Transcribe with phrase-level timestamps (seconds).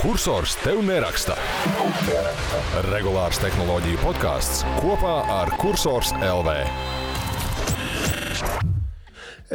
[0.00, 1.34] kursors tev neraksta.
[2.86, 6.54] Regulārs tehnoloģiju podkāsts kopā ar Cursors LV.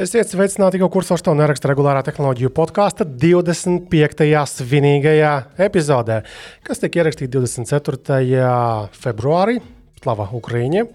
[0.06, 4.30] Esiet sveicināti, ko kursors to neraksta regulārā tehnoloģiju podkāsta 25.
[4.54, 5.34] svinīgajā
[5.66, 6.22] epizodē,
[6.68, 8.46] kas tika ierakstīta 24.
[8.94, 9.58] februārī.
[10.06, 10.86] Slava Ukrāņa.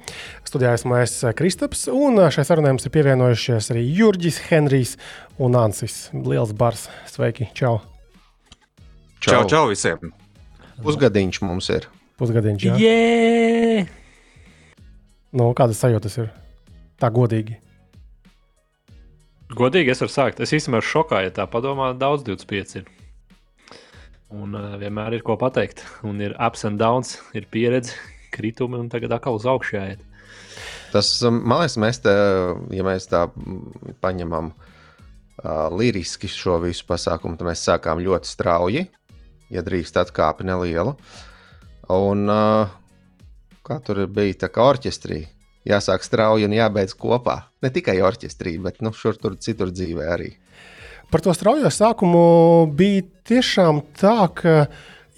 [0.47, 4.99] Studijā esmu es Kristaps, un šai sarunai mums ir pievienojušies arī Jurģis, Henrijs
[5.43, 6.05] un Ansis.
[6.15, 6.87] Liels bars!
[7.11, 7.51] Sveiki!
[7.59, 7.81] Čau!
[9.21, 10.15] Čau, čau visiem!
[10.81, 11.85] Pusgadiņš mums ir.
[12.17, 12.63] Pusgadiņš.
[12.65, 13.91] Jā, yeah!
[15.37, 16.31] nu, kādas sajūtas ir?
[16.97, 17.59] Tā godīgi.
[19.53, 20.41] Godīgi es varu sākt.
[20.41, 22.89] Es īstenībā esmu šokā, ja tā padomā, daudz 25 ir.
[24.33, 25.83] Un uh, vienmēr ir ko pateikt.
[26.07, 27.99] Un ir ups and downs, ir pieredze,
[28.33, 30.07] kritumi un tagad atkal uz augšu jāiet.
[30.95, 32.15] Tas, man liekas, mēs te,
[32.73, 33.27] ja mēs tā
[34.01, 38.87] paņemam uh, liriski šo visu pasākumu, tad mēs sākām ļoti strauji,
[39.51, 40.95] ja drīkst atkāpi nelielu.
[41.91, 42.71] Un uh,
[43.67, 45.25] kā tur bija tā kā orķestrī,
[45.69, 47.37] jāsāk strauji un jābeidz kopā.
[47.63, 50.31] Ne tikai orķestrī, bet nu, šur tur citur dzīvē arī.
[51.11, 54.55] Par to straujo sākumu bija tiešām tā, ka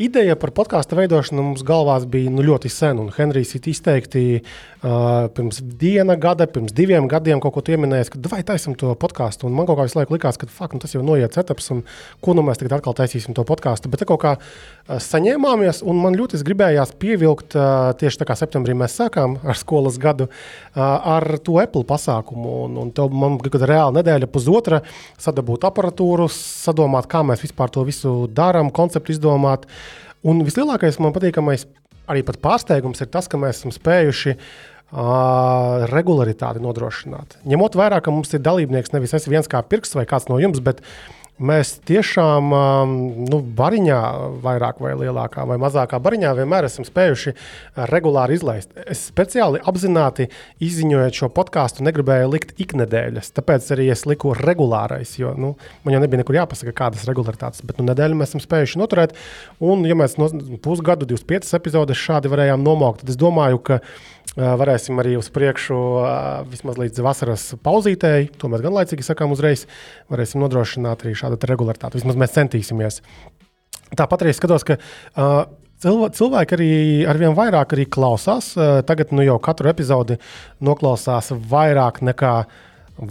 [0.00, 3.00] ideja par podkāstu veidošanu mums galvās bija nu, ļoti sen.
[3.02, 8.20] Un Henrijs ir izteikti uh, pirms viena gada, pirms diviem gadiem kaut ko pieminējis, ka
[8.32, 9.50] vai taisam to podkāstu.
[9.52, 11.82] Man kaut kā visu laiku likās, ka fuck, nu, tas jau noiet etaps, un
[12.24, 13.90] ko nu mēs tagad atkal taisīsim to podkāstu.
[13.92, 18.76] Bet kaut kā uh, saņēmāmies, un man ļoti gribējās pievilkt uh, tieši tā kā septembrī
[18.78, 22.56] mēs sākām ar skolas gadu uh, ar to Apple pasākumu.
[22.66, 24.82] Un, un tev, man bija reāli nedēļa, pusotra
[25.20, 29.68] sadabūt aparatūru, sadomāt, kā mēs vispār to visu darām, konceptu izdomāt.
[30.28, 31.66] Un vislielākais man patīkamais,
[32.10, 37.40] arī pārsteigums ir tas, ka mēs esam spējuši uh, regularitāti nodrošināt.
[37.48, 40.62] Ņemot vērā, ka mums ir dalībnieks nevis es viens kā pirksts vai kāds no jums,
[40.62, 40.84] bet
[41.42, 42.52] Mēs tiešām
[43.26, 43.98] nu, bariņā,
[44.44, 47.34] vairāk vai lielākā vai mazākā bariņā, vienmēr esam spējuši
[47.90, 48.70] regulāri izlaist.
[48.86, 50.28] Es speciāli apzināti
[50.62, 53.32] izziņojot šo podkāstu, negribēju likt iknedēļas.
[53.34, 57.82] Tāpēc arī es liku regulārais, jo nu, man jau nebija nekur jāpasaka, kādas regularitātes, bet
[57.82, 59.18] nu, nedēļu mēs esam spējuši noturēt.
[59.58, 60.30] Un, ja mēs no
[60.62, 63.82] pusgadu, 25 epizodes šādi varējām nomaukt, tad es domāju, ka
[64.36, 65.78] varēsim arī uz priekšu,
[66.48, 69.66] vismaz līdz vasaras pauzītēji, to mēs gan laicīgi sakām uzreiz,
[70.12, 72.00] varēsim nodrošināt arī šādu regularitāti.
[72.00, 73.00] Vismaz mēs centīsimies.
[73.98, 75.44] Tāpat arī skatos, ka uh,
[75.82, 76.70] cilvēki arī
[77.12, 78.54] arvien vairāk arī klausās.
[78.88, 80.16] Tagad nu jau katru epizodi
[80.64, 82.36] noklausās vairāk nekā,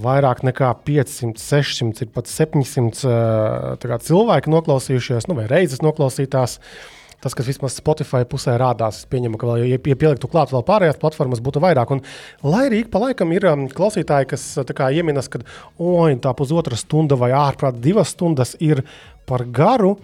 [0.02, 6.58] vairāk nekā 500, 600, pat 700 cilvēki noklausījušies, nu, vai reizes noklausītās.
[6.58, 9.04] Uh, tas, kas vismaz Spotify pusē rādās.
[9.12, 11.94] Pieņemu, ka, vēl, ja, ja pieliktu klāt vēl pārējās platformas, būtu vairāk.
[11.96, 12.04] Un,
[12.46, 15.44] lai arī pa laikam ir um, klausītāji, kas kā, ieminas, ka
[15.80, 18.84] oi, tā pusotra stunda vai ārprāt divas stundas ir
[19.30, 19.96] par garu.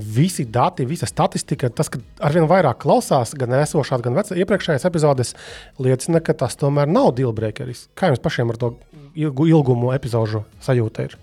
[0.00, 5.34] Visi dati, visa statistika, tas, ka arvien vairāk klausās gan esošās, gan vecā, iepriekšējās epizodes,
[5.82, 7.88] liecina, ka tas tomēr nav dealbreakeris.
[7.98, 8.70] Kā jums pašiem ar to
[9.18, 11.18] ilgumu epizodu sajūta ir?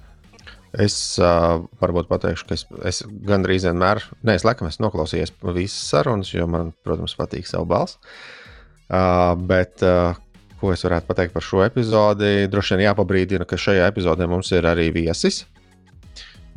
[0.78, 5.78] Es uh, varbūt pateikšu, ka es, es gandrīz vienmēr, nē, es laikam esmu noklausījies visas
[5.90, 7.98] sarunas, jo man, protams, patīk savu balsi.
[8.88, 10.14] Uh, bet, uh,
[10.62, 12.46] ko es varētu pateikt par šo epizodi?
[12.52, 15.48] Droši vien jāpabrīdina, ka šajā epizodē mums ir arī viesis.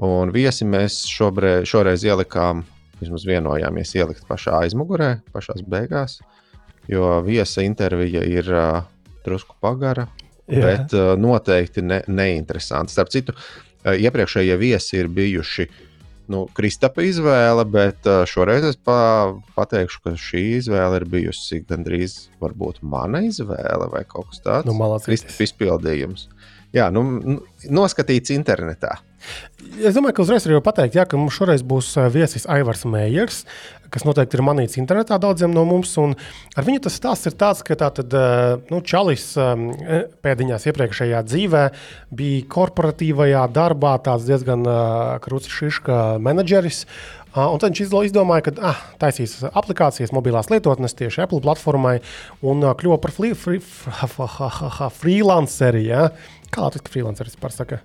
[0.04, 2.60] Un viesi mēs šobrīd, šoreiz ielikām,
[3.00, 6.18] vismaz vienojāmies ielikt pašā aizmugurē, pašā beigās,
[6.92, 8.84] jo viesa intervija ir uh,
[9.24, 10.10] drusku pagara,
[10.44, 10.60] Jā.
[10.60, 12.92] bet uh, noteikti ne, neinteresanti.
[12.92, 15.68] Starp citu, uh, iepriekšējie viesi ir bijuši
[16.30, 22.16] nu, Kristapa izvēle, bet eh, šoreiz es pa, pateikšu, ka šī izvēle ir bijusi gandrīz
[22.82, 24.68] mana izvēle vai kaut kas tāds.
[24.68, 26.28] Nu, Kristapa izpildījums.
[26.76, 27.02] Jā, nu,
[27.66, 29.00] noskatīts internetā.
[29.80, 33.42] Es domāju, ka uzreiz arī pateikt, jā, ka mums šoreiz būs viesis Aivars Mējers,
[33.92, 35.92] kas noteikti ir manīts internetā daudziem no mums.
[35.98, 41.64] Ar viņu tas stāsts ir tāds, ka tātad, eh, nu, Čalis e, pēdiņās iepriekšējā dzīvē
[42.16, 46.84] bija korporatīvajā darbā diezgan uh, krūtis šiška menedžeris.
[47.36, 52.00] Un tad viņš izdomāja, ka ah, taisīs aplikācijas, mobilās lietotnes tieši Apple platformai
[52.42, 53.62] un kļuva par free, free,
[54.98, 55.86] freelanceri.
[55.92, 56.10] Ja?
[56.50, 57.84] Kā Latvijas freelanceris pārsaka?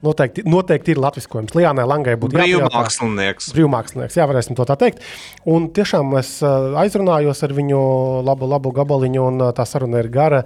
[0.00, 1.52] Noteikti, noteikti ir latviskojums.
[1.52, 3.50] Lijānai Langai būtu brīvmākslinieks.
[3.52, 5.02] Brīvmākslinieks, jā, varēsim to tā teikt.
[5.44, 7.80] Un tiešām es aizrunājos ar viņu
[8.24, 10.40] labu, labu gabaliņu, un tā saruna ir gara.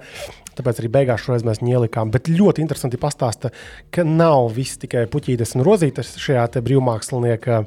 [0.55, 2.11] Tāpēc arī beigās šoreiz mēs viņu ielikām.
[2.11, 3.51] Bet ļoti interesanti pastāsta,
[3.95, 7.63] ka nav viss tikai puķītes un rozītes šajā brīvmākslinieka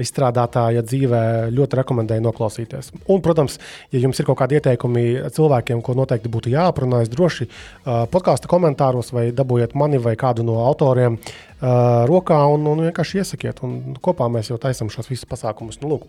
[0.00, 1.22] izstrādātāja dzīvē.
[1.52, 2.92] Ļoti rekomendēju noklausīties.
[3.06, 3.58] Un, protams,
[3.92, 5.04] ja jums ir kaut kādi ieteikumi
[5.34, 7.48] cilvēkiem, ko noteikti būtu jāaprunājas, droši
[7.84, 11.18] podkāstu komentāros vai dabūjiet mani vai kādu no autoriem
[11.60, 13.60] rokā un, un vienkārši iesakiet.
[13.66, 15.82] Un kopā mēs jau taisām šos visus pasākumus.
[15.82, 16.08] Nu, lūk.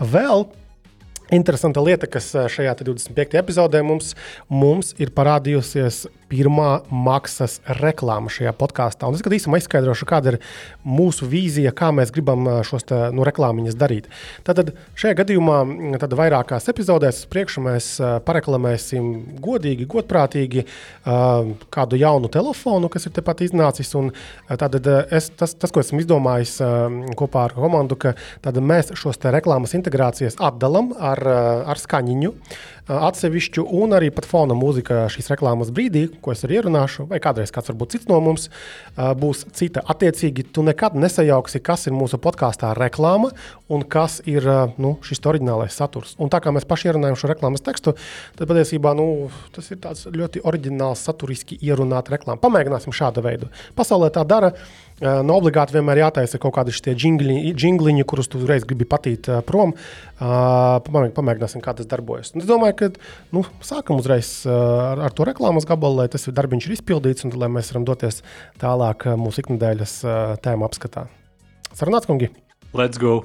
[0.00, 0.48] Vēl
[1.28, 3.36] Interesanta lieta, kas šajā 25.
[3.36, 4.14] epizodē mums,
[4.48, 9.08] mums ir parādījusies pirmā maksas reklāma šajā podkāstā.
[9.14, 10.38] Es īsumā izskaidrošu, kāda ir
[10.86, 14.08] mūsu vīzija, kā mēs gribam šos te, nu, reklāmiņas darīt.
[14.46, 15.58] Tātad šajā gadījumā,
[16.02, 17.90] tad vairākās epizodēs priekšu mēs
[18.28, 19.10] pareklamēsim
[19.44, 20.66] godīgi, godprātīgi
[21.74, 23.92] kādu jaunu telefonu, kas ir tepat iznācis.
[23.98, 24.12] Un
[24.48, 26.58] tātad es, tas, tas, ko esmu izdomājis
[27.18, 28.14] kopā ar komandu, ka
[28.58, 31.22] mēs šos reklāmas integrācijas atdalām ar,
[31.72, 32.34] ar skaņiņu
[32.88, 37.52] atsevišķu, un arī pat fona mūzika šīs reklāmas brīdī, ko es arī ierunāšu, vai kādreiz
[37.54, 38.48] kāds varbūt cits no mums
[38.96, 39.84] būs cita.
[39.92, 43.30] Attiecīgi, tu nekad nesajauksi, kas ir mūsu podkāstā reklāma
[43.68, 44.46] un kas ir
[44.80, 46.16] nu, šis oriģinālais saturs.
[46.18, 47.94] Un tā kā mēs paši ierunājam šo reklāmas tekstu,
[48.38, 49.80] tad patiesībā nu, tas ir
[50.16, 52.40] ļoti oriģināls, saturiski ierunāta reklāma.
[52.40, 53.52] Pamēģināsim šādu veidu.
[53.76, 54.54] Pasaulē tā dara.
[54.98, 59.76] Nav nu, obligāti vienmēr jātaisa kaut kādi šie jingliņi, kurus tu reiz gribi patīt prom.
[60.18, 62.34] Pamēģināsim, kā tas darbojas.
[62.34, 62.90] Un es domāju, ka
[63.36, 67.52] nu, sākam uzreiz ar, ar to reklāmas gabalu, lai tas darbiņš ir izpildīts un lai
[67.60, 68.24] mēs varam doties
[68.58, 70.00] tālāk mūsu ikdienas
[70.42, 71.06] tēmu apskatā.
[71.70, 72.32] Sarunāts, kungi!
[72.74, 73.22] Let's go!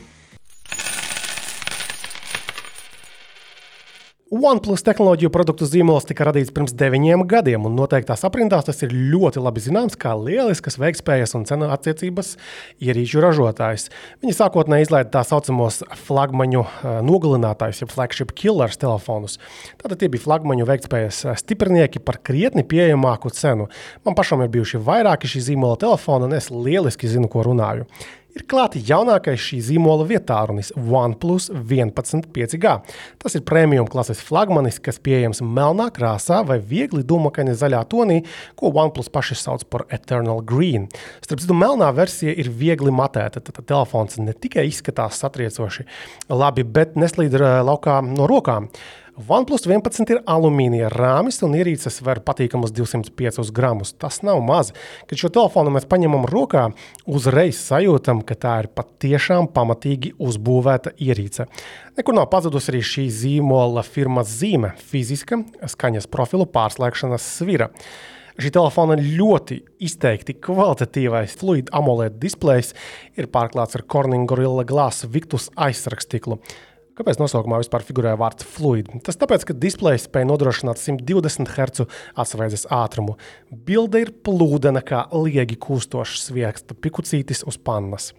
[4.33, 9.43] OnePlus tehnoloģiju produktu zīmols tika radīts pirms deviņiem gadiem, un noteiktās aprindās tas ir ļoti
[9.43, 12.31] labi zināms kā lielisks veiktspējas un cenu attiecības
[12.81, 13.91] ierīču ražotājs.
[14.23, 16.63] Viņi sākotnēji izlaida tā saucamos flagmaņu
[17.05, 19.37] nogalinātājus, jeb flagship killers telefonus.
[19.83, 23.69] Tātad tie bija flagmaņu veiktspējas stiprinieki par krietni pieejamāku cenu.
[24.01, 27.85] Man pašam ir bijuši vairāki šī zīmola telefoni, un es lieliski zinu, ko runāju
[28.33, 32.73] ir klāti jaunākais šī zīmola vietārunis OnePlus 11 5G.
[33.21, 38.21] Tas ir premium klases flagmanis, kas pieejams melnā krāsā vai viegli dūmakaini zaļā tonī,
[38.59, 40.89] ko OnePlus paši sauc par Eternal Green.
[41.25, 43.43] Starp citu, melnā versija ir viegli matēta.
[43.43, 45.87] Tad telefons ne tikai izskatās satriecoši
[46.33, 48.69] labi, bet neslīd laukā no rokām.
[49.13, 53.91] OnePlus 11 ir alumīnija rāmis un ierīces var patīkamus 205 gramus.
[53.93, 54.71] Tas nav maz.
[55.05, 56.63] Kad šo telefonu mēs paņemam rokā,
[57.05, 61.45] uzreiz sajūtam, ka tā ir patiešām pamatīgi uzbūvēta ierīce.
[61.99, 67.69] Nekur nav pazudusi arī šī zīmola firmas zīme- fiziska skaņas profilu pārslēgšanas svira.
[68.41, 72.73] Šī telefona ļoti izteikti kvalitatīvais Fluid AMOLED displejs
[73.15, 76.39] ir pārklāts ar Corning Gorilla Glass Victus aizsargstīklu.
[76.93, 78.91] Kāpēc nosaukumā vispār figurē vārds fluid?
[79.01, 81.87] Tas tāpēc, ka displejs spēj nodrošināt 120 Hz
[82.21, 83.15] atsvaidzes ātrumu.
[83.49, 88.11] Bilde ir plūdena kā liegi kūstošs svieksta pikucītis uz pannas.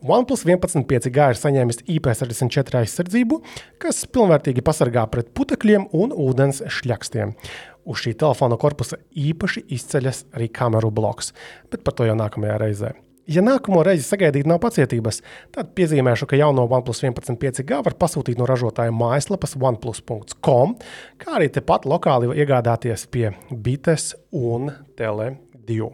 [0.00, 3.42] OnePlus 11 5G ir saņēmis IP64 aizsardzību,
[3.84, 7.36] kas pilnvērtīgi pasargā pret putekļiem un ūdens šļakstiem.
[7.84, 11.34] Uz šī telefona korpusa īpaši izceļas arī kameru bloks,
[11.68, 12.96] bet par to jau nākamajā reizē.
[13.24, 15.22] Ja nākamo reizi sagaidīt nav pacietības,
[15.54, 20.74] tad piezīmēšu, ka jauno OnePlus 11 5G var pasūtīt no ražotāja mājaslapas oneplus.com,
[21.16, 24.68] kā arī tepat lokāli iegādāties pie Bites un
[24.98, 25.88] Tele2.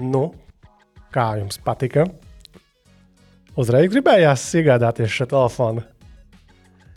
[0.00, 0.24] Nu,
[1.14, 2.08] kā jums patika?
[3.54, 5.86] Uzreiz gribējās iegādāties šo telefonu.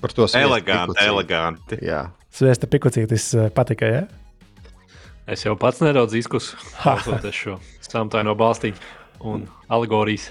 [0.01, 1.81] Par to eleganti, eleganti.
[1.85, 2.07] Jā.
[2.33, 4.03] Sviesta pikucītis eh, patika, ja?
[5.23, 7.53] Es jau pats nedaudz izkusu, klausoties šo
[7.85, 8.75] samtaino balstīm
[9.23, 10.25] un alegorijas.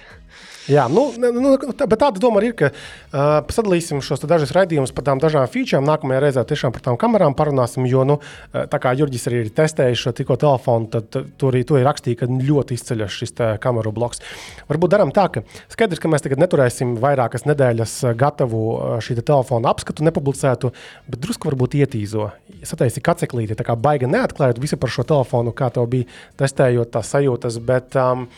[0.70, 4.92] Jā, nu, nu, tā, bet tāda doma arī ir, ka uh, sadalīsim šos dažus raidījumus
[4.94, 5.86] par tām dažām featurēm.
[5.88, 7.86] Nākamajā reizē tiešām par tām kamerām parunāsim.
[7.90, 8.18] Jo, nu,
[8.52, 12.20] tā kā Jurģis arī ir testējis šo tikko telefonu, tad tur arī to ir rakstīts,
[12.20, 14.22] ka ļoti izceļas šis kameru bloks.
[14.70, 18.62] Varbūt darām tā, ka skaidrs, ka mēs tagad neturēsim vairākas nedēļas gatavu
[19.02, 20.72] šī te telefona apskatu, nepublicētu,
[21.10, 22.30] bet drusku varbūt ietīzo.
[22.62, 27.14] Sataisi kaceklīti, tā kā baigi neatklājot visu par šo telefonu, kā tev bija testējot tās
[27.16, 28.28] sajūtas, bet um,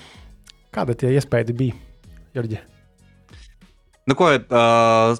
[0.74, 1.83] kāda tie iespēja bija?
[2.34, 2.58] Jurģi?
[4.10, 5.14] Nu, ko, uh,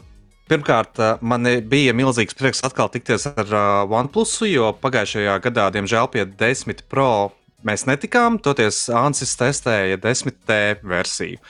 [0.51, 6.27] pirmkārt, man bija milzīgs prieks atkal tikties ar uh, OnePlus, jo pagājušajā gadā, diemžēl, pie
[6.29, 7.33] 10 Pro
[7.65, 8.41] mēs netikām.
[8.43, 11.41] Toties Ansis testēja 10T versiju.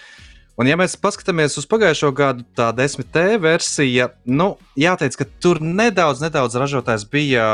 [0.54, 6.22] Un, ja mēs paskatāmies uz pagājušo gadu, tā 10T versija, nu, jāteic, ka tur nedaudz,
[6.22, 7.46] nedaudz ražotājs bija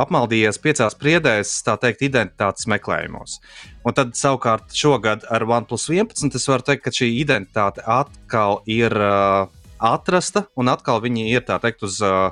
[0.00, 3.36] apmaldījies piecās priedēs, tā teikt, identitātes meklējumos.
[3.82, 8.94] Un tad savukārt šogad ar OnePlus 11 es varu teikt, ka šī identitāte atkal ir
[8.94, 9.50] uh,
[9.82, 12.30] atrasta, un atkal viņi ir tā teikt uz uh,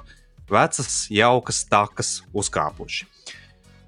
[0.50, 3.09] vecas, jaukas takas uzkāpuši.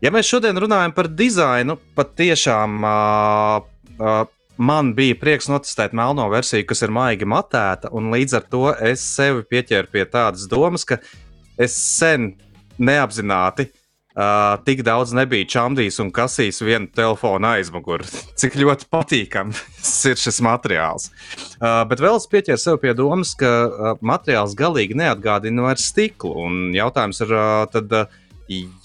[0.03, 3.69] Ja mēs šodien runājam par dizainu, patiešām uh,
[4.03, 4.25] uh,
[4.59, 9.07] man bija prieks notestēt melno versiju, kas ir maigi matēta, un līdz ar to es
[9.07, 10.99] sevi pieķēru pie tādas domas, ka
[11.63, 12.33] es sen
[12.83, 13.82] neapzināti uh,
[14.67, 18.09] tik daudz nebiju čamdījis un kasījis vienu telefonu aizmuguri.
[18.41, 19.63] Cik ļoti patīkams
[20.11, 21.09] ir šis materiāls.
[21.57, 26.35] Uh, bet vēl es pieķēru sev pie domas, ka uh, materiāls galīgi neatgādina vairs stiklu.
[26.47, 28.23] Un jautājums ir, uh, tad, uh,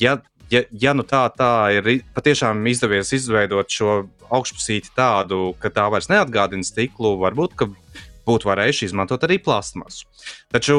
[0.01, 0.19] ja
[0.51, 3.97] ja, ja nu tā, tā ir patiešām izdevies izveidot šo
[4.33, 7.55] augšpusīti tādu, ka tā vairs neatgādina stiklu, varbūt
[8.27, 10.07] būtu varējuši izmantot arī plastmasu.
[10.51, 10.77] Taču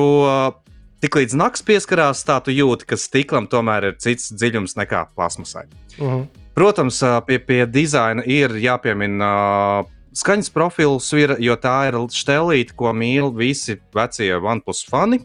[1.04, 5.66] tiklīdz naktis pieskarās, tā tu jūti, ka stiklam tomēr ir cits dziļums nekā plasmasai.
[5.98, 6.18] Uh mhm.
[6.18, 6.44] -huh.
[6.58, 13.76] Protams, pie, pie dizaina ir jāpiemina skaņas profils, jo tā ir stelīte, ko mīl visi
[13.94, 15.20] vecie OnePlus fani.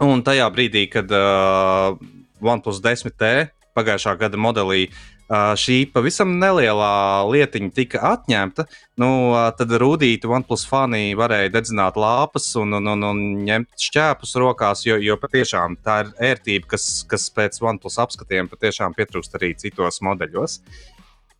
[0.00, 1.94] Un tajā brīdī, kad uh,
[2.42, 4.88] OnePlus 10T pagājušā gada modelī
[5.28, 8.64] šī pavisam nelielā lietiņa tika atņemta,
[9.00, 9.10] nu,
[9.58, 14.96] tad rūtīti OnePlus fani varēja dedzināt lāpas un, un, un, un ņemt šķēpus rokās, jo,
[14.96, 20.62] jo patiešām tā ir ērtība, kas, kas pēc OnePlus apskatiem patiešām pietrūkst arī citos modeļos.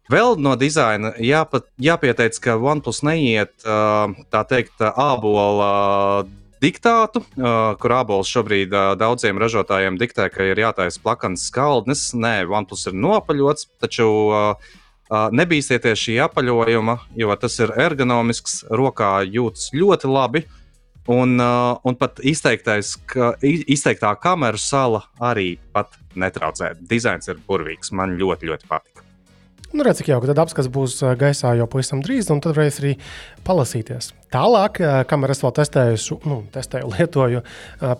[0.08, 6.24] Vēl no dizaina jāpat, jāpieteic, ka OnePlus neiet tā teikt, ābola
[6.62, 12.10] diktātu, uh, kur abols šobrīd uh, daudziem ražotājiem diktē, ka ir jātaisa plakans skaldnes.
[12.18, 14.70] Nē, OnePlus ir nopaļots, taču uh,
[15.08, 20.44] uh, nebīsieties šī apaļojuma, jo tas ir ergonomisks, rokā jūtas ļoti labi.
[21.08, 25.54] Un, uh, un pat ka, izteiktā kameras sala arī
[26.20, 26.74] netraucē.
[26.90, 27.94] Dizains ir burvīgs.
[27.96, 29.07] Man ļoti, ļoti patīk.
[29.68, 30.30] Nu, redz, cik jauki.
[30.30, 32.94] Tad apskats būs gaisā jau pavisam drīz, un tad varēs arī
[33.44, 34.14] palasīties.
[34.32, 37.42] Tālāk, kamēr es vēl testēju, nu, testēju lietoju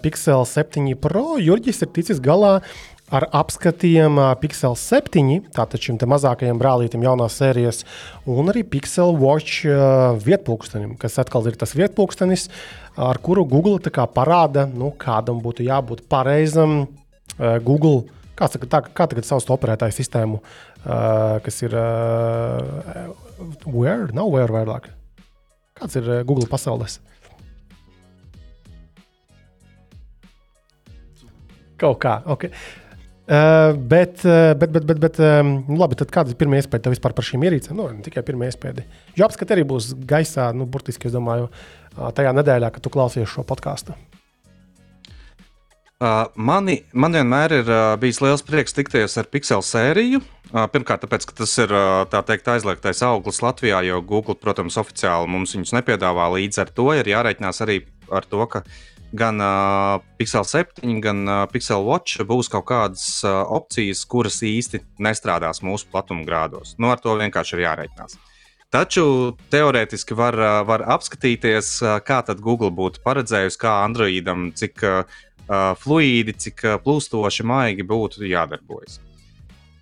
[0.05, 2.59] Pixel 7 Pro, Jurģis ir ticis galā
[3.13, 7.85] ar apskatiem Pixel 7, tātad šim mazākajam brālītam jaunās sērijas,
[8.29, 9.65] un arī Pixel Watch
[10.25, 12.49] vietpunktenim, kas atkal ir tas vietpunktenis,
[12.97, 13.81] ar kuru Google
[14.17, 16.87] parāda, nu, kādam būtu jābūt pareizam
[17.39, 18.09] Google.
[18.39, 20.39] Kā, tā, kā tagad sauc operētāju sistēmu
[20.85, 23.13] uh, kas ir uh,
[23.67, 24.09] Where?
[24.15, 24.91] Nav Where vairāk.
[25.79, 26.99] Kāds ir uh, Google pasaules?
[31.79, 32.49] Kaut kā, ok.
[33.29, 36.95] Uh, bet, uh, bet, bet, bet, bet um, labi, tad kāda ir pirmā iespēja tev
[36.97, 37.77] vispār par šīm ierīcēm?
[37.77, 38.87] Nu, tikai pirmā iespēja.
[39.19, 43.29] Jo apskats arī būs gaisā, nu, burtiski, es domāju, uh, tajā nedēļā, kad tu klausies
[43.29, 43.95] šo podkāstu.
[45.99, 50.21] Mani, man vienmēr ir bijis liels prieks tikties ar Pixel sēriju.
[50.71, 51.75] Pirmkārt, tāpēc, ka tas ir
[52.15, 56.29] teikt, aizliegtais auglis Latvijā, jo Google, protams, oficiāli mums viņus nepiedāvā.
[56.37, 57.81] Līdz ar to ir jārēķinās arī
[58.15, 58.63] ar to, ka
[59.19, 64.85] gan uh, Pixel 7, gan uh, Pixel Watch būs kaut kādas uh, opcijas, kuras īsti
[65.03, 66.77] nestrādās mūsu platumgrādos.
[66.79, 68.19] Nu, ar to vienkārši ir jārēķinās.
[68.69, 69.03] Taču
[69.49, 70.37] teorētiski var,
[70.69, 71.71] var apskatīties,
[72.05, 78.27] kā Google būtu paredzējusi, kā Androidam, cik uh, uh, fluīdi, cik uh, plūstoši maigi būtu
[78.29, 79.01] jādarbojas.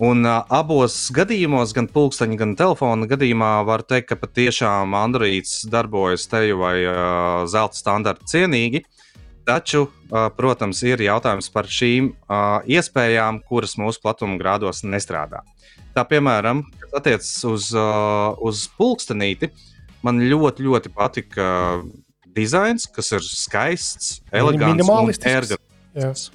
[0.02, 6.26] Un uh, abos gadījumos, gan pulksteņa, gan telefona gadījumā, var teikt, ka patiešām Androids darbojas
[6.28, 8.82] teju vai uh, zelta standarta cienīgi.
[9.46, 15.40] Taču, uh, protams, ir jautājums par šīm uh, iespējām, kuras mūsu platuma grādos nestrādā.
[15.96, 19.48] Tā piemēram, kas attiecas uz, uh, uz pulkstenīti,
[20.04, 21.46] man ļoti, ļoti patika
[22.36, 26.30] dizains, kas ir skaists, elegants un ergonomisks.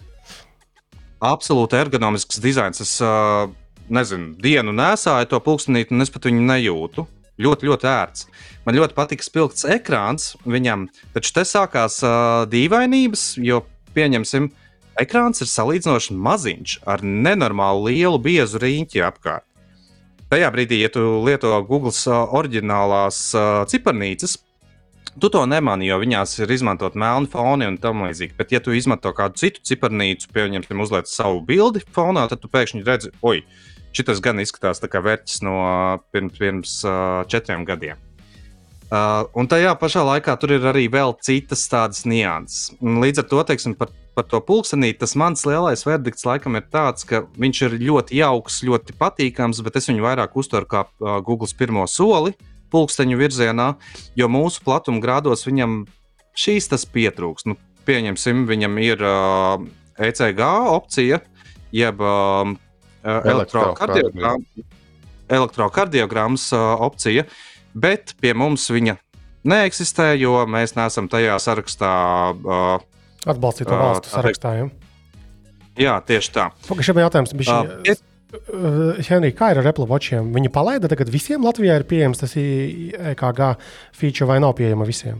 [1.21, 2.81] Absolūti ergonomisks dizains.
[2.81, 3.45] Es uh,
[3.93, 7.05] nezinu, dienu nesāju to pulkstenīti, un es pat viņu nejūtu.
[7.41, 8.25] Ļoti, ļoti ērts.
[8.67, 13.63] Man ļoti patīk spilgts ekrāns viņam, taču te sākās uh, dīvainības, jo
[13.95, 14.51] pieņemsim,
[15.01, 19.47] ekrāns ir salīdzinoši maziņš ar nenormāli lielu biezu rīņķi apkārt.
[20.31, 24.37] Tajā brīdī, ja tu lieto Google uh, oriģinālās uh, ciparnīcas,
[25.19, 28.35] Tu to nemani, jo viņās ir izmantot melni foni un tam līdzīgi.
[28.37, 32.85] Bet, ja tu izmanto kādu citu ciparnīcu, pieņemsim, uzliek savu bildi fonā, tad tu pēkšņi
[32.87, 33.41] redzi, oi,
[33.91, 35.57] šis gan izskatās kā vērķis no
[36.15, 37.99] pirms, pirms uh, četriem gadiem.
[38.91, 42.71] Uh, un tajā pašā laikā tur ir arī vēl citas tādas nianses.
[42.79, 47.03] Līdz ar to, teiksim, par, par to pulkstenī, tas mans lielais verdikts laikam ir tāds,
[47.07, 51.51] ka viņš ir ļoti jauks, ļoti patīkams, bet es viņu vairāk uztveru kā uh, Google
[51.59, 52.31] pirmo soli.
[52.35, 53.73] Uh, pulksteņu virzienā,
[54.17, 55.83] jo mūsu platuma grādos viņam
[56.37, 57.47] šīs tas pietrūks.
[57.49, 59.63] Nu, pieņemsim, viņam ir uh,
[60.01, 61.21] ECG opcija,
[61.75, 62.53] jeb uh,
[63.03, 64.69] elektrokardiogrammas
[65.31, 67.23] elektrokardiogrammas uh, opcija,
[67.73, 68.97] bet pie mums viņa
[69.47, 71.91] neeksistē, jo mēs neesam tajā sarakstā.
[72.43, 74.53] Uh, Atbalstīto uh, valstu sarakstā.
[74.59, 74.69] Ja?
[75.79, 76.49] Jā, tieši tā.
[76.67, 77.61] Pagaidām, jautājums bija
[78.31, 79.09] Šis.
[79.11, 80.31] Henrija, kā ir ar Apple Watchiem?
[80.35, 83.41] Viņi palaida tagad visiem Latvijā ir pieejams tas EKG
[83.97, 85.19] feature vai nav pieejama visiem?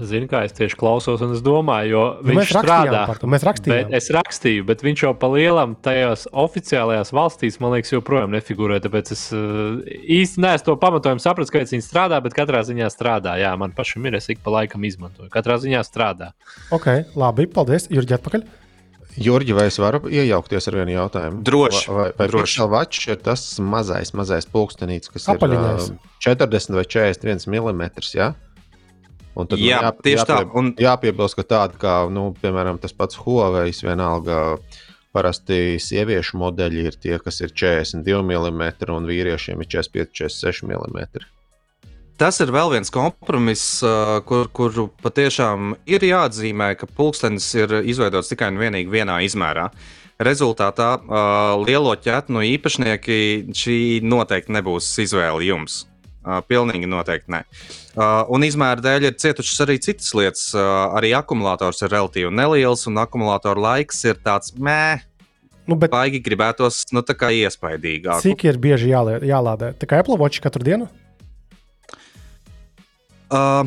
[0.00, 3.02] Zini, kā es tieši klausos, un es domāju, jo Nu, viņš strādā.
[3.10, 3.90] par to, mēs rakstījām.
[3.90, 8.78] Bet es rakstīju, bet viņš jau pa lielam tajās oficiālajās valstīs, man liekas, joprojām nefigurē.
[8.80, 13.36] Tāpēc es uh, īsti neesmu to pamatojumu sapratis, kāpēc viņi strādā, bet katrā ziņā strādā.
[13.36, 15.28] Jā, man pašam ir, es ik pa laikam izmantoju.
[15.28, 16.32] Katrā ziņā strādā.
[16.72, 17.90] Ok, labi, paldies.
[17.92, 18.48] Jurģi, atpakaļ.
[19.16, 21.42] Jurģi, vai es varu iejaukties ar vienu jautājumu?
[21.46, 22.26] Droši, Vai, vai
[22.72, 25.90] Watch ir tas mazais, mazais pulkstenīts, kas Apaļinājs.
[25.92, 27.86] ir ā, 40 vai 41 mm?
[28.14, 28.34] Ja?
[29.36, 33.18] Un tad Jā, man tieši tā, un- jāpiebilst, ka tāda kā, nu, piemēram, tas pats
[33.20, 34.58] Huawei, vienalga,
[35.16, 41.26] parasti sieviešu modeļi ir tie, kas ir 42 mm, un vīriešiem ir 45, 46 mm.
[42.16, 43.82] Tas ir vēl viens kompromiss,
[44.24, 49.66] kur, kuru patiešām ir jāatzīmē, ka pulkstenis ir izveidots tikai un vienīgi vienā izmērā.
[50.24, 50.94] Rezultātā
[51.60, 53.18] lielo ķetnu īpašnieki
[53.52, 53.76] šī
[54.08, 55.82] noteikti nebūs izvēle jums.
[56.48, 57.42] Pilnīgi noteikti nē.
[58.32, 60.46] Un izmēra dēļ ir cietušas arī citas lietas.
[60.56, 65.02] Arī akumulators ir relatīvi neliels, un akumulatora laiks ir tāds mē,
[65.66, 68.20] Nu, bet baigi gribētos, nu, tā kā iespaidīgāk.
[68.22, 69.72] cik ir bieži jālie- jālādē?
[69.74, 70.86] Tā kā Apple Watch katru dienu?
[73.30, 73.66] Uh,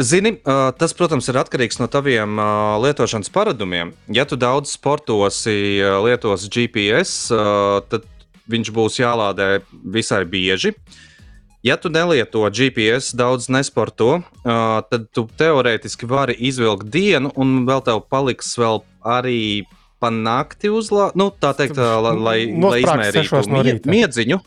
[0.00, 0.38] Zini,
[0.80, 2.38] tas, protams, ir atkarīgs no taviem
[2.80, 3.90] lietošanas paradumiem.
[4.08, 7.28] Ja tu daudz sportosi, lietos GPS,
[7.92, 8.06] tad
[8.48, 10.72] viņš būs jālādē visai bieži.
[11.62, 18.00] Ja tu nelieto GPS, daudz nesporto, tad tu teorētiski vari izvilkt dienu, un vēl tev
[18.08, 19.68] paliks vēl arī
[20.02, 23.62] pa nakti uzlādēt, nu, tā teikt, lai, lai, lai izmērītu no
[23.92, 24.40] miedziņu.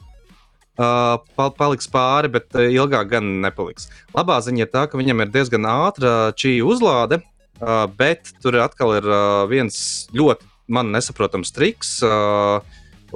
[0.76, 3.86] Uh, pal paliks pāri, bet uh, ilgāk gan nepaliks.
[4.12, 7.22] Labā ziņa ir tā, ka viņam ir diezgan ātra šī uzlāde,
[7.62, 9.78] uh, bet tur atkal ir uh, viens
[10.12, 10.44] ļoti
[10.76, 12.02] man nesaprotams triks.
[12.04, 12.60] Uh,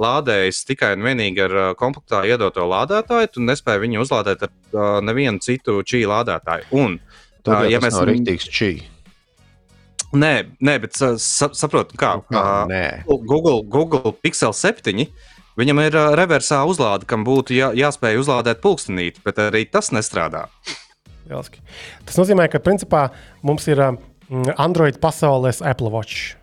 [0.00, 4.86] Lādējis tikai un vienīgi ar uh, kompaktā iedoto lādētāju, tu nespēji viņu uzlādēt ar uh,
[5.04, 6.70] nevienu citu šī lādētāju.
[6.80, 6.96] Un,
[7.44, 8.70] Ā, jau ja mēs- nav rīktīgs čī.
[10.16, 10.32] nē,
[10.64, 12.14] nē, bet sa, sa, saprotu, kā.
[12.32, 13.18] Kā, uh.
[13.28, 15.04] Google, Google Pixel 7.
[15.60, 20.46] Viņam ir reversā uzlāde, kam būtu jā, jāspēj uzlādēt pulkstenīti, bet arī tas nestrādā.
[21.28, 21.60] Lieliski.
[22.08, 23.08] Tas nozīmē, ka principā
[23.46, 23.82] mums ir
[24.56, 26.36] Android pasaules Apple Watch.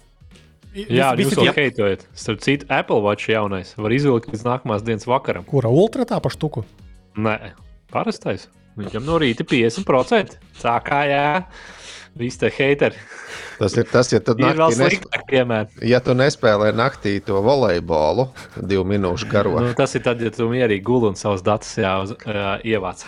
[0.77, 2.03] Jā, jūs to heitojat.
[2.13, 5.47] Starp citu, Apple Watch jaunais var izvilkt līdz nākamās dienas vakaram.
[5.47, 6.61] Kura ultra tā pa štuku?
[7.17, 7.55] Nē,
[7.89, 8.45] parastais.
[8.77, 10.37] Viņam no rīta 50%.
[10.61, 11.29] Tā kā jā,
[12.19, 12.99] visi te heiteri.
[13.57, 14.93] Tas ir tas, ja, tad Ir vēl naktī nes...
[14.93, 15.79] sliktāk, piemēram.
[15.89, 19.57] ja tu nespēlē naktī to volejbolu, divu minūšu garo.
[19.63, 23.05] Nu, tas ir tad, ja tu mierīgi guli un savus datus jāuz, jā, ievāc.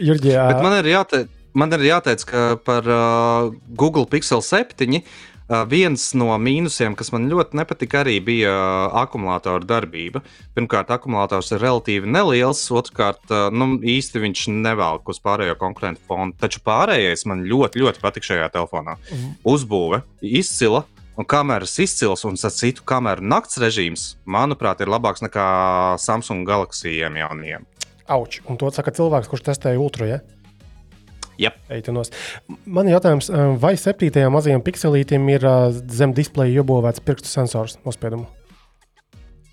[0.00, 5.02] Jurģi, jā, Bet man ir jāteic, man ir jāteic ka par uh, Google Pixel 7.
[5.70, 8.50] Viens no mīnusiem, kas man ļoti nepatika, arī bija
[8.98, 10.24] akumulātora darbība.
[10.56, 16.34] Pirmkārt, akumulators ir relatīvi neliels, otrkārt, nu, īsti viņš nevelk uz pārējo konkurentu fonu.
[16.40, 18.98] Taču pārējais man ļoti, ļoti patīk šajā telefonā.
[19.46, 20.82] Uzbūve izcila.
[21.16, 25.46] Un kameras izcils un citu kameru nakts režīms, manuprāt, ir labāks nekā
[26.02, 27.64] Samsung Galaxy jaunajiem.
[28.08, 28.40] auč.
[28.46, 30.06] Un to saka cilvēks, kurš testēja ultra.
[30.06, 30.18] Ja?
[31.42, 31.60] Yep.
[31.76, 32.10] Eitenos.
[32.64, 33.28] Man ir jautājums,
[33.60, 35.44] vai septītajam mazajam pikselītam ir
[35.92, 38.28] zem displeja iebūvēts pirkstu sensors nospiedumu?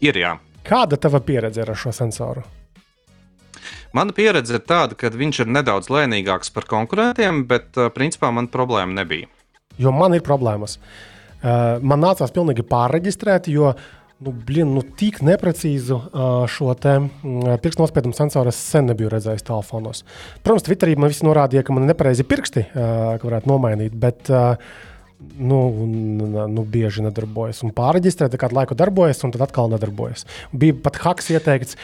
[0.03, 0.37] Ir jā.
[0.63, 2.43] Kāda tava pieredze ar šo sensoru?
[3.93, 8.49] Mana pieredze ir tāda, ka viņš ir nedaudz lēnīgāks par konkurentiem, bet uh, principā man
[8.51, 9.29] problēma nebija.
[9.77, 10.79] Jo man ir problēmas.
[11.43, 13.73] Uh, man nācās pilnīgi pārreģistrēt, jo
[14.23, 15.99] nu, blin, nu, tik neprecīzu
[16.51, 16.95] šo te
[17.63, 20.03] pirkstu nospiedumu sensoru es sen nebiju redzējis telefonos.
[20.45, 23.95] Protams, Twitterī man viss norādīja, ka man ir nepareizi pirksti, ka varētu nomainīt.
[23.99, 24.31] Bet,
[25.39, 25.85] Nu,
[26.51, 27.61] nu, bieži nedarbojas.
[27.63, 30.25] Un pārreģistrēt, kādu laiku darbojas, un tad atkal nedarbojas.
[30.51, 31.77] Bija pat haks ieteikts,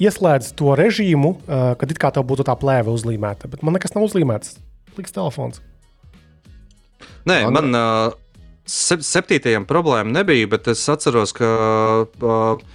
[0.00, 1.34] ieslēdz to režīmu,
[1.76, 3.50] kad it kā tev būtu tā plēve uzlīmēta.
[3.52, 4.56] Bet man nekas nav uzlīmēts.
[4.96, 5.60] Liks telefons.
[7.28, 8.16] Nē, Andra- man uh,
[8.70, 11.56] septītajam problēma nebija, bet es atceros, ka.
[12.20, 12.68] Uh,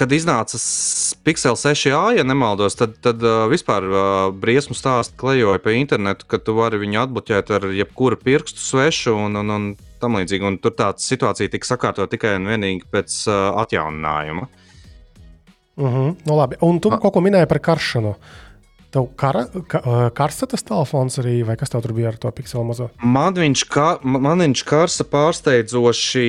[0.00, 0.56] Kad iznāca
[1.26, 6.38] Pixel 6a, ja nemaldos, tad, tad uh, vispār uh, briesmu stāstu klejoja pa internetu, ka
[6.40, 9.66] tu vari viņu atbloķēt ar jebkuru pirkstu svešu un, un, un
[10.00, 10.46] tam līdzīgi.
[10.46, 14.48] Un tur tā situācija tika sakārtota tikai un vienīgi pēc uh, atjauninājuma.
[15.76, 16.16] Uh -huh.
[16.24, 16.56] nu, labi.
[16.60, 18.14] un tu kaut ko minēji par karšanu.
[18.90, 22.30] Tev kara, ka, ā, karsta tas telefons arī, vai kas tev tur bija ar to
[22.34, 22.88] pikselu mazo?
[23.06, 26.24] Man viņš, kā, man viņš karsta pārsteidzoši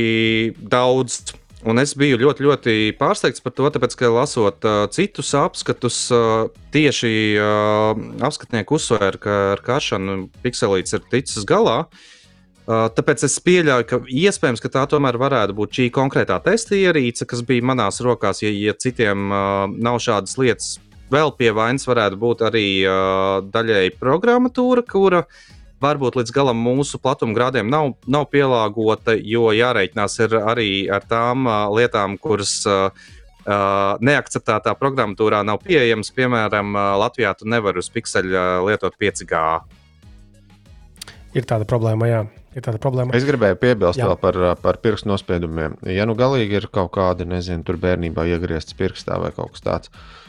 [0.70, 1.24] daudz.
[1.62, 6.48] Un es biju ļoti, ļoti pārsteigts par to, tāpēc, ka lasot uh, citus apskatus, uh,
[6.74, 7.92] tieši uh,
[8.26, 11.84] apskatnieki uzsvēra, ka ar karšanu pikselīts ir ticis galā.
[12.66, 17.30] Uh, tāpēc es pieļauju, ka iespējams, ka tā tomēr varētu būt šī konkrētā testa ierīce,
[17.30, 18.42] kas bija manās rokās.
[18.46, 20.76] Ja, ja citiem uh, nav šādas lietas,
[21.12, 25.26] vēl pie vainas varētu būt arī uh, daļēji programmatūra, kura
[25.82, 32.18] varbūt līdz galam mūsu platumgrādiem nav, nav pielāgota, jo jārēķinās arī ar tām uh, lietām,
[32.22, 32.90] kuras uh,
[33.46, 36.14] uh, neakceptētā programmatūrā nav pieejamas.
[36.16, 39.42] Piemēram, uh, Latvijā tu nevari uz pikseļa lietot 5G.
[41.32, 42.24] Ir tāda problēma, jā.
[42.52, 43.16] Ir tāda problēma.
[43.16, 44.10] Es gribēju piebilst Jā.
[44.10, 45.78] vēl par, par pirkstu nospiedumiem.
[45.88, 49.94] Ja nu galīgi ir kaut kāda, nezinu, tur bērnībā iegriezts pirkstā vai kaut kas tāds,
[49.94, 50.21] uh,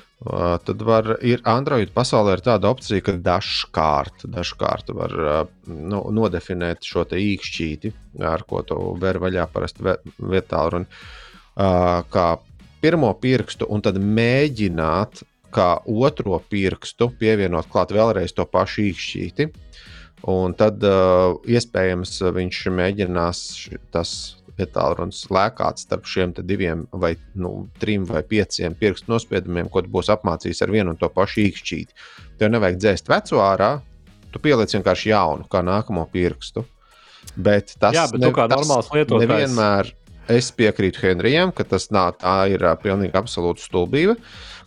[0.67, 6.87] tad var, ir Android pasaulē ir tāda opcija, ka dažkārt, dažkārt var uh, nu, nodefinēt
[6.87, 7.93] šo īkšķīti,
[8.29, 9.83] ar ko tu vari vaļā parasti
[10.23, 12.29] vietā runa, uh, kā
[12.83, 19.51] pirmo pirkstu, un tad mēģināt kā otro pirkstu pievienot klāt vēlreiz to pašu īkšķīti.
[20.31, 23.41] Un tad uh, iespējams viņš mēģinās
[23.91, 24.13] tas
[24.61, 30.63] ietālrunis lēkāt starp šiem diviem, vai nu, trim vai pieciem pirkstu nospiedumiem, ko būs apmācījis
[30.65, 31.97] ar vienu un to pašu īkšķīti.
[32.41, 33.73] Tev nevajag dzēst veco ārā,
[34.33, 36.65] tu pieliec vienkārši jaunu, kā nākamo pirkstu.
[37.37, 39.29] Bet tas Jā, bet ne, kā normāls lietotājs.
[39.29, 39.93] Nevienmēr
[40.33, 44.17] es piekrītu Henrijam, ka tas nav tā ir uh, pilnīgi absolūta stulbība.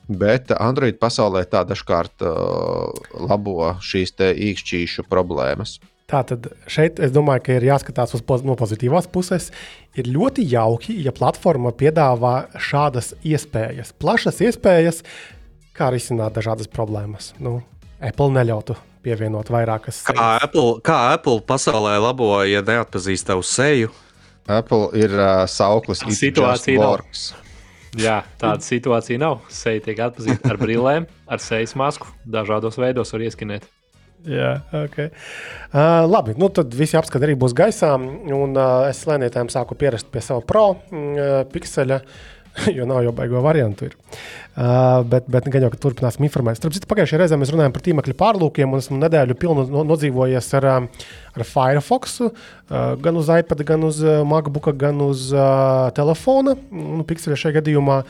[0.06, 2.94] Bet Android pasaulē tā dažkārt uh,
[3.26, 5.80] labo šīs īkšķīšu problēmas.
[6.06, 9.50] Tātad šeit es domāju, ka ir jāskatās uz poz no pozitīvās puses.
[9.98, 15.02] Ir ļoti jauki, ja platforma piedāvā šādas iespējas, plašas iespējas,
[15.74, 17.32] kā risināt dažādas problēmas.
[17.42, 17.58] Nu,
[17.98, 20.04] Apple neļautu pievienot vairākas.
[20.06, 23.90] Kā Apple, kā Apple pasaulē labo, ja neatpazīst tavu seju?
[24.46, 27.32] Apple ir uh, sauklis, kas situācija works.
[27.98, 29.40] Jā, tāda situācija nav.
[29.50, 32.12] Seja tiek atpazīta ar brillēm, ar sejas masku.
[32.30, 33.66] Dažādos veidos var ieskinēt.
[34.26, 34.96] Jā, ok.
[35.06, 37.92] Uh, labi, nu tad visi apskati arī būs gaisā.
[37.96, 42.02] Un, uh, es lēnītājiem sāku pierast pie sava pro uh, pikseļa.
[42.78, 43.90] jo nav jau baigo variantu.
[43.90, 43.96] Ir.
[44.56, 46.60] Uh, bet, bet gan jau, ka turpināsim informēt.
[46.60, 50.48] Starp citu, pagājušajā reizē mēs runājām par tīmekļa pārlūkiem, un esmu nedēļu pilnu no, nodzīvojies
[50.60, 50.70] ar,
[51.36, 52.40] ar Firefox, uh,
[53.04, 56.56] gan uz iPad, gan uz MacBook, gan uz uh, telefona.
[56.72, 58.02] Nu, Pixelē šajā gadījumā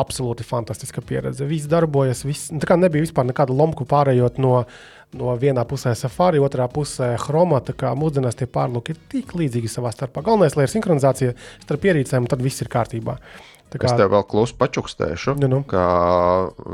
[0.00, 1.46] absolūti fantastiska pieredze.
[1.46, 4.64] Viss darbojas, viss, nu, tā kā nebija vispār nekāda lomku pārējot no
[5.12, 7.60] no vienā pusē Safari, otrā pusē Chroma.
[7.64, 10.24] Tā kā mūsdienās tie pārlūki ir tik līdzīgi savā starpā.
[10.26, 11.36] Galvenais, lai ir sinhronizācija
[11.66, 13.18] starp ierīcēm, un tad viss ir kārtībā.
[13.18, 13.88] Uh, Kā...
[13.88, 15.60] Es tev vēl klusu pačukstēšu, nu, nu.
[15.66, 15.84] ka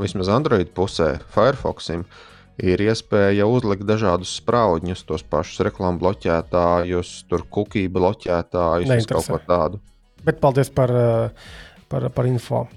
[0.03, 2.03] vismaz Android pusē, Firefoxim,
[2.61, 9.81] ir iespēja uzlikt dažādus spraudņus, tos pašus reklāmu bloķētājus, tur kukiju bloķētājus, kaut ko tādu.
[10.21, 11.49] Bet paldies par, eh,
[11.89, 12.67] par, par info.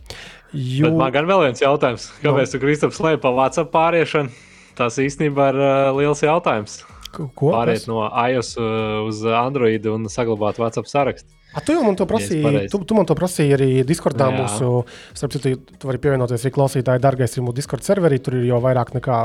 [0.55, 0.89] Jo...
[0.89, 2.09] Bet man gan vēl viens jautājums.
[2.23, 2.53] Kāpēc no.
[2.55, 4.33] tu, Kristaps, slēpi pa WhatsApp pāriešanu?
[4.79, 6.83] Tas īstenībā ir uh, liels jautājums.
[7.15, 7.53] Ko?
[7.53, 11.31] Pāriet no iOS uh, uz Android un saglabāt WhatsApp sarakstu.
[11.55, 12.67] A, tu jau man to prasīji.
[12.71, 14.27] Tu, tu man to prasīji arī Discordā.
[14.33, 14.43] Jā.
[14.43, 14.71] Mūsu,
[15.15, 18.19] starp citu, tu vari pievienoties arī klausītāji, dārgais, ir mūsu Discord serverī.
[18.19, 19.19] Tur ir jau vairāk nekā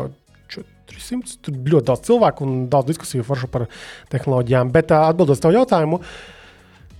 [0.53, 1.39] 400.
[1.45, 3.65] Tur ļoti daudz cilvēku un daudz diskusiju par
[4.13, 4.69] tehnoloģijām.
[4.75, 6.03] Bet atbildot uz tavu jautājumu.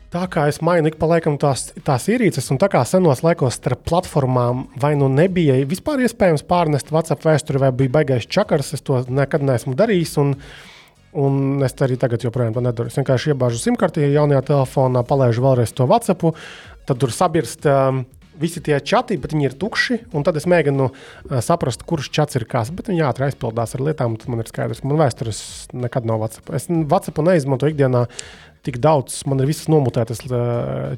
[0.09, 3.59] Tā kā es mainu ik pa laikam tās, tās ierīces, un tā kā senos laikos
[3.59, 8.81] starp platformām vai nu nebija vispār iespējams pārnest WhatsApp vēsturi, vai bija baigais čakars, es
[8.81, 10.17] to nekad neesmu darījis.
[10.23, 10.67] Un, uh,
[11.17, 12.91] Un es arī tagad joprojām to nedaru.
[12.91, 16.35] Es vienkārši iebāžu simkarti jaunajā telefonā, palaidu vēlreiz to WhatsApp,
[16.85, 18.03] tad tur sabirst um,
[18.39, 19.97] visi tie čati, bet viņi ir tukši.
[20.13, 22.69] Tad es mēģinu uh, saprast, kurš čats ir kas.
[22.75, 25.41] Bet viņi ātri aizpildās ar lietām, tad man ir skaidrs, ka man vēstures
[25.73, 26.53] nekad nav WhatsApp.
[26.53, 28.05] Es WhatsApp neizmantoju ikdienā
[28.65, 30.21] tik daudz, man ir visas nomutētas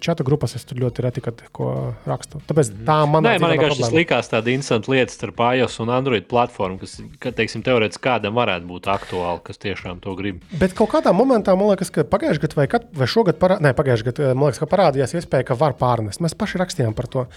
[0.02, 1.68] čata grupas, es tur ļoti reti ko
[2.10, 2.42] rakstu.
[2.50, 3.42] Tāpēc tā man ir.
[3.44, 7.64] Man vienkārši tas likās tāda interesanta lieta starp iOS un Android platformu, kas, ka, teiksim,
[7.66, 10.42] teorētiski kādam varētu būt aktuāli, kas tiešām to grib.
[10.62, 13.76] Bet kaut kādā momentā, man liekas, ka pagājušajā gadā vai, kad, vai šogad, parā, ne,
[13.78, 16.24] pagājušajā gadā, man liekas, ka parādījās iespēja, ka var pārnest.
[16.24, 17.28] Mēs paši rakstījām par to,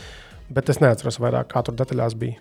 [0.53, 2.41] bet es neatceros vairāk, kā tur detaļās bija.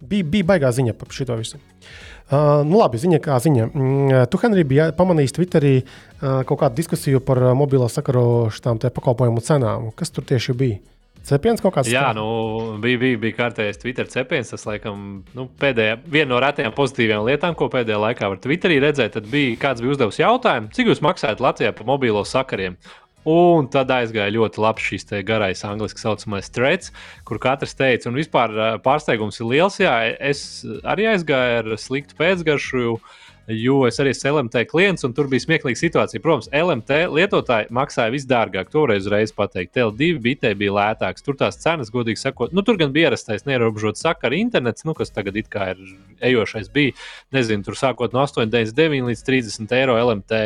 [0.00, 1.58] Bija, bija baigā ziņa par šo visu.
[1.60, 3.66] Uh, nu labi, ziņa kā ziņa.
[3.70, 8.78] Mm, tu, Henrij, biji pamanījis Twitterī uh, kaut kādu diskusiju par uh, mobilo sakaru šām
[8.86, 9.90] pakalpojumu cenām.
[9.98, 10.78] Kas tur tieši bija?
[11.26, 11.90] Cepiens kaut kāds?
[11.92, 12.24] Jā, nu,
[12.80, 14.52] bija, bija, bija kārtējais Twitter cepiens.
[14.54, 19.18] Tas, laikam, nu, pēdējā, viena no retajām pozitīvām lietām, ko pēdējā laikā var Twitterī redzēt,
[19.18, 22.78] tad bija kāds bija uzdevis jautājumu, cik jūs maksājat Latvijā par mobilo sakariem.
[23.28, 26.92] Un tad aizgāja ļoti labi šis garais angļuiski saucamais threads,
[27.28, 28.54] kur katrs teica, un vispār
[28.84, 29.76] pārsteigums ir liels.
[29.82, 32.94] Jā, es arī aizgāju ar sliktu pēcgaršu,
[33.56, 36.22] jo es arī esmu LMT klients, un tur bija smieklīga situācija.
[36.22, 38.70] Protams, LMT lietotāji maksāja visdārgāk.
[38.72, 41.24] Toreiz uzreiz pateikt, TL2 bitē bija lētāks.
[41.26, 45.12] Tur tās cenas, godīgi sakot, nu, tur gan bija ierastais neierobežots sakaru internets, nu, kas
[45.14, 45.48] tagad ir
[46.20, 46.92] ejošais, bija,
[47.34, 50.42] nezinu, tur sākot no 8,99 līdz 30 eiro LMT.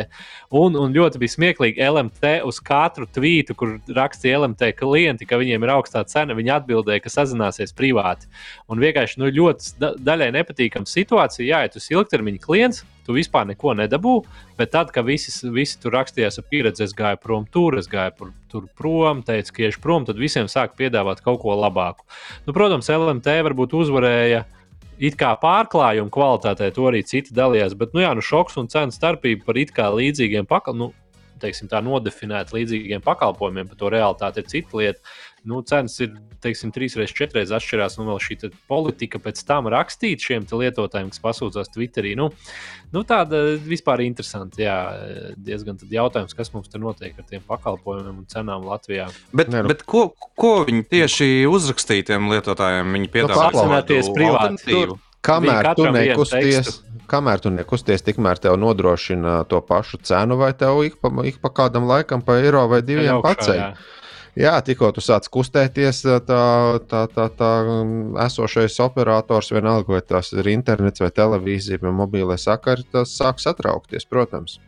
[0.55, 5.67] Un, un ļoti bija smieklīgi LMT uz katru tvītu, kur rakstīja LMT klienti, ka viņiem
[5.67, 8.31] ir augstā cena, viņi atbildēja, ka sazināsies privāti.
[8.71, 11.45] Un vienkārši nu, ļoti da daļai nepatīkama situācija.
[11.45, 14.15] Ja tu esi ilgtermiņa klients, tu vispār neko nedabū,
[14.57, 18.15] bet tad, kad visi, visi tur rakstījās ar pieredzi, es gāju prom tur, es gāju
[18.17, 22.05] pr tur prom, teicu, ka iešu prom, tad visiem sāk piedāvāt kaut ko labāku.
[22.47, 24.45] Nu, protams, LMT varbūt uzvarēja.
[24.95, 28.95] It kā pārklājuma kvalitātē to arī citi dalījās, bet nu, jā, nu, šoks un cenu
[28.95, 30.95] starpība par it kā līdzīgiem pakalpojumiem.
[30.95, 35.15] Nu, teiksim, tā nodefinēta līdzīgiem pakalpojumiem, bet to realitāte ir cita lieta.
[35.45, 37.97] Nu, cenas ir teiksim, trīs reizes, četras reizes atšķirās.
[37.99, 38.37] Nu, vēl šī
[38.69, 42.15] politika pēc tam rakstīt šiem lietotājiem, kas pasūdzās Twitterī.
[42.17, 42.31] Nu,
[42.93, 44.61] nu, tāda vispār interesanta.
[44.61, 44.77] Jā,
[45.37, 49.09] diezgan jautājums, kas mums tur notiek ar tiem pakalpojumiem un cenām Latvijā.
[49.33, 49.71] Bet, ne, nu.
[49.73, 52.97] bet ko, ko viņi tieši uzrakstīja tiem lietotājiem?
[52.97, 54.85] Viņi piedāvā nu, apzināties privāti.
[55.25, 56.67] Kamēr tu nekusties,
[57.09, 61.49] kamēr tu nekusties, tikmēr tev nodrošina to pašu cenu, vai tev ik pa, ik pa
[61.49, 63.57] kādam laikam pa eiro vai diviem paceļ.
[63.57, 63.71] Jā,
[64.67, 66.41] tikko tu sāc kustēties, tā,
[66.91, 67.51] tā, tā, tā
[68.25, 74.07] esošais operators, vienalga, vai tas ir internets, vai televīzija, vai mobilais sakari, tas sāk satraukties,
[74.11, 74.59] protams.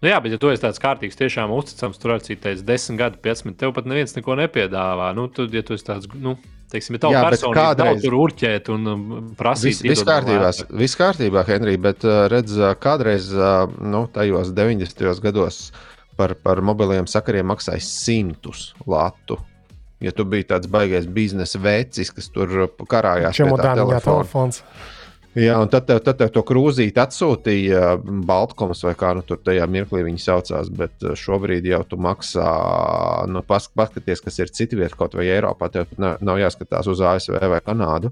[0.00, 3.20] Nu jā, bet, ja tu esi tāds kārtīgs, tiešām uzticams, tur arī teicis 10 gadu,
[3.24, 5.10] 15, tev pat neviens neko nepiedāvā.
[5.16, 6.34] Nu, tu, ja tu esi tāds, nu,
[6.72, 8.02] teiksim, ja jā, personīgi kādreiz...
[8.04, 9.06] tur urķēt un um,
[9.38, 9.80] prasīt.
[9.84, 13.28] Viss kārtībā, vis kārtībā, Henrij, bet uh, redz, uh, kādreiz,
[13.80, 15.08] nu, tajos 90.
[15.24, 15.62] gados
[16.16, 19.38] par, par mobiliem sakariem maksāja simtus latu.
[20.00, 24.64] Ja tu biji tāds baigais biznesa vecis, kas tur karājās pie tā telefona.
[25.38, 27.92] Jā, un tad tev, tad tev to krūzīti atsūtīja
[28.26, 30.70] Baltkoms vai kā nu tur tajā mirklī viņi saucās.
[30.74, 32.48] Bet uh, šobrīd jau tu maksā,
[33.30, 35.68] nu, paskaties, kas ir citi vieta, kaut vai Eiropā.
[35.70, 38.10] Tev nav, nav jāskatās uz ASV vai Kanādu.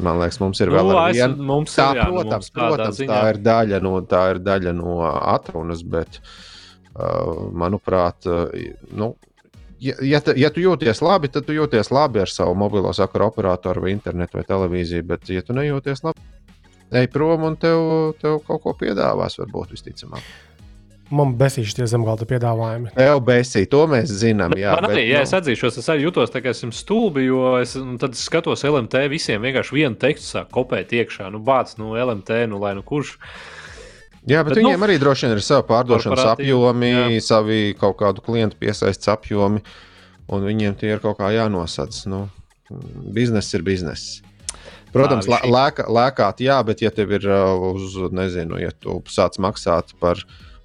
[0.00, 1.34] Man liekas, mums ir vēl nu, viena.
[1.50, 4.96] Mums tā, ir, jā, protams, mums protams tā, ir daļa no, tā ir daļa no
[5.10, 6.32] atrunas, bet uh,
[7.54, 8.26] manuprāt,
[8.90, 9.12] nu,
[9.80, 13.86] ja, ja, ja tu jūties labi, tad tu jūties labi ar savu mobilo sakaru operatoru,
[13.86, 15.06] vai internetu, vai televīziju.
[15.08, 16.28] Bet, ja tu nejūties labi,
[17.00, 17.80] ej prom un tev,
[18.20, 20.24] tev kaut ko piedāvās, varbūt visticamāk.
[21.10, 22.92] Man besīši tie zemgāda piedāvājumi.
[23.02, 24.52] Jau besī, to mēs zinām.
[24.54, 25.26] Jā, man arī, bet, ja nu...
[25.26, 29.42] es atzīšos, es arī jutos tā kā esmu stulbi, jo es tad skatos LMT visiem
[29.42, 31.32] vienkārši vienu tekstu sāk kopēt iekšā.
[31.34, 33.16] Nu, bāc, nu, LMT, nu, lai nu kurš.
[33.16, 33.59] Uh,
[34.28, 37.04] Jā, bet, bet viņiem nu, arī droši vien ir savi pārdošanas apjomi, jā.
[37.24, 39.62] savi kaut kādu klientu piesaistes apjomi,
[40.30, 42.04] un viņiem tie ir kaut kā jānosadz.
[42.10, 42.26] Nu,
[43.16, 44.20] bizness ir bizness.
[44.90, 49.38] Protams, Nā, lēkā, lēkāt, jā, bet ja tev ir uh, uz, nezinu, ja tu sāc
[49.42, 50.18] maksāt par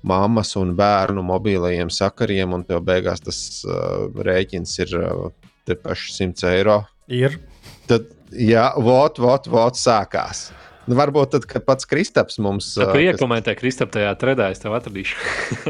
[0.06, 3.40] mammas un bērnu mobilajiem sakariem, un tev beigās tas
[3.70, 5.28] uh, rēķins ir uh,
[5.66, 6.80] te paši 100 eiro.
[7.14, 7.38] Ir.
[7.90, 10.50] Tad, jā, vot, vot, vot, sākās.
[10.86, 12.74] Nu, varbūt tad, kad pats Kristaps mums.
[12.78, 13.62] Tā kā iekomentē, kas...
[13.64, 15.18] Kristap, tajā tredā es tev atradīšu.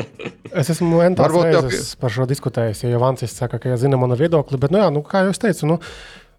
[0.59, 2.03] es esmu reizes tev...
[2.03, 4.91] par šo diskutējis, ja jau Vancis saka, ka ja zina manu viedokli, bet, nu jā,
[4.93, 5.79] nu, kā jau es teicu, nu,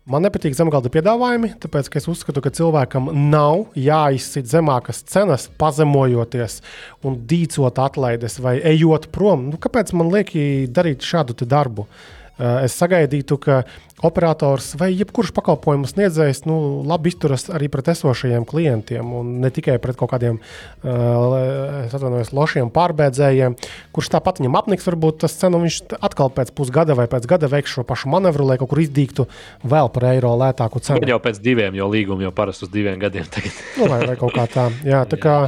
[0.07, 6.61] Man nepatīk zemgāda piedāvājumi, tāpēc es uzskatu, ka cilvēkam nav jāizsit zemākas cenas, pazemojoties
[7.03, 9.49] un dīcot atlaides vai ejot prom.
[9.51, 11.89] Nu, kāpēc man liekas darīt šādu darbu?
[12.37, 13.63] Es sagaidītu, ka
[14.05, 19.79] operators vai jebkurš pakalpojumu sniedzējs nu, labi izturas arī pret esošajiem klientiem, un ne tikai
[19.81, 23.57] pret kaut kādiem uh, lošiem pārbēdzējiem,
[23.97, 27.73] kurš tāpat viņam apniks, varbūt tas cenu viņš atkal pēc pusgada vai pēc gada veiks
[27.73, 29.25] šo pašu manevru, lai kaut kur izdīgtu
[29.65, 31.09] vēl par eiro lētāku cenu.
[31.09, 33.57] Jau pēc diviem, jo līguma jau parasti uz diviem gadiem tagad.
[33.79, 34.69] nu, vai, vai kaut kā tā.
[34.85, 35.39] Jā, tā kā,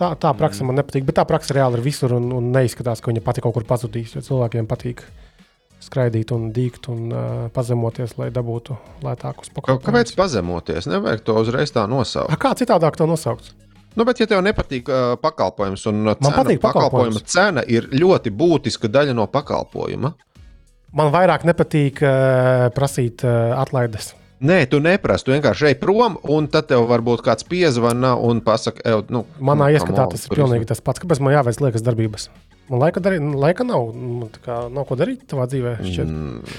[0.00, 3.10] Tā, tā praksa man nepatīk, bet tā praksa reāli ir visur un, un neizskatās, ka
[3.10, 4.14] viņa pati kaut kur pazudīs.
[4.24, 5.29] Cilvēkiem patīk uh,
[5.90, 7.24] skraidīt un dīgt un uh,
[7.54, 9.86] pazemoties, lai dabūtu lētākus pakalpojumus.
[9.88, 10.86] Kāpēc pazemoties?
[10.90, 12.30] Nevajag to uzreiz tā nosaukt.
[12.30, 13.50] A, kā citādāk to nosaukt?
[13.98, 18.90] Nu, bet, ja tev nepatīk uh, pakalpojums, un cena, patīk pakalpojuma cena ir ļoti būtiska
[18.92, 20.12] daļa no pakalpojuma,
[20.94, 24.12] man vairāk nepatīk uh, prasīt uh, atlaides.
[24.40, 25.26] Nē, tu neprasi.
[25.26, 29.74] Tu vienkārši ej prom, un tad tev varbūt kāds piezvana un pasaka, nu, manā nu,
[29.76, 31.02] ieskatā tas ir pilnīgi tas pats.
[31.02, 32.30] Kāpēc man jāveic liekas darbības?
[32.70, 33.90] Man laika, darī, laika nav.
[34.44, 35.74] Kā, nav ko darīt savā dzīvē.
[35.82, 36.54] Mm.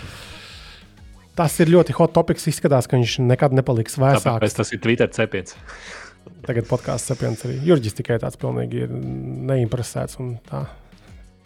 [1.40, 2.50] Tas ir ļoti hot topics.
[2.52, 4.28] Izskatās, ka viņš nekad nepaliks vēsāks.
[4.28, 5.56] Tāpēc tas ir Twitter cepiens.
[6.48, 7.58] Tagad podkāsts cepiens arī.
[7.66, 10.20] Jurģis tikai tāds pilnīgi ir neinteresēts.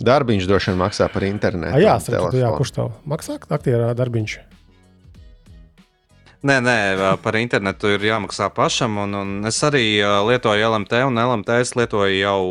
[0.06, 1.78] Darbiņš droši vien maksā par internetu.
[1.78, 3.38] A, jā, saku, jā, kurš tev maksā?
[3.46, 4.36] Aktierā darbiņš.
[6.46, 6.78] Nē, nē,
[7.24, 8.98] par internetu ir jāmaksā pašam.
[9.06, 12.42] Un, un es arī lietoju LMT, un LMT es lietoju jau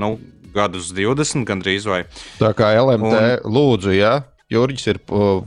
[0.00, 0.14] nu,
[0.54, 2.04] gadus 20, gandrīz vai.
[2.40, 3.56] Tā kā LMT un...
[3.56, 4.20] lūdzu, ja
[4.52, 4.98] Jurģis ir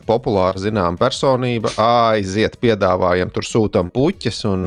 [0.08, 4.40] populāra zināma personība, aiziet, piedāvājam, tur sūtām puķes.
[4.50, 4.64] Un,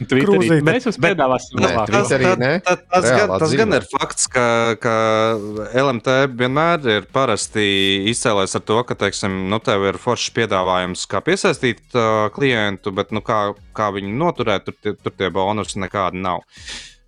[0.00, 0.60] Twitterī.
[0.64, 2.50] Mēs jums piedāvāsim nē, Twitterī, nē.
[2.64, 4.44] Tas, tas, gan, tas gan ir fakts, ka,
[4.80, 4.94] ka
[5.76, 7.66] LMT vienmēr ir parasti
[8.12, 13.12] izcēlējis ar to, ka, teiksim, nu, tev ir foršs piedāvājums, kā piesaistīt uh, klientu, bet
[13.12, 16.46] nu, kā, kā viņu noturēt, tur, tur tie bonusi nekādi nav.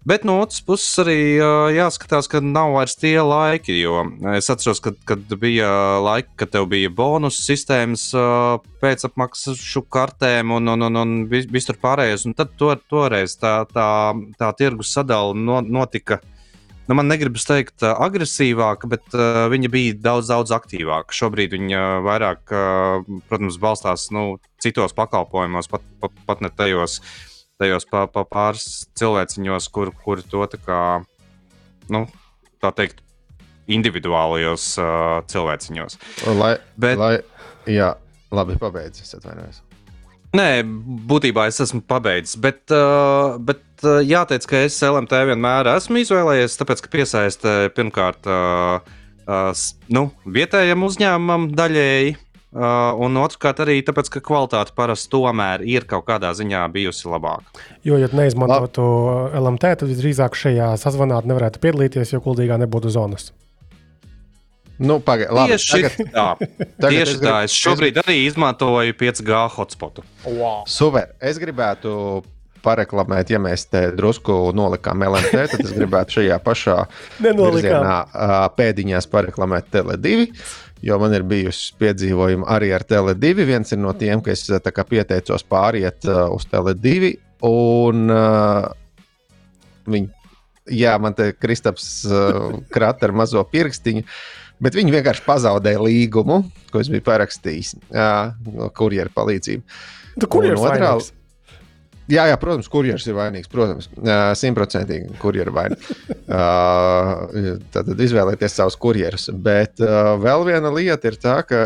[0.03, 3.77] Bet no otras puses arī uh, jāskatās, ka nav vairs tie laiki.
[3.79, 4.01] Jo
[4.35, 5.69] es atceros, kad, kad bija
[6.03, 9.63] laiki, kad tev bija bonus sistēmas uh, pēcapmaksas
[9.95, 12.27] kartēm un, un, un, un viss tur pārējais.
[12.27, 13.89] Un tad to, toreiz tā, tā,
[14.43, 16.19] tā tirgus sadale no, notika.
[16.91, 21.15] Nu, man negribas teikt, agresīvāka, bet uh, viņa bija daudz, daudz aktīvāka.
[21.15, 27.21] Šobrīd viņa vairāk, uh, protams, balstās nu, citos pakalpojumos, pat, pat, pat ne tajos uh,
[27.61, 30.83] tajos pa, pa pāris cilvēciņos, kur, kur to tā kā,
[31.93, 32.07] nu,
[32.63, 33.03] tā teikt,
[33.73, 35.99] individuālajos uh, cilvēciņos.
[36.39, 37.13] Lai, Bet, lai,
[37.71, 37.93] jā,
[38.35, 39.63] labi, pabeigts, es atvainojos.
[40.33, 40.65] Nē,
[41.11, 46.57] būtībā es esmu pabeidzis, bet, uh, bet uh, jāteic, ka es LMT vienmēr esmu izvēlējies,
[46.57, 48.81] tāpēc, ka piesaista pirmkārt uh,
[49.29, 52.17] uh, nu, vietējam uzņēmumam daļēji,
[52.53, 57.63] Uh, un otrkārt, arī tāpēc, ka kvalitāte parasti tomēr ir kaut kādā ziņā bijusi labāka.
[57.81, 59.39] Jo, ja neizmantotu Lab.
[59.41, 63.31] LMT, tad visdrīzāk šajā sazvanā nevarētu piedalīties, jo kuldīgā nebūtu zonas.
[64.83, 66.27] Nu, pagai, labi, tieši tagad, tā.
[66.83, 67.25] Tagad tieši es grib...
[67.25, 67.37] tā.
[67.47, 68.05] Es šobrīd es...
[68.05, 70.05] arī izmantoju 5G hotspotu.
[70.27, 70.67] Wow.
[70.69, 71.15] Super.
[71.25, 71.95] Es gribētu
[72.63, 76.77] pareklamēt, ja mēs te drusku nolikām LMT, tad es gribētu šajā pašā
[77.25, 77.97] virzienā
[78.61, 80.29] pēdiņās pareklamēt Tele2
[80.83, 83.47] jo man ir bijusi piedzīvojumi arī ar Tele2.
[83.47, 84.45] Viens ir no tiem, ka es
[84.91, 87.15] pieteicos pāriet uh, uz Tele2.
[87.47, 88.69] Un uh,
[89.87, 90.11] viņi,
[90.79, 94.05] jā, man te Kristaps uh, krata ar mazo pirkstiņu.
[94.63, 99.81] Bet viņi vienkārši pazaudēja līgumu, ko es biju parakstījis uh, no kurjeru palīdzību.
[100.23, 101.11] Tu kurjeru otrā, vainīgs?
[102.11, 103.51] Jā, jā, protams, kurjeris ir vainīgs.
[103.51, 103.87] Protams,
[104.41, 105.93] simtprocentīgi kurjeris ir vainīgs.
[106.33, 109.27] Uh, tad izvēlēties savus kurjerus.
[109.45, 109.83] Bet
[110.23, 111.59] vēl viena lieta ir tā, ka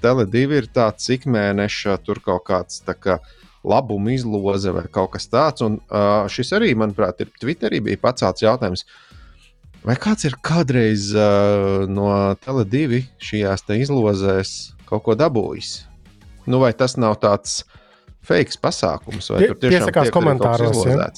[0.00, 3.18] Tele2 ir tāds ikmēneša, tur kaut kāds kā
[3.60, 5.66] labuma izloze vai kaut kas tāds.
[5.66, 8.86] Un uh, šis arī, manuprāt, ir Twitterī bija pacelts jautājums.
[9.84, 12.08] Vai kāds ir kādreiz uh, no
[12.46, 14.56] Tele2 šajās izlozēs
[14.88, 15.82] kaut ko dabūjis?
[16.48, 17.83] Nu, vai tas nav tāds uh,
[18.26, 19.30] fake pasākums.
[19.34, 20.84] Vai tur tiešām ir komentāros?
[20.88, 21.08] Ja?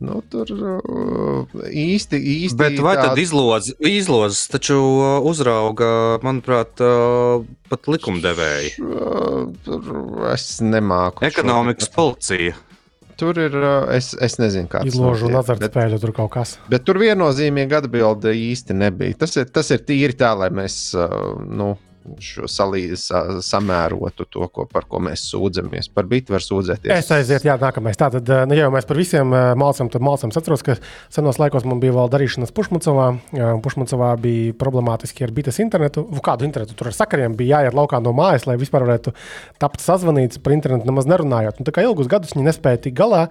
[0.00, 2.56] Nu, tur uh, īsti, īsti.
[2.56, 3.10] Bet vai tā...
[3.10, 5.90] tad izlozes, izlozes taču uh, uzrauga,
[6.24, 8.72] manuprāt, uh, pat likumdevēji?
[9.66, 9.90] Tur
[10.32, 11.26] es nemāku.
[11.28, 12.56] Ekonomikas policija.
[13.20, 13.52] Tur ir,
[13.92, 14.94] es, es nezinu, kāds ir.
[14.94, 16.54] Izložu azartspēļu tur kaut kas.
[16.72, 19.18] Bet tur viennozīmīgi atbilde īsti nebija.
[19.20, 20.78] Tas ir, tas ir tīri tā, lai mēs,
[21.44, 21.74] nu,
[22.22, 25.90] šo salīdzi, sa, samērotu to, ko, par ko mēs sūdzamies.
[25.94, 26.92] Par bitu var sūdzēties.
[26.94, 27.98] Es aizietu, jā, nākamais.
[28.00, 30.32] Tātad, eh, nu, ja jau mēs par visiem eh, malcam, tad malcam.
[30.34, 30.76] Atceros, ka
[31.12, 33.08] senos laikos man bija vēl darīšanas Pušmucovā.
[33.64, 36.06] Pušmucovā bija problemātiski ar bites internetu.
[36.24, 39.14] Kādu internetu tur ar sakariem bija jāiet laukā no mājas, lai vispār varētu
[39.62, 41.60] tapt sazvanīts par internetu nemaz nerunājot.
[41.60, 43.26] Un, tā kā ilgus gadus viņi nespēja tikt galā.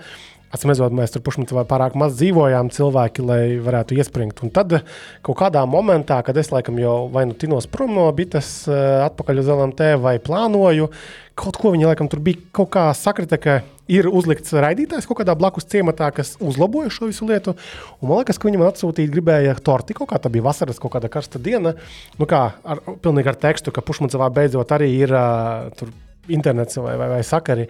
[0.50, 4.40] Atcīmredzot, mēs tur pušmitā pārāk maz dzīvojām, cilvēki, lai varētu iespringt.
[4.42, 4.80] Un tad
[5.26, 9.44] kaut kādā momentā, kad es laikam jau vai nu tinos prom no bites, eh, atpakaļ
[9.44, 10.90] uz LMT vai plānoju,
[11.38, 15.36] kaut ko viņi laikam tur bija kaut kā sakrita, ka ir uzlikts raidītājs kaut kādā
[15.38, 17.56] blakus ciematā, kas uzlaboja šo visu lietu.
[18.02, 20.94] Un man liekas, ka viņi man atsūtīja, gribēja torti kaut kā, tā bija vasaras kaut
[20.98, 21.76] kāda karsta diena.
[22.18, 25.94] Nu kā, ar, pilnīgi ar tekstu, ka pušmitā beidzot arī ir uh, tur
[26.30, 27.70] internets vai, vai, vai sakari.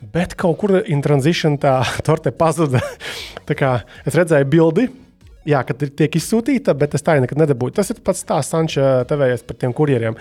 [0.00, 2.80] Bet kaut kur in transition tā torte pazuda.
[3.48, 3.74] tā kā
[4.08, 4.86] es redzēju bildi,
[5.48, 7.76] jā, kad tiek izsūtīta, bet es tā nekad nedabūju.
[7.76, 10.16] Tas ir pats tās Sanča tevējas par tiem kurjeriem.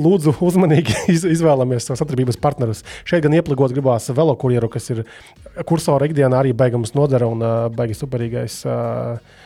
[0.00, 2.84] Lūdzu, uzmanīgi iz, izvēlamies savus sadarbības partnerus.
[3.08, 5.02] Šeit gan iepligot gribās velokurjeru, kas ir
[5.66, 8.62] kursora ikdienā arī beigams nodara un uh, beigas superīgais.
[8.70, 9.38] Uh,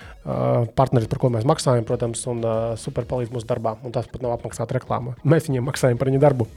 [0.77, 3.75] partneris, par ko mēs maksājam, protams, un uh, super palīdz mūsu darbā.
[3.85, 5.17] Un tas pat nav apmaksāta reklāma.
[5.25, 6.49] Mēs viņiem maksājam par viņu darbu.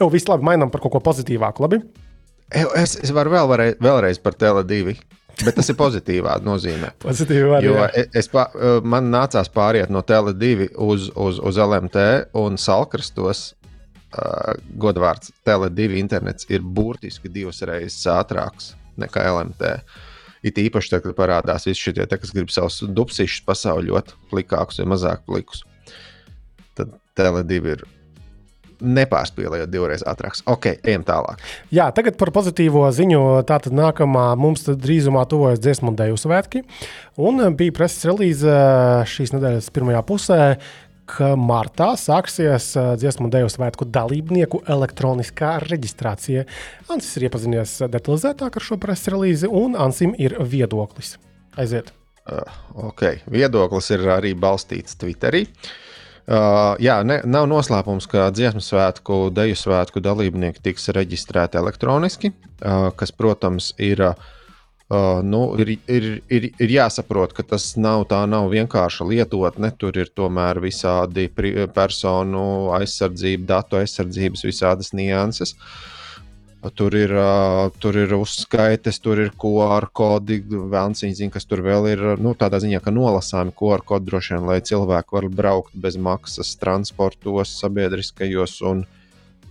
[0.00, 1.62] Jau viss labi, mainām par kaut ko pozitīvāku.
[1.62, 1.82] Labi?
[2.52, 4.96] Es, es varu vēl, varēj, vēlreiz par Tele2.
[5.42, 6.92] Bet tas ir pozitīvā nozīmē.
[7.02, 8.28] Pozitīvā jo es, es,
[8.84, 12.06] man nācās pāriet no Tele2 uz, uz, uz LMT
[12.38, 13.52] un Salkrastos.
[14.12, 19.72] Uh, Godvārds Tele2 internets ir burtiski divas reizes ātrāks nekā LMT.
[20.44, 24.88] It īpaši, tad, kad parādās visi šie, te, kas grib savus dubsīšus pasauļot, plikākus vai
[24.92, 25.62] mazāk plikus.
[26.76, 27.86] Tad Tele2 ir
[28.82, 30.36] nepārspīlējot divreiz ātrāk.
[30.50, 31.42] Ok, ejam tālāk.
[31.74, 33.22] Jā, tagad par pozitīvo ziņu.
[33.48, 36.64] Tātad nākamā mums drīzumā tuvojas dziesmu un dēļu svētki.
[37.22, 38.56] Un bija preses relīze
[39.12, 40.40] šīs nedēļas pirmajā pusē,
[41.12, 42.70] ka martā sāksies
[43.00, 46.46] dziesmu un dēļu svētku dalībnieku elektroniskā reģistrācija.
[46.92, 51.16] Ansis ir iepazinies detalizētāk ar šo preses relīzi, un Ansim ir viedoklis.
[51.60, 51.92] Aiziet!
[52.22, 52.46] Uh,
[52.86, 55.42] ok, viedoklis ir arī balstīts Twitterī.
[55.42, 55.91] Uh,
[56.82, 63.10] jā, ne, nav noslēpums, ka dziesmu svētku, deju svētku dalībnieki tiks reģistrēti elektroniski, uh, kas,
[63.10, 69.72] protams, ir, uh, nu, ir, ir, ir, ir jāsaprot, ka tas nav nav vienkārša lietotne.
[69.78, 71.26] Tur ir tomēr visādi
[71.74, 72.44] personu
[72.78, 75.56] aizsardzība, datu aizsardzības, visādas nianses.
[75.56, 75.91] Uh,
[76.70, 81.88] Tur ir, uh, tur ir uzskaites, tur ir QR kodi, vēlams, zina, kas tur vēl
[81.90, 82.02] ir.
[82.22, 86.52] Nu, tādā ziņā, ka nolasāmi QR kodi droši vien, lai cilvēki var braukt bez maksas
[86.60, 88.84] transportos, sabiedriskajos un,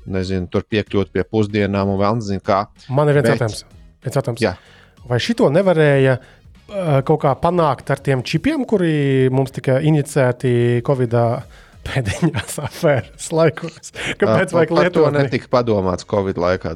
[0.07, 2.61] nezinu, tur piekļūt pie pusdienām un vēl nezinu kā.
[2.87, 3.65] Man ir viens jautājums.
[4.05, 4.71] Viens jautājums.
[5.11, 11.67] Vai šito nevarēja uh, kaut kā panākt ar tiem čipiem, kuri mums tika injicēti Covid-19?
[11.87, 13.93] Pēdiņās afēras laikos.
[14.21, 14.97] Kāpēc vajag lietot?
[15.01, 16.75] To netika padomāts Covid laikā.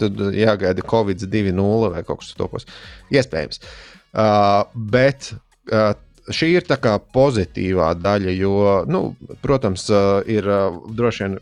[0.00, 2.70] Tad jāgaida Covid 2.0 vai kaut kas tāds-
[3.18, 3.60] iespējams.
[4.10, 5.32] Uh, bet
[5.70, 5.92] uh,
[6.34, 8.54] šī ir tā kā pozitīvā daļa, jo,
[8.90, 9.02] nu,
[9.42, 11.36] protams, uh, ir uh, droši vien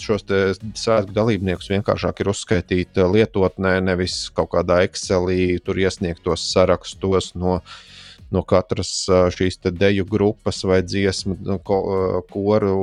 [0.00, 7.58] šos svētku dalībniekus vienkāršāk ir uzskaitīt lietotnē, nevis kaut kādā Excelī, tur iesniegtos sarakstos no
[7.58, 7.76] uh,
[8.34, 8.92] no katras
[9.36, 11.78] šīs deju grupas vai dziesmu nu, ko,
[12.30, 12.74] koru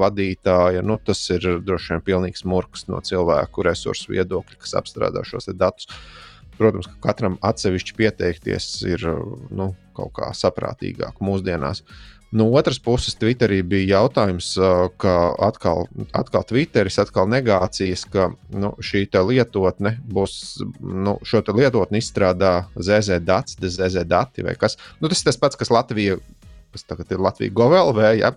[0.00, 0.84] vadītāja.
[0.86, 5.88] Nu, tas ir droši vien pilnīgs murgs no cilvēku resursu viedokļa, kas apstrādā šos datus.
[6.60, 9.06] Protams, ka katram atsevišķi pieteikties ir
[9.48, 11.84] nu, kaut kā saprātīgāk mūsdienās.
[12.30, 14.52] No otras puses, Twitterī bija jautājums,
[15.02, 20.36] ka atkal, atkal Twitteris, atkal negācijas, ka nu, šī lietotne būs,
[20.78, 24.78] nu, šo lietotni izstrādā ZZ dati, ZZ dati vai kas.
[25.00, 26.20] Nu, tas ir tas pats, kas Latvija,
[26.70, 28.00] kas tagad ir Latvija GoVLV.
[28.20, 28.30] Ja?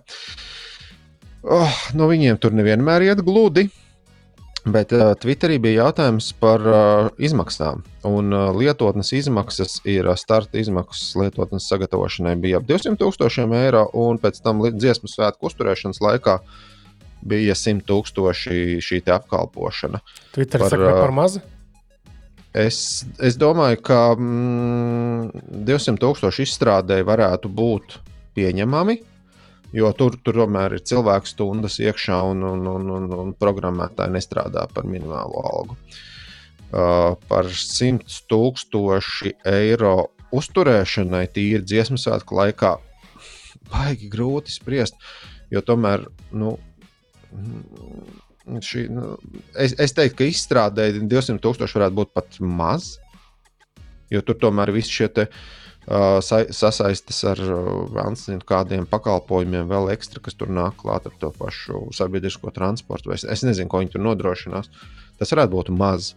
[1.44, 3.68] Oh, no viņiem tur nevienmēr iet gludi.
[4.64, 7.82] Bet uh, Twitterī bija jautājums par uh, izmaksām.
[8.08, 13.84] Un uh, lietotnes izmaksas ir uh, starta izmaksas lietotnes sagatavošanai bija ap 200 tūkstošiem eiro,
[13.92, 16.38] un pēc tam dziesmu svētku uzturēšanas laikā
[17.28, 20.00] bija 100 tūkstoši šī apkalpošana.
[20.32, 21.44] Twitter par, saka, par mazu?
[22.54, 22.78] Es,
[23.18, 27.98] es domāju, ka mm, 200 tūkstoši izstrādēji varētu būt
[28.38, 29.00] pieņemami.
[29.74, 34.68] Jo tur, tur tomēr ir cilvēku stundas iekšā, un, un, un, un, un programmētāji nestrādā
[34.70, 35.78] par minimālo algu.
[36.74, 39.96] Uh, par 100 tūkstoši eiro
[40.34, 42.76] uzturēšanai tīri dziesmu svētku laikā
[43.70, 44.98] baigi grūti spriest.
[45.50, 46.54] Jo tomēr nu,
[48.62, 49.16] šī, nu,
[49.58, 52.94] es, es teiktu, ka izstrādēji 200 tūkstoši varētu būt pat maz.
[54.10, 60.22] Jo tur tomēr viss šie te, Uh, sa sasaistas ar uh, kādiem pakalpojumiem, vēl ekstra,
[60.24, 63.12] kas tur nāk klāt ar to pašu sabiedrisko transportu.
[63.12, 64.70] Es, es nezinu, ko viņi tur nodrošinās.
[65.20, 66.14] Tas varētu būt maz.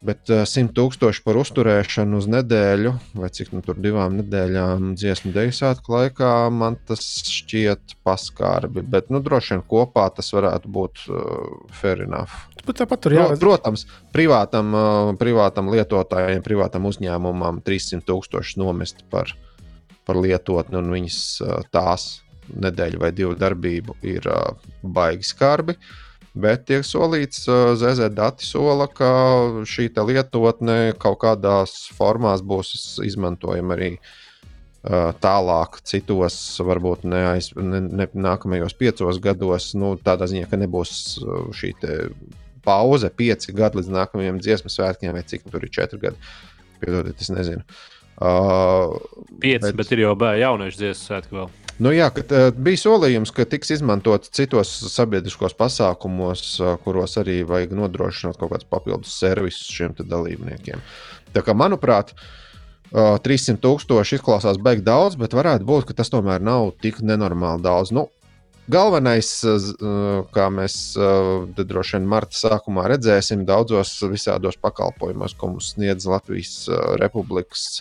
[0.00, 5.34] Bet uh, 100 tūkstoši par uzturēšanu uz nedēļu, vai cik nu tur divām nedēļām dziesmu
[5.52, 8.80] svētku laikā, man tas šķiet paskārbi.
[8.80, 12.48] Bet, nu, droši vien kopā tas varētu būt uh, fair enough.
[12.64, 13.44] Bet tāpat tur jābūt.
[13.44, 13.84] Protams,
[14.16, 19.36] privātam, uh, privātam lietotājiem, privātam uzņēmumam 300 tūkstoši nomest par,
[20.08, 25.76] par lietotni un viņas uh, tās nedēļu vai divu darbību ir uh, baigi skarbi.
[25.76, 25.98] Uh,
[26.30, 29.10] Bet tiek solīts, ZZ dati sola, ka
[29.66, 33.96] šī lietotne kaut kādās formās būs izmantojama arī
[35.20, 39.72] tālāk, citos, varbūt ne, aiz, ne, ne nākamajos piecos gados.
[39.74, 40.92] Nu, tādā ziņā, ka nebūs
[41.58, 41.74] šī
[42.64, 46.30] pauze, pieci gadi līdz nākamajiem dziesmu svētkiem, vai cik nu tur ir četri gadi.
[46.80, 47.66] Piedodiet, es nezinu.
[48.20, 48.96] Uh,
[49.40, 51.52] Pieci, bet, bet ir jau bērnu jauniešu dziesmu svētki vēl.
[51.80, 57.38] Nu jā, kad, uh, bija solījums, ka tiks izmantot citos sabiedriskos pasākumos, uh, kuros arī
[57.48, 60.82] vajag nodrošināt kaut kādus papildus servisus šiem dalībniekiem.
[61.32, 66.44] Tā kā, manuprāt, uh, 300 tūkstoši izklausās beigts daudz, bet varētu būt, ka tas tomēr
[66.44, 67.94] nav tik nenormāli daudz.
[67.96, 68.10] Nu,
[68.70, 69.26] Galvenais,
[70.30, 70.74] kā mēs
[71.58, 76.68] droši vien marta sākumā redzēsim, daudzos visādos pakalpojumos, ko mums sniedz Latvijas
[77.00, 77.80] Republikas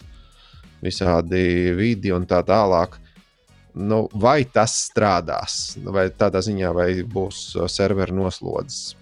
[0.82, 2.98] visādi vidi un tā tālāk
[3.80, 8.96] nu, vai tas strādās, vai tādā ziņā, vai būs uh, serveri noslodzes.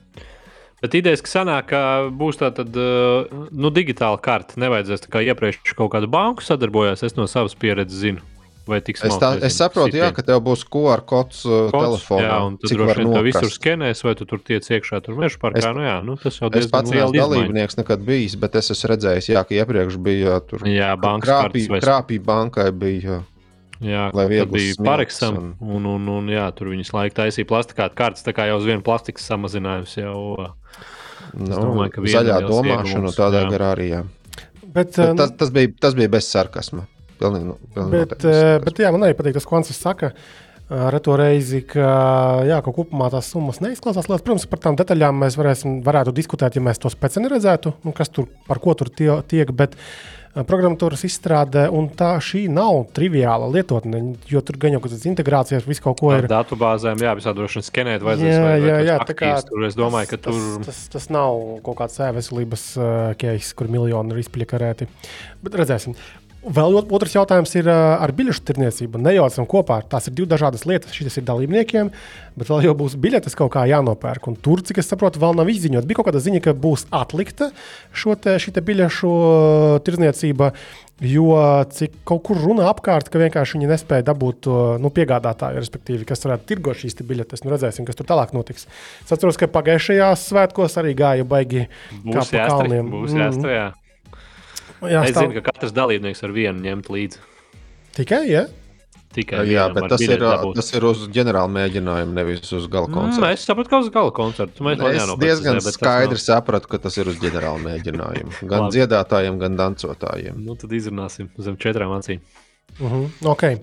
[0.78, 1.80] Bet idejas, ka sanāk, ka
[2.14, 7.02] būs tāda uh, nu, digitāla karte, nevajadzēs tā kā iepriekš kaut kādu banku sadarbojās.
[7.08, 8.22] Es no savas pieredzes zinu.
[8.68, 10.16] vai tik Es, tā, es saprotu, jā, sitieni.
[10.18, 12.26] ka tev būs QR kods uh, Kods, telefonā.
[12.28, 15.40] Jā, un cik droši vien to visur skenēs, vai tu tur tiec iekšā, tur meža
[15.40, 15.62] parkā.
[15.64, 17.32] Es- nu, jā, nu, tas jau diezgan pats viens liela izmaiņa.
[17.48, 21.64] dalībnieks nekad bijis, bet es esmu redzējis, jā, ka iepriekš bija tur Jā, bankas krāpī,
[21.72, 23.22] vai krāpī bankai bija.
[23.84, 27.46] Jā, lai tad viegls bija pareksam, un- un, un, un, jā, tur viņas laika taisīja
[27.50, 30.18] plastikāta kārtas, tā kā jau uz vienu plastikas samazinājums jau.
[30.40, 30.50] uh,
[31.38, 33.50] Nu, domāju, ka zaļā liels domāšana tādā jā.
[33.52, 33.88] garā arī.
[33.92, 34.04] Jā.
[34.64, 36.86] Bet, Bet uh, Tas, tas, bija, tas bija bez sarkasma.
[37.20, 38.66] Pilnīgi, nu- pilnīgi Bet, eh, sarkasma.
[38.66, 40.14] bet jā, man arī patīk tas, ko Ansis saka.
[40.70, 41.80] Ar to reizi, ka
[42.44, 44.24] jā, ka kopumā tās summas neizklausās lietas.
[44.26, 48.10] Protams, par tām detaļām mēs varēsim, varētu diskutēt, ja mēs to spēcīgi neredzētu, nu, kas
[48.10, 49.52] tur par ko tur tie, tiek.
[49.56, 54.92] Bet eh, programmatūras izstrāde, un tā šī nav triviāla lietotne, jo tur gan jau kaut
[54.92, 56.28] kādas integrācijas, viss kaut ko Ar ir.
[56.30, 58.34] datubāzēm, jā, visā droši vien skenēt vajadzēs.
[58.36, 60.58] Jā, vai- vai jā, tos jā, tā kā Tur es domāju, ka tas, tur.
[60.58, 64.88] Tas, tas, tas nav kaut kāds e-veselības uh, case, kur miljoni ir izpļakarēti.
[65.42, 65.96] Bet redzēsim.
[66.48, 69.02] Vēl ot- otrs jautājums ir ar biļešu tirniecību.
[69.04, 69.82] Nejaucam kopā.
[69.90, 70.94] Tās ir divas dažādas lietas.
[70.96, 71.92] Šis ir dalībniekiem,
[72.40, 74.28] bet vēl jau būs biļetes kaut kā jānopērk.
[74.32, 75.84] Un tur, cik es saprotu, vēl nav izziņot.
[75.90, 79.12] Bija kaut kāda ziņa, ka būs atlikta te, šī te biļešu
[79.84, 80.54] tirniecība.
[81.04, 81.36] Jo
[81.70, 84.48] cik kaut kur runā apkārt, ka vienkārši viņi nespēja dabūt
[84.82, 87.44] nu, piegādātāju, respektīvi, kas varētu tirgot šīs te biļetes.
[87.46, 88.66] Nu, redzēsim, kas tur tālāk notiks.
[89.06, 92.90] Es atceros, ka pagājušajās svētkos arī gāja baigi kā Būs pa kalniem.
[92.90, 93.22] Būs Mm.
[93.28, 93.68] jāstrādā.
[94.82, 97.18] Jā, Es stāv- zinu, ka katrs dalībnieks var vienu ņemt līdzi.
[97.98, 98.46] Tikai, ja?
[99.16, 100.56] Tikai Jā, vienam bet tas ir, dabūt.
[100.60, 103.32] tas ir uz ģenerāla mēģinājuma, nevis uz gala Mm, koncerta.
[103.34, 104.62] es saprotu, ka uz gala koncerta.
[104.64, 108.36] Mēs Es diezgan skaidri sapratu, ka tas ir uz ģenerāla mēģinājuma.
[108.52, 110.36] Gan dziedātājiem, gan dancotājiem.
[110.36, 110.46] Nav...
[110.46, 112.20] Nu, tad izrunāsim zem četrām acīm.
[112.80, 113.10] Uh -huh.
[113.32, 113.58] okay.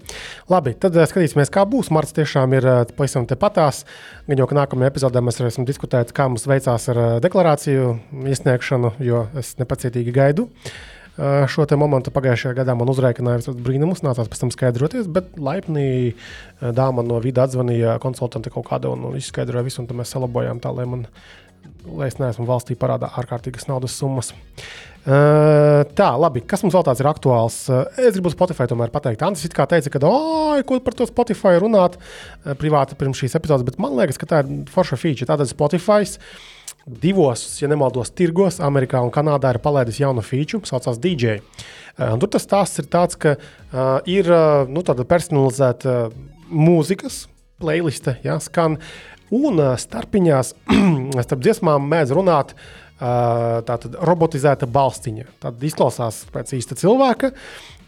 [0.50, 1.90] Labi, tad uh, skatīsimies, kā būs.
[1.90, 3.84] Marts tiešām ir uh, pavisam tepatās.
[4.26, 8.92] Gan jau, ka nākamajā epizodē mēs varēsim diskutēt, kā mums veicās ar uh, deklarāciju iesniegšanu,
[8.98, 10.42] jo es nepacietīgi gaidu.
[10.42, 16.72] Uh, šo momentu pagājušajā gadā man visus brīnumus, nācās pēc tam skaidroties, bet laipni uh,
[16.74, 20.72] dāma no vida atzvanīja konsultanti kaut kāda un, izskaidroja visu, un tad mēs salabojām tā,
[20.74, 21.04] lai man,
[21.86, 24.32] lai es neesmu valstī parādā ārkārtīgas naudas summas.
[25.04, 26.40] Uh, tā, labi.
[26.48, 27.58] Kas mums vēl tāds ir aktuāls?
[27.68, 29.22] Uh, es gribu Spotify tomēr pateikt.
[29.22, 33.66] Antis kā teica, ka, oi, ko par to Spotify runāt uh, privāti pirms šīs epizodes,
[33.68, 35.28] bet man liekas, ka tā ir forša feature.
[35.28, 36.08] Tātad Spotify
[36.86, 41.38] divos, ja nemaldos, tirgos, Amerikā un Kanādā ir palaidis jaunu feature, saucās DJ.
[41.94, 46.08] Uh, un tur tas stāsts ir tāds, ka uh, ir uh, nu, tāda personalizēta
[46.52, 47.24] mūzikas
[47.62, 48.78] playliste, ja, skan,
[49.34, 50.54] un uh, starpiņās
[51.26, 55.30] starp dziesmām mēdz runāt uh, tātad robotizēta balstiņa.
[55.44, 57.32] Tad izklausās pēc īsta cilvēka,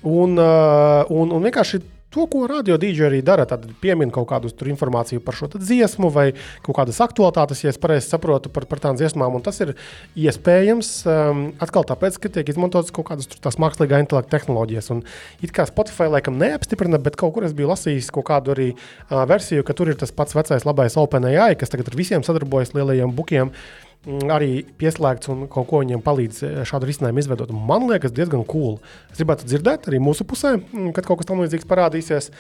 [0.07, 1.83] un, un, un vienkārši
[2.17, 6.31] to, ko radio dīdži arī dara, tad piemin kaut kādu informāciju par šo dziesmu vai
[6.65, 9.37] kaut kādas aktualitātes, ja es pareizi saprotu par, par tām dziesmām.
[9.37, 9.75] Un tas ir
[10.17, 14.91] iespējams um, atkal tāpēc, ka tiek izmantotas kaut kādas tās mākslīgā intelekta tehnoloģijas.
[14.95, 15.03] Un
[15.45, 19.25] it kā Spotify laikam neapstiprina, bet kaut kur es biju lasījis kaut kādu arī uh,
[19.29, 23.13] versiju, ka tur ir tas pats vecais labais OpenAI, kas tagad ar visiem sadarbojas lielajiem
[23.17, 27.51] bukiem mm, arī pieslēgts un kaut ko viņiem palīdz eh, šādu risinājumu izveidot.
[27.51, 28.79] Man liekas, diezgan cool.
[29.11, 32.31] Es gribētu dzirdēt arī mūsu pusē, mm, kad kaut kas tamlīdzīgs parādīsies.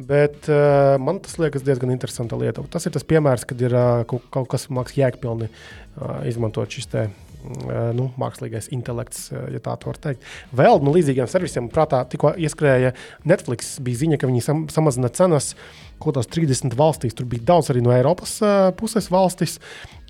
[0.00, 2.62] Bet uh, man tas liekas diezgan interesanta lieta.
[2.72, 6.88] Tas ir tas piemērs, kad ir uh, kaut, kaut kas mākslinieks jēgpilni uh, izmantot šis
[6.88, 7.02] te.
[7.10, 10.24] uh, Nu, mākslīgais intelekts, uh, ja tā var teikt.
[10.56, 12.94] Vēl no līdzīgiem servisiem, prātā, tikko ieskrēja
[13.28, 13.74] Netflix.
[13.84, 15.52] Bija ziņa, ka viņi sam samazina cenas
[16.00, 17.14] kaut kādās 30 valstīs.
[17.16, 19.58] Tur bija daudz arī no Eiropas uh, puses valstis.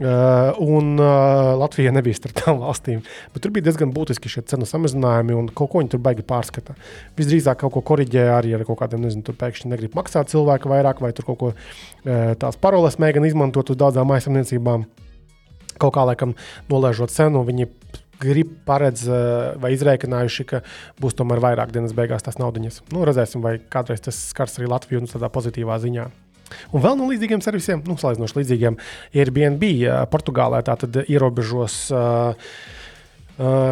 [0.00, 3.02] Uh, un uh, Latvija nebija starp tām valstīm.
[3.34, 6.76] Bet tur bija diezgan būtiski šie cenu samazinājumi, un kaut ko viņi tur baigi pārskata.
[7.18, 11.02] Visdrīzāk kaut ko korģē arī ar kaut kādiem, nezinu, tur pēkšņi negrib maksāt cilvēku vairāk,
[11.04, 14.88] vai tur kaut ko uh, tās paroles mēģina izmantot uz daudzām aizsardzībām.
[15.80, 16.32] Kaut kā laikam
[16.72, 17.68] nolaižot cenu, viņi
[18.20, 20.62] grib paredz uh, vai izreikinājuši, ka
[21.00, 22.82] būs tomēr vairāk dienas beigās tās naudiņas.
[22.94, 26.08] Nu, redzēsim, vai kādreiz tas skars arī Latviju nu, tādā pozitīvā ziņā.
[26.74, 28.76] Un vēl no līdzīgiem servisiem, nu, salīdzinoši līdzīgiem,
[29.14, 32.52] Airbnb uh, Portugālē tātad ierobežos uh,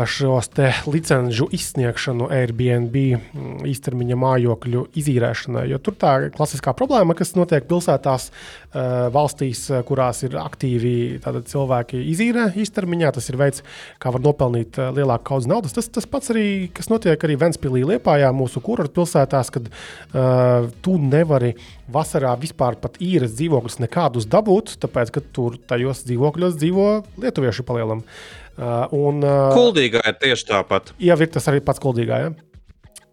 [0.08, 0.48] šos
[0.88, 5.66] licenču izsniegšanu Airbnb mm, īstermiņa mājokļu izīrēšanai.
[5.68, 12.00] Jo tur tā klasiskā problēma, kas notiek pilsētās, uh, valstīs, uh, kurās ir aktīvi cilvēki
[12.14, 13.64] izīrē īstermiņā, tas ir veids,
[14.00, 15.76] kā var nopelnīt uh, lielāku kaudzi naudas.
[15.76, 20.96] Tas, tas pats arī, kas notiek arī Ventspīlī, Liepājā, mūsu kurortu pilsētās, kad uh, tu
[21.02, 21.54] nevari
[21.92, 26.90] vasarā vispār pat īres dzīvokļus nekādus dabūt, tāpēc, ka tur tajos dzīvokļos dzīvo
[27.20, 28.04] lietuvieši palielam.
[28.04, 30.92] Uh, un, uh, Kuldīgā ir tieši tāpat.
[31.02, 32.22] Jau ir tas arī pats kuldīgā.
[32.24, 32.30] Ja?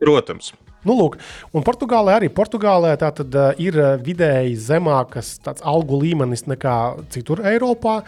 [0.02, 0.54] Protams.
[0.86, 1.18] Nu, lūk,
[1.58, 5.36] un Portugālē arī Portugālē tātad, uh, ir uh, vidēji zemākas
[5.66, 6.78] algu līmenis nekā
[7.14, 8.02] citur Eiropā.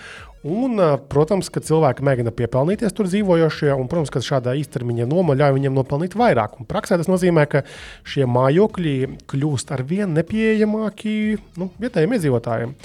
[0.48, 0.78] Un,
[1.10, 5.76] protams, ka cilvēki mēģina piepelnīties tur dzīvojošie, un, protams, ka šādā īstermiņa noma ļauj viņiem
[5.76, 6.60] nopelnīt vairāk.
[6.62, 7.64] Un praksē tas nozīmē, ka
[8.08, 8.94] šie mājokļi
[9.28, 11.18] kļūst ar vien nepieejamāki
[11.58, 12.78] nu, vietējiem iedzīvotājiem.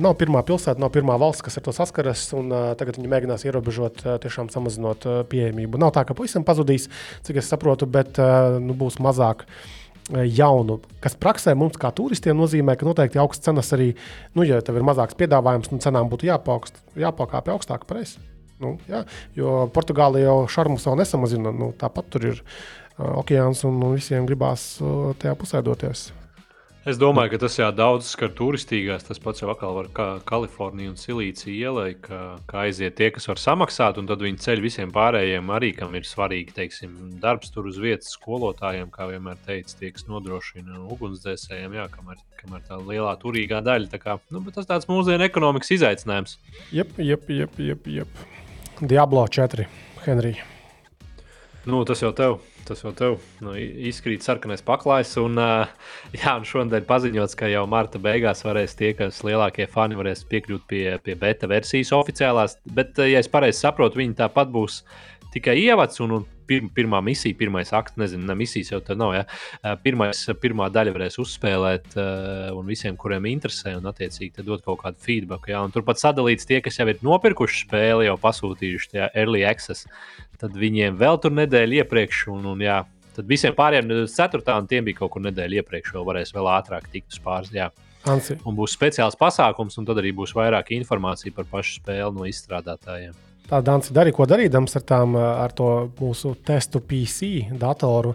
[0.00, 3.44] Nav pirmā pilsēta, nav pirmā valsts, kas ar to saskaras, un uh, tagad viņi mēģinās
[3.44, 5.80] ierobežot, uh, tiešām samazinot uh, pieejamību.
[5.82, 6.88] Nav tā, ka pavisam pazudīs,
[7.26, 9.44] cik es saprotu, bet uh, nu, būs mazāk.
[9.44, 13.92] Uh, jaunu, kas praksē mums kā turistiem nozīmē, ka noteikti augsts cenas arī,
[14.34, 18.22] nu, ja tev ir mazāks piedāvājums, nu, cenām būtu jāpaukst, jāpakāpja augstāk pareizi.
[18.60, 19.04] Nu, jā,
[19.36, 21.52] jo Portugāla jau šarmu savu nesamazina.
[21.56, 26.10] Nu, tāpat tur ir uh, okeāns un visiem gribās uh, tajā pusē doties.
[26.88, 29.02] Es domāju, ka tas jau daudz skar turistīgās.
[29.04, 33.28] Tas pats jau atkal var kā Kalifornija un Silīcija ielai, ka, ka aiziet tie, kas
[33.28, 37.68] var samaksāt, un tad viņi ceļ visiem pārējiem arī, kam ir svarīgi, teiksim, darbs tur
[37.68, 43.12] uz vietas skolotājiem, kā vienmēr teica, tie, kas nodrošina ugunsdzēsējiem, jā, kamēr, kamēr tā lielā
[43.20, 43.90] turīgā daļa.
[43.92, 46.38] Tā kā, nu, tas tāds mūsdienu ekonomikas izaicinājums.
[46.72, 48.24] Jep, jep, jep, jep, jep.
[48.80, 49.68] Diablo 4,
[50.06, 50.48] Henrija.
[51.68, 52.40] Nu, tas jau tev
[52.70, 53.54] tas jau tev nu,
[53.90, 55.16] izkrīt sarkanais paklājs.
[55.20, 55.38] Un,
[56.20, 60.66] jā, un šonadēļ paziņots, ka jau marta beigās varēs tie, kas lielākie fani varēs piekļūt
[60.70, 62.60] pie, pie beta versijas oficiālās.
[62.70, 64.84] Bet, ja es pareizi saprotu, viņi tāpat būs
[65.34, 69.14] tikai ievads un, un pir, pirmā misija, pirmais akts, nezinu, ne misijas jau tā nav.
[69.16, 69.24] Ja?
[69.84, 71.96] Pirmais, pirmā daļa varēs uzspēlēt,
[72.56, 75.50] un visiem, kuriem interesē, un attiecīgi dot kaut kādu feedback.
[75.50, 75.64] Ja?
[75.66, 79.86] Un turpat sadalīts tie, kas jau ir nopirkuši spēli, jau pasūtījuši tajā early access,
[80.40, 82.26] tad viņiem vēl tur nedēļa iepriekš.
[82.34, 84.40] Un, un, jā, Tad visiem pārējiem 4.
[84.54, 87.50] un tiem bija kaut kur nedēļa iepriekš, vēl varēs vēl ātrāk tikt uz pāris.
[87.52, 87.66] Jā.
[88.08, 88.38] Ansi.
[88.48, 93.18] Un būs speciāls pasākums, un tad arī būs vairāk informācija par pašu spēli no izstrādātājiem.
[93.48, 95.68] Tā Dārns darīja, ko darīdams ar, tām, ar to
[95.98, 98.12] mūsu testu PC datoru.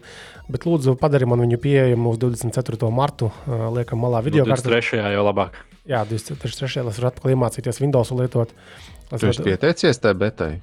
[0.51, 2.91] Bet lūdzu, padari man viņu pieejamu uz 24.
[2.93, 3.31] martu.
[3.75, 4.45] Liekam, malā video.
[4.45, 5.01] Nu, 23.
[5.15, 5.57] jau labāk.
[5.89, 6.85] Jā, 23.
[6.85, 8.53] lai varētu atpakaļ iemācīties Windows lietot.
[9.11, 10.53] Tu esi pieteicies tajā betai?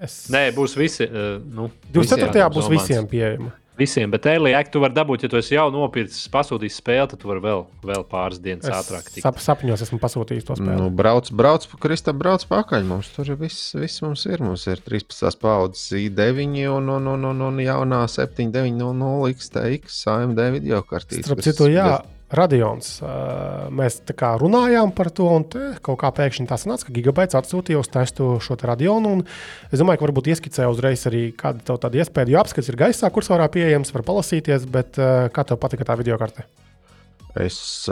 [0.00, 0.26] Es...
[0.32, 1.06] Nē, būs visi.
[1.08, 2.50] Uh, nu, 24.
[2.54, 6.28] būs visiem pieejama visiem, bet early act tu vari dabūt, ja tu esi jau nopircis,
[6.32, 9.24] pasūtījis spēli, tad tu vari vēl, vēl pāris dienas es ātrāk tikt.
[9.24, 10.76] Sap, sapņos esmu pasūtījis to spēli.
[10.78, 12.86] Nu, brauc, brauc, Krista, brauc pakaļ.
[12.90, 14.44] Mums tur viss, viss mums ir.
[14.44, 15.40] Mums ir 13.
[15.40, 21.26] paudzes i9 un, un, un, un, un jaunā 7900 XTX AMD video kartīte.
[21.26, 21.90] Starp citu, jā.
[21.98, 23.00] Bez Radions.
[23.74, 23.96] Mēs
[24.38, 25.44] runājām par to, un
[25.82, 29.24] kaut kā pēkšņi tā sanāca, ka Gigabaits atsūtīja uz testu šo te radionu.
[29.72, 33.32] Es domāju, ka varbūt ieskicēja uzreiz arī kādu tādu iespēju, jo apskats ir gaisā, kurš
[33.34, 35.00] varā pieejams, var palasīties, bet
[35.34, 36.46] kā tev patika tā video karte?
[37.34, 37.90] Es,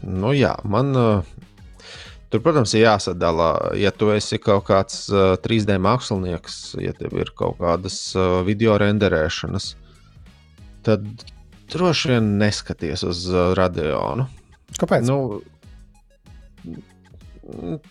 [0.00, 1.24] nu jā, man.
[2.28, 5.06] Tur, protams, ir jāsadala, ja tu esi kaut kāds
[5.44, 8.12] 3D mākslinieks, ja tev ir kaut kādas
[8.44, 9.70] video renderēšanas,
[10.84, 11.04] tad
[11.72, 14.28] droši vien neskaties uz uh, radionu.
[14.78, 15.08] Kāpēc?
[15.08, 15.40] Nu,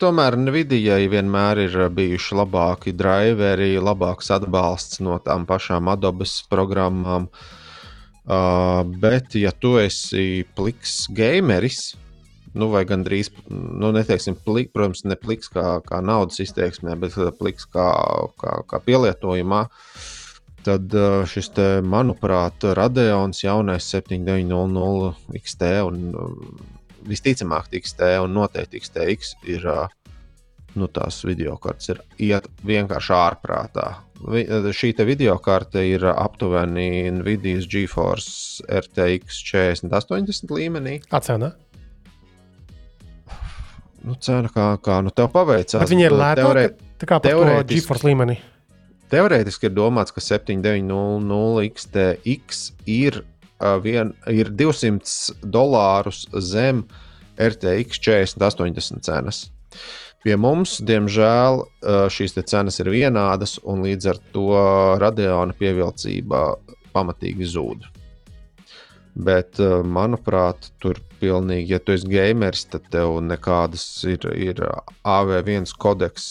[0.01, 7.30] tomēr Nvidijai vienmēr ir bijuši labāki driveri, labāks atbalsts no tām pašām Adobes programmām.
[8.28, 11.95] Uh, bet, ja tu esi pliks gameris,
[12.57, 17.69] nu, vai gandrīz, nu, neteiksim, plik, protams, ne pliks kā, kā naudas izteiksmē, bet pliks
[17.71, 17.88] kā,
[18.41, 20.16] kā, kā pielietojumā, uh,
[20.68, 20.93] tad
[21.32, 26.01] šis, te, manuprāt, Radeons jaunais 7900 XT un
[27.07, 29.68] visticamāk XT un noteikti XTX ir
[30.78, 33.88] nu, tās video kartes ir iet vienkārši ārprātā.
[34.34, 34.43] Vi,
[34.74, 40.97] šī video karte ir aptuveni Nvidias GeForce RTX 4080 līmenī.
[41.13, 41.53] Atcēna?
[44.07, 45.82] Nu, cena kā, kā nu tev paveicās.
[45.82, 46.68] Bet viņi ir lētāki, teorē...
[47.01, 47.34] tā kā to
[47.68, 48.38] GeForce līmenī.
[49.12, 53.22] Teorētiski ir domāts, ka 7900 XTX ir,
[53.62, 56.84] uh, vien, ir 200 dolārus zem
[57.39, 59.45] RTX 4080 cenas.
[60.26, 61.62] Pie mums, diemžēl,
[62.12, 64.47] šīs cenas ir vienādas, un līdz ar to
[64.99, 66.41] radiona pievilcība
[66.91, 67.86] pamatīgi zūd.
[69.28, 74.60] Bet, manuprāt, tur pilnīgi, ja tu esi gameris, tad tev nekādas ir, ir
[75.08, 76.28] AV1 kodeks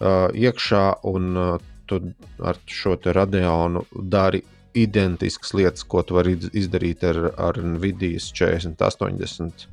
[0.00, 2.00] uh, iekšā, un uh, tu
[2.42, 4.42] ar šo radionu dari
[4.74, 9.66] identiskas lietas, ko tu vari izdarīt ar, ar Nvidia 4080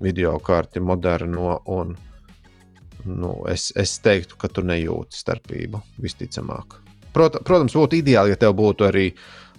[0.00, 1.58] video karti, moderno.
[1.66, 1.96] Un,
[3.04, 6.78] nu, es, es teiktu, ka tu nejūti starpību visticamāk.
[7.12, 9.10] Prot, protams, būtu ideāli, ja tev būtu arī,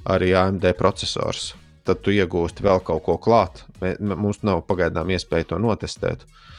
[0.09, 1.51] arī AMD processors.
[1.85, 3.63] Tad tu iegūsti vēl kaut ko klāt.
[3.99, 6.25] Mums nav pagaidām iespēja to notestēt.
[6.25, 6.51] Uh,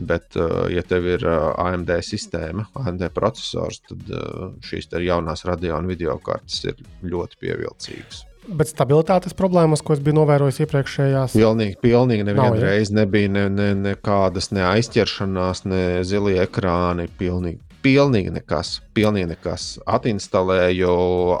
[0.00, 5.88] Bet, uh, ja tev ir uh, AMD sistēma, AMD processors, tad uh, šīs jaunās radiona
[5.88, 8.24] video kartes ir ļoti pievilcīgas.
[8.50, 13.68] Bet stabilitātes problēmas, ko es biju novērojis iepriekšējās, Pilnīgi, pilnīgi nevienu reizi nebija ne, ne,
[13.78, 17.06] nekādas ne aizķeršanās, ne zilie ekrāni.
[17.20, 18.78] Pilnīgi, pilnīgi nekas.
[18.96, 19.68] Pilnīgi nekas.
[19.84, 20.96] Atinstalēju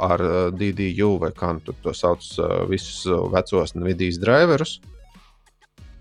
[0.06, 2.28] ar DDU vai kā nu to sauc,
[2.70, 3.02] visus
[3.32, 4.78] vecos Nvidia driverus.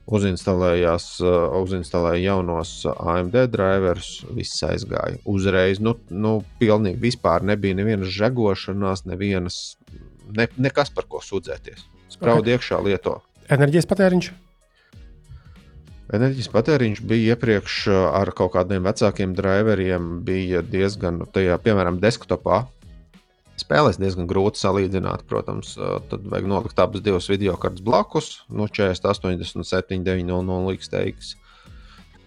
[0.09, 5.19] Uzinstalējās, uh, uzinstalēju jaunos uh, AMD driverus, viss aizgāja.
[5.29, 9.59] Uzreiz, nu, nu pilnīgi vispār nebija nevienas žegošanās, nevienas,
[10.33, 11.85] ne, nekas par ko sūdzēties.
[12.15, 12.57] Spraud okay.
[12.57, 13.19] iekšā lieto.
[13.53, 14.31] enerģijas patēriņš.
[16.17, 22.01] Enerģijas patēriņš bija iepriekš uh, ar kaut kādiem vecākiem driveriem, bija diezgan, nu, tajā, piemēram,
[22.01, 22.63] desktopā.
[23.59, 25.73] Spēlēs diezgan grūti salīdzināt, protams.
[25.77, 31.33] uh, Tad vajag nolikt abas divas video kartes blakus, no 40, 87, 900 XTX.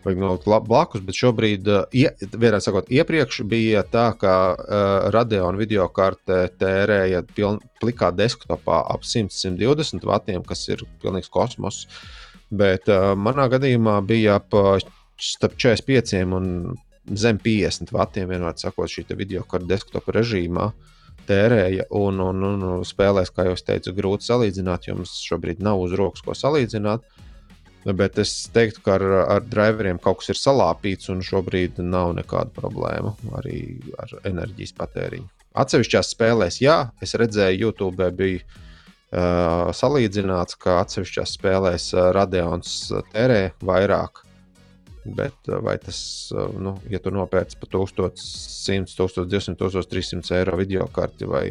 [0.02, 2.10] Vajag nolikt la- blakus, bet šobrīd, uh, ie,
[2.42, 9.06] vienā sakot, iepriekš bija tā, ka uh, Radeon video karte tērēja piln, plikā desktopā ap
[9.06, 11.86] 100-120 vatiem, kas ir pilnīgs kosmos.
[12.52, 14.74] Bet uh, manā gadījumā bija ap uh,
[15.22, 16.48] starp 45 un
[17.18, 20.72] zem 50 vatiem, vienmēr sakot, šī video karta desktopa režīmā
[21.28, 21.88] tērēja.
[21.98, 25.94] Un, un, un, un spēlēs, kā jau teicu, grūti salīdzināt, jo mums šobrīd nav uz
[25.98, 27.04] rokas, ko salīdzināt.
[27.82, 29.04] Bet es teiktu, ka ar,
[29.38, 33.62] ar driveriem kaut kas ir salāpīts, un šobrīd nav nekāda problēma arī
[33.98, 35.26] ar enerģijas patēriņu.
[35.58, 43.02] Atsevišķās spēlēs, jā, es redzēju, YouTube bija uh, salīdzināts, ka atsevišķās spēlēs uh, Radeons uh,
[43.12, 44.22] tērē vairāk.
[45.04, 45.98] Bet uh, vai tas,
[46.34, 48.12] uh, nu, ja tu nopērci par 1100,
[48.94, 51.48] 1200, 1300 eiro video karti vai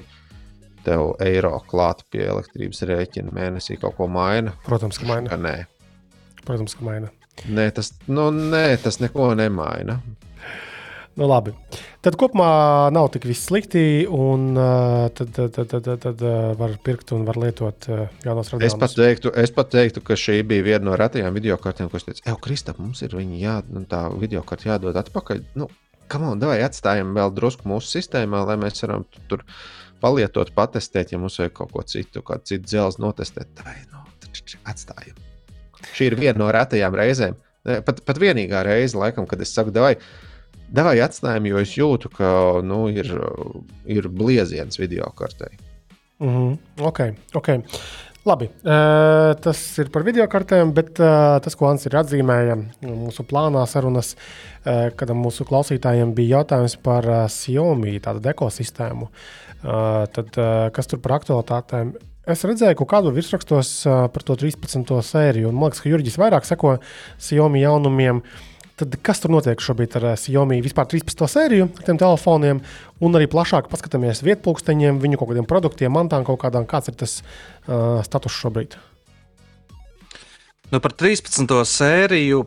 [0.86, 4.56] tev eiro klāta pie elektrības rēķina mēnesī kaut ko maina?
[4.66, 5.38] Protams, ka maina.
[5.38, 5.58] Nē.
[6.46, 7.12] Protams, ka maina.
[7.52, 10.00] Nē, tas, nu, nē, tas neko nemaina.
[11.20, 11.52] Nu, labi.
[12.02, 16.78] Tad kopumā nav tik viss slikti, un uh, tad, tad, tad, tad, tad uh, var
[16.86, 18.96] pirkt un var lietot uh, jaunos Es pat, radiomus.
[18.96, 22.24] teiktu, es pat teiktu, ka šī bija viena no retajām video kartēm, ko es teicu,
[22.26, 25.44] Ej, Kristap, mums ir viņa jā, nu, tā video karta jādod atpakaļ.
[25.60, 25.68] Nu,
[26.12, 29.44] Kam on, vai atstājam vēl drusku mūsu sistēmā, lai mēs varam tu- tur
[30.04, 33.62] palietot, patestēt, ja mums vajag kaut ko citu, kādu citu dzelzi notestēt.
[33.64, 35.16] Vai, nu, taču atstājam.
[35.96, 37.38] Šī ir viena no retajām reizēm.
[37.64, 39.94] Pat, pat vienīgā reize, laikam, kad es saku, vai,
[40.76, 43.12] vai atstājam, jo es jūtu, ka nu, ir,
[43.86, 45.58] ir blieziens video kartei.
[46.22, 46.86] Mm -hmm.
[46.88, 47.64] okay, okay.
[48.22, 53.24] Labi, uh, tas ir par video kartēm, bet uh, tas, ko Ants ir atzīmējis mūsu
[53.26, 60.38] plānā sarunas, uh, kad mūsu klausītājiem bija jautājums par uh, Xiaomi tādu ekosistēmu, uh, tad
[60.38, 61.96] uh, kas tur par aktualitātēm?
[62.30, 64.86] Es redzēju, ka kādu virsrakstos uh, par to 13.
[64.86, 66.76] sēriju, un man liekas, ka Jurģis vairāk seko
[67.18, 68.22] Xiaomi jaunumiem.
[68.82, 71.26] Tad kas tur notiek šobrīd ar uh, Xiaomi vispār 13.
[71.30, 72.62] sēriju, ar tiem telefoniem,
[73.06, 77.20] un arī plašāk paskatāmies vietpunkteņiem, viņu kaut kādiem produktiem, mantām kaut kādām, kāds ir tas
[77.22, 78.80] uh, status šobrīd.
[80.72, 81.52] Nu, par 13.
[81.68, 82.46] sēriju.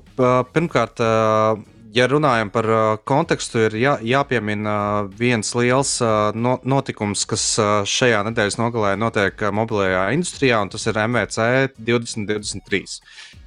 [0.56, 1.54] Pirmkārt, ā,
[1.94, 4.76] ja runājam par ā, kontekstu, ir jā, jāpiemina
[5.18, 7.46] viens liels ā, no, notikums, kas
[7.90, 12.98] šajā nedēļas nogalē notiek mobilajā industrijā, un tas ir MVC 2023.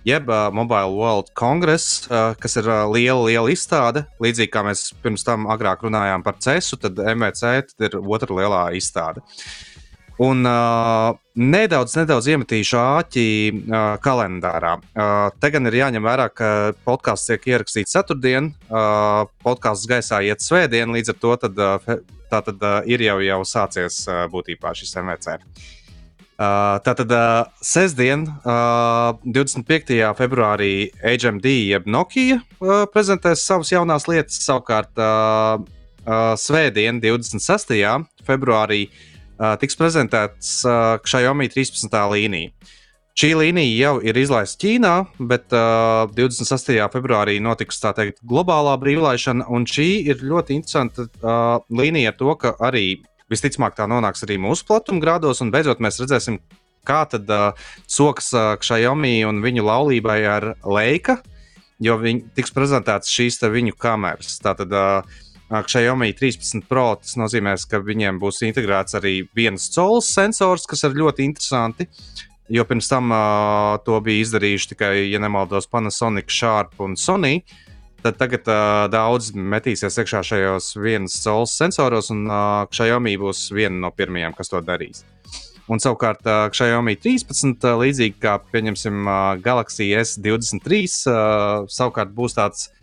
[0.07, 2.05] Jeb Mobile World Congress,
[2.39, 4.05] kas ir liela, liela izstāde.
[4.23, 8.61] Līdzīgi kā mēs pirms tam agrāk runājām par CESU, tad MVC tad ir otra lielā
[8.79, 9.25] izstāde.
[10.17, 14.73] Un uh, nedaudz, nedaudz iemetīšu āķi uh, kalendārā.
[14.97, 16.49] Uh, te gan ir jāņem vērā, ka
[16.87, 21.99] podkāsts tiek ierakstīts ceturtdien, uh, podkāsts gaisā iet svētdien, līdz ar to tad, uh,
[22.31, 25.35] tā tad uh, ir jau, jau sācies uh, būtībā šis MVC.
[26.37, 29.99] Uh, Tātad uh, sestdien, uh, 25.
[30.17, 34.41] februārī, HMD jeb Nokia uh, prezentēs savas jaunās lietas.
[34.45, 35.61] Savukārt, uh,
[36.05, 37.77] uh, svētdien, 26.
[38.25, 39.13] februārī, uh,
[39.61, 41.93] tiks prezentēts uh, Xiaomi 13.
[42.13, 42.51] līnija.
[43.17, 44.93] Šī līnija jau ir izlaista Ķīnā,
[45.29, 46.75] bet uh, 26.
[46.93, 52.35] februārī notiks tā teikt globālā brīvlaišana, un šī ir ļoti interesanta uh, līnija ar to,
[52.37, 52.99] ka arī
[53.33, 56.37] visticamāk tā nonāks arī mūsu platumgrādos, un beidzot mēs redzēsim,
[56.85, 57.57] kā tad uh,
[57.89, 61.17] sokas uh, Xiaomi un viņu laulībai ar Leica,
[61.81, 64.37] jo viņi tiks prezentētas šīs viņu kameras.
[64.45, 65.17] Tātad uh,
[65.47, 70.97] Xiaomi 13 Pro tas nozīmē, ka viņiem būs integrēts arī viens cols sensors, kas ir
[70.99, 71.87] ļoti interesanti.
[72.51, 77.41] Jo pirms tam uh, to bija izdarījuši tikai, ja nemaldos, Panasonic, Sharp un Sony.
[78.03, 83.87] Tad tagad uh, daudz metīsies iekšā šajos vienas saules sensoros, un uh, Xiaomi būs viena
[83.87, 85.03] no pirmajām, kas to darīs.
[85.67, 92.37] Un savukārt uh, Xiaomi 13, uh, līdzīgi kā pieņemsim uh, Galaxy S23, uh, savukārt būs
[92.37, 92.77] tāds uh,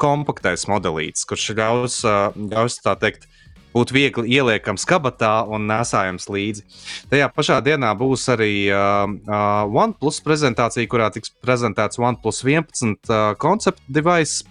[0.00, 3.28] kompaktais modelīts, kurš ļaus, uh, ļaus tā teikt,
[3.74, 6.64] būtu viegli ieliekams kabatā un nesājams līdzi.
[7.12, 13.32] Tajā pašā dienā būs arī uh, uh, OnePlus prezentācija, kurā tiks prezentēts OnePlus 11 uh,
[13.38, 14.44] konceptu device,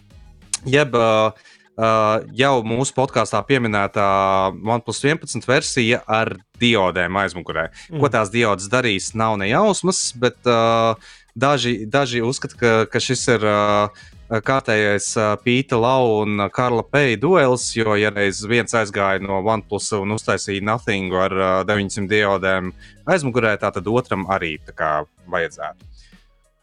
[0.67, 1.47] jeb uh,
[1.79, 4.03] Uh, jau mūsu podkāstā pieminētā
[4.51, 7.69] OnePlus 11 versija ar diodēm aizmugurē.
[7.87, 8.01] Mm.
[8.01, 10.99] Ko tās diodes darīs, nav ne jausmas, bet uh,
[11.39, 17.17] daži, daži uzskata, ka, ka šis ir uh, kārtējais uh, Pīta Lau un Karla Peja
[17.17, 22.73] duels, jo, ja reiz viens aizgāja no OnePlus un uztaisīja Nothing ar uh, 900 diodēm
[23.09, 24.91] aizmugurē, tad otram arī tā kā
[25.29, 25.89] vajadzētu.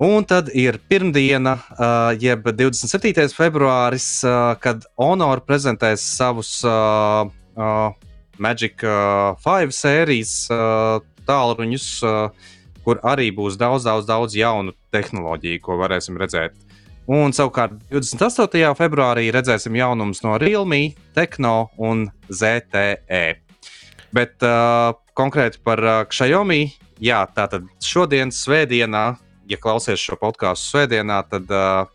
[0.07, 3.33] Un tad ir pirmdiena, uh, jeb 27.
[3.33, 7.25] februāris, uh, kad Honor prezentēs savus uh,
[7.57, 7.97] uh,
[8.39, 12.53] Magic uh, 5 sērijas uh, tālruņus, uh,
[12.85, 16.66] kur arī būs daudz, daudz, daudz jaunu tehnoloģiju, ko varēsim redzēt.
[17.07, 18.73] Un savukārt 28.
[18.75, 23.25] februārī redzēsim jaunumus no Realme, Tekno un ZTE.
[24.17, 26.65] Bet uh, konkrēti par uh, Xiaomi,
[26.99, 29.05] jā, tātad šodien, svētdienā,
[29.47, 31.87] ja klausies šo podkāstu svētdienā, tad uh,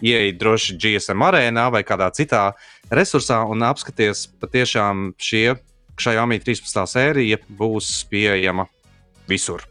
[0.00, 2.46] ieej droši GSM arēnā vai kādā citā
[2.88, 5.58] resursā un apskaties, patiešām šie
[6.00, 6.80] Xiaomi 13.
[6.88, 8.64] sērija būs pieejama
[9.28, 9.69] visur.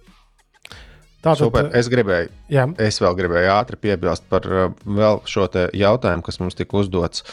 [1.19, 1.65] Tātad, Super.
[1.75, 2.63] Es gribēju, jā.
[2.79, 7.25] es vēl gribēju ātri piebilst par uh, šo jautājumu, kas mums tika uzdots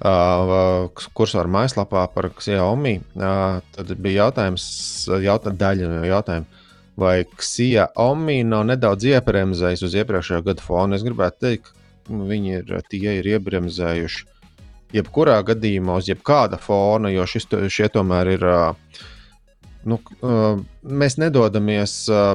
[0.00, 2.94] uh, kursora mājaslapā par Xiaomi.
[3.18, 4.64] Uh, tad bija jautājums,
[5.26, 6.64] jautā, daļa no jautājuma
[6.98, 10.96] vai Ksija Omi nav nedaudz iebremzējis uz iepriekšējā gada fona.
[10.98, 11.70] Es gribētu teikt,
[12.08, 14.26] ka viņi ir, tie ir iebremzējuši
[14.96, 18.48] jebkurā gadījumā uz jebkāda fona, jo šis, šie tomēr ir.
[19.88, 19.98] Nu,
[20.82, 21.92] mēs nedodamies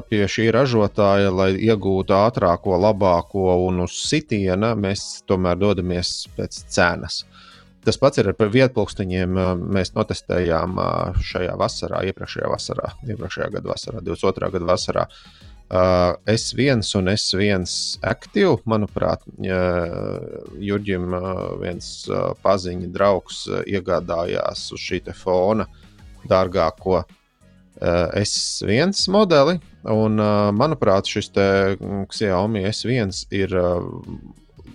[0.10, 4.74] pie šī ražotāja, lai iegūtu ātrāko, labāko un uz sitiena.
[4.80, 7.24] Mēs tomēr dodamies pēc cenas.
[7.84, 9.40] Tas pats ir par vietpunktiņiem.
[9.76, 10.78] Mēs notestējām
[11.32, 14.54] šajā vasarā, iepriekšējā vasarā, iepriekšējā gada vasarā, 22.
[14.56, 15.08] gada vasarā.
[15.74, 17.64] Uh, S1 un S1
[18.06, 19.24] aktīvu, manuprāt,
[20.62, 21.30] Jurģim uh,
[21.64, 25.66] viens uh, paziņa draugs iegādājās uz šī fona
[26.30, 27.02] dārgāko
[27.84, 29.58] S1 modeli.
[29.92, 30.16] Un,
[30.56, 33.56] manuprāt, šis Xiaomi S1 ir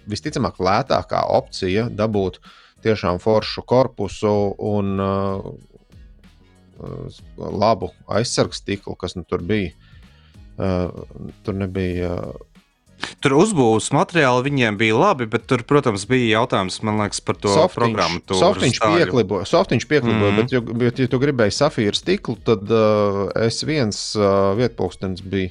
[0.08, 2.40] visticamāk lētākā opcija dabūt
[2.84, 4.34] tiešām foršu korpusu
[4.68, 5.00] un
[7.36, 9.72] labu aizsargu stiklu, kas nu tur bija.
[11.44, 12.14] Tur nebija.
[13.22, 18.22] Tur uzbūves materiāli viņiem bija labi, bet tur, protams, bija jautājums liekas, par to programmu.
[18.26, 20.42] Softiņš piekliboja, softiņš piekliboja mm -hmm.
[20.42, 25.50] bet, ja, bet, ja tu gribēji safīru stiklu, tad uh, S1 uh, vietpunkts bija,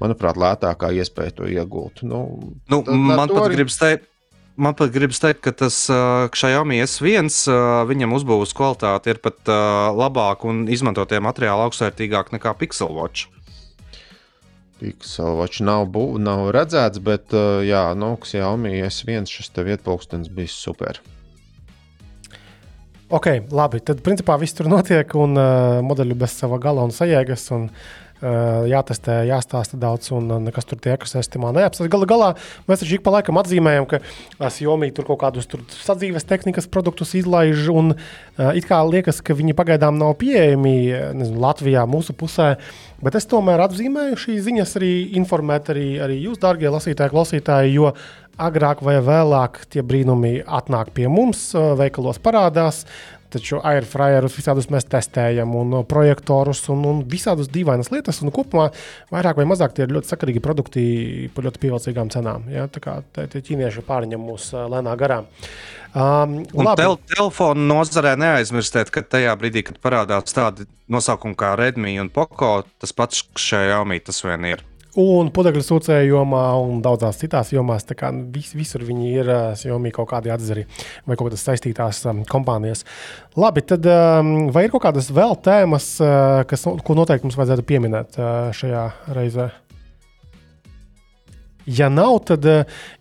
[0.00, 2.02] manuprāt, lētākā iespēja to iegūt.
[2.02, 2.26] Nu,
[2.68, 3.60] nu, man pat arī...
[3.60, 4.10] gribas teikt,
[4.54, 9.50] Man pat gribas teikt, ka tas uh, Xiaomi S1 uh, viņam uzbūves kvalitāte ir pat
[9.50, 13.33] uh, labāka un izmantotie materiāli augstvērtīgāk nekā Pixel Watch.
[14.84, 20.28] Pixel Watch nav, bū, nav redzēts, bet uh, jā, no Xiaomi S1 šis te vietpulkstenis
[20.28, 21.00] bija super.
[23.14, 23.80] Ok, labi.
[23.84, 27.48] Tad principā viss tur notiek, un uh, modeļi bez sava gala un sajēgas.
[27.56, 31.90] Un, uh, jātestē, jāstāsta daudz, un nekas tur tie ekosistēmā neapstāsta.
[31.92, 32.30] Galu galā
[32.68, 34.00] mēs taču ik pa laikam atzīmējam, ka
[34.40, 37.94] Xiaomi tur kaut kādus tur sadzīves tehnikas produktus izlaiž, un
[38.54, 40.76] it kā liekas, ka viņi pagaidām nav pieejami
[41.18, 42.54] nezinu, Latvijā, mūsu pusē.
[43.04, 47.92] Bet es tomēr atzīmēju šīs ziņas, arī informēt arī, arī jūs, darbie lasītāji, klausītāji, jo
[48.40, 52.84] agrāk vai vēlāk tie brīnumi atnāk pie mums, veikalos parādās.
[53.34, 58.22] Taču airfryerus visādus mēs testējam, un uh, projektorus, un, un visādus dīvainas lietas.
[58.22, 58.68] Un kopumā
[59.14, 60.84] vairāk vai mazāk tie ir ļoti sakarīgi produkti
[61.34, 62.48] par ļoti pievilcīgām cenām.
[62.52, 62.68] Ja?
[62.70, 65.24] Tā kā tie ķīnieši pārņem mūs uh, lēnā garā.
[65.94, 66.40] Um,
[66.74, 72.64] tel telefonu nozarē neaizmirstiet, ka tajā brīdī, kad parādās tādi nosaukumi kā Redmi un Poco,
[72.82, 74.64] tas pats šajā jaunī tas vien ir.
[75.00, 77.82] Un putekļu sūcēju jomā un daudzās citās jomās.
[78.30, 80.66] Vis, visur viņi ir Xiaomi kaut kādi atzari
[81.02, 82.84] vai kaut kādas saistītās um, kompānijas.
[83.34, 87.66] Labi, tad um, vai ir kaut kādas vēl tēmas, uh, kas, ko noteikti mums vajadzētu
[87.66, 88.86] pieminēt uh, šajā
[89.18, 89.50] reizē?
[91.64, 92.44] Ja nav, tad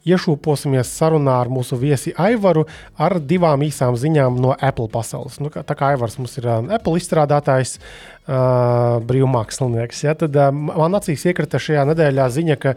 [0.07, 2.63] iešūposimies sarunā ar mūsu viesi Aivaru
[2.95, 5.39] ar divām īsām ziņām no Apple pasaules.
[5.43, 10.95] Nu, tā kā Aivars mums ir uh, Apple izstrādātājs, uh, brīvmākslinieks, ja, tad uh, man
[10.99, 12.75] acīs iekrita šajā nedēļā ziņa, ka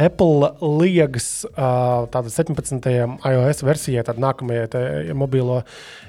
[0.00, 2.86] Apple liegas uh, 17.
[3.28, 5.60] iOS versijai, tad nākamajai mobilo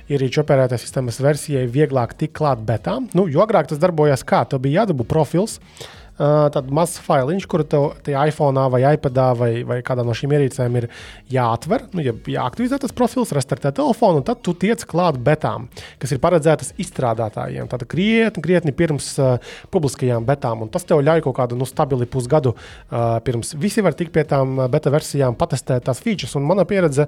[0.09, 3.11] ierīču operētājas sistēmas versijai, vieglāk tikt klāt betām.
[3.13, 4.45] Nu, jo agrāk tas darbojās kā?
[4.47, 5.59] Tev bija jādabū profils.
[5.59, 10.77] Uh, tāds mazs failiņš, kuru tev iPhone vai iPadā vai, vai kādā no šīm ierīcēm
[10.81, 10.87] ir
[11.33, 15.69] jāatver, nu, jā, jāaktivizē tas profils, restartē telefonu, un tad tu tiec klāt betām,
[16.01, 17.69] kas ir paredzētas izstrādātājiem.
[17.71, 19.37] Tātad krietni, krietni pirms uh,
[19.73, 23.97] publiskajām betām, un tas tev ļauj kaut kādu nu, stabili pusgadu uh, pirms visi var
[23.97, 26.37] tikt pie tām beta versijām, patestēt tās features.
[26.37, 27.07] Un mana pieredze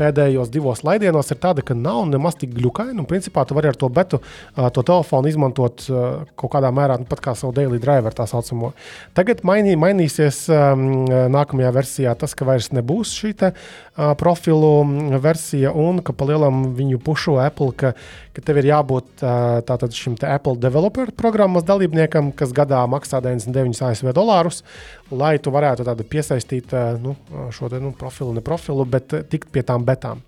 [0.00, 3.04] pēdējos divos laidienos ir tāda, ka nav nemaz tik glukaini.
[3.10, 4.22] Principā tu vari ar to betu,
[4.56, 8.72] to telefonu izmantot kaut kādā mērā, nu, pat kā savu daily driver, tā saucamo.
[9.16, 13.89] Tagad mainī, mainīsies nākamajā versijā tas, ka vairs nebūs šī te, uh,
[14.20, 17.92] profilu versija un ka palielam viņu pušu Apple, ka,
[18.36, 19.24] ka tev ir jābūt
[19.68, 24.62] tātad šim Apple developer programmas dalībniekam, kas gadā maksā 99 ASV dolārus,
[25.10, 27.16] lai tu varētu piesaistīt uh, nu,
[27.54, 30.24] šo te, nu, profilu, ne profilu, bet tikt pie tām betām.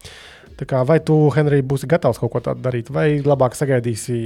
[0.59, 4.19] Tā kā, vai tu, Henrij, būsi gatavs kaut ko tādu darīt, vai labāk sagaidīsi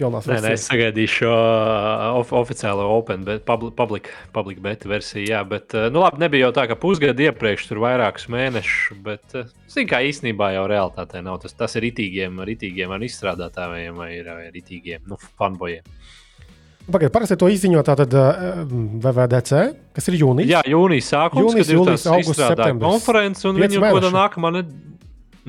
[0.00, 0.26] pilnās?
[0.28, 5.26] Nē, nē, es sagaidīšu šo uh, of, oficiālo Open, bet public, public, public beta versiju.
[5.28, 9.24] Jā, bet, uh, nu labi, nebija jau tā, ka pusgadu iepriekš tur vairākus mēnešus, bet,
[9.36, 11.40] uh, zin kā īstenībā jau realitātē nav.
[11.44, 15.86] Tas, tas ir itīgiem, itīgiem ar izstrādātājiem vai ir itīgiem, nu, fanbojiem.
[16.90, 19.58] Pagaidiet, parasti to izziņo tātad VVDC,
[19.94, 20.48] kas ir jūnijas.
[20.56, 22.94] Jā, jūnijas sākums, jūnijas, kad jūlijas, ir tas augusts, septembris.
[22.96, 24.86] Konferences un viņu kādā nākamā nedēļa.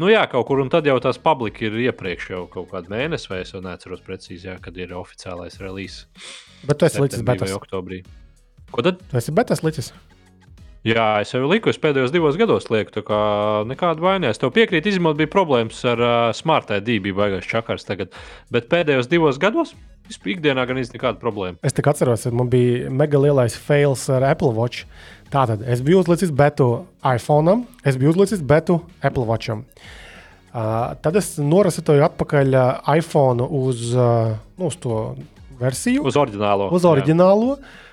[0.01, 3.27] Nu, jā, kaut kur, un tad jau tās publika ir iepriekš jau kaut kādu mēnesi,
[3.29, 6.07] vai es jau neatceros precīzi, jā, kad ir oficiālais release.
[6.65, 7.53] Bet tu esi līdz betas.
[7.53, 7.99] oktobrī.
[8.73, 9.03] Ko tad?
[9.11, 9.91] Tu esi betas līdz.
[10.89, 13.21] Jā, es jau liku, es pēdējos divos gados lieku, tā kā
[13.69, 14.31] nekāda vaina.
[14.33, 18.17] Es tev piekrītu, izņemot, bija problēmas ar uh, smart ID, bija baigais čakars tagad.
[18.49, 19.75] Bet pēdējos divos gados
[20.09, 21.59] vispār ikdienā gan īsti nekāda problēma.
[21.65, 24.87] Es tikai atceros, ka man bija mega lielais fails ar Apple Watch.
[25.31, 26.69] Tātad es biju uzlicis betu
[27.07, 29.65] iPhone, es biju uzlicis betu Apple Watcham.
[30.51, 35.13] Uh, tad es norasitoju atpakaļ uh, iPhone uz, uh, nu, uz to
[35.61, 36.03] versiju.
[36.09, 36.67] Uz oriģinālo.
[36.75, 37.55] Uz oriģinālo.
[37.55, 37.87] Jā.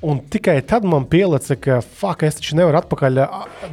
[0.00, 3.18] Un tikai tad man pielica, ka fuck, es taču nevaru atpakaļ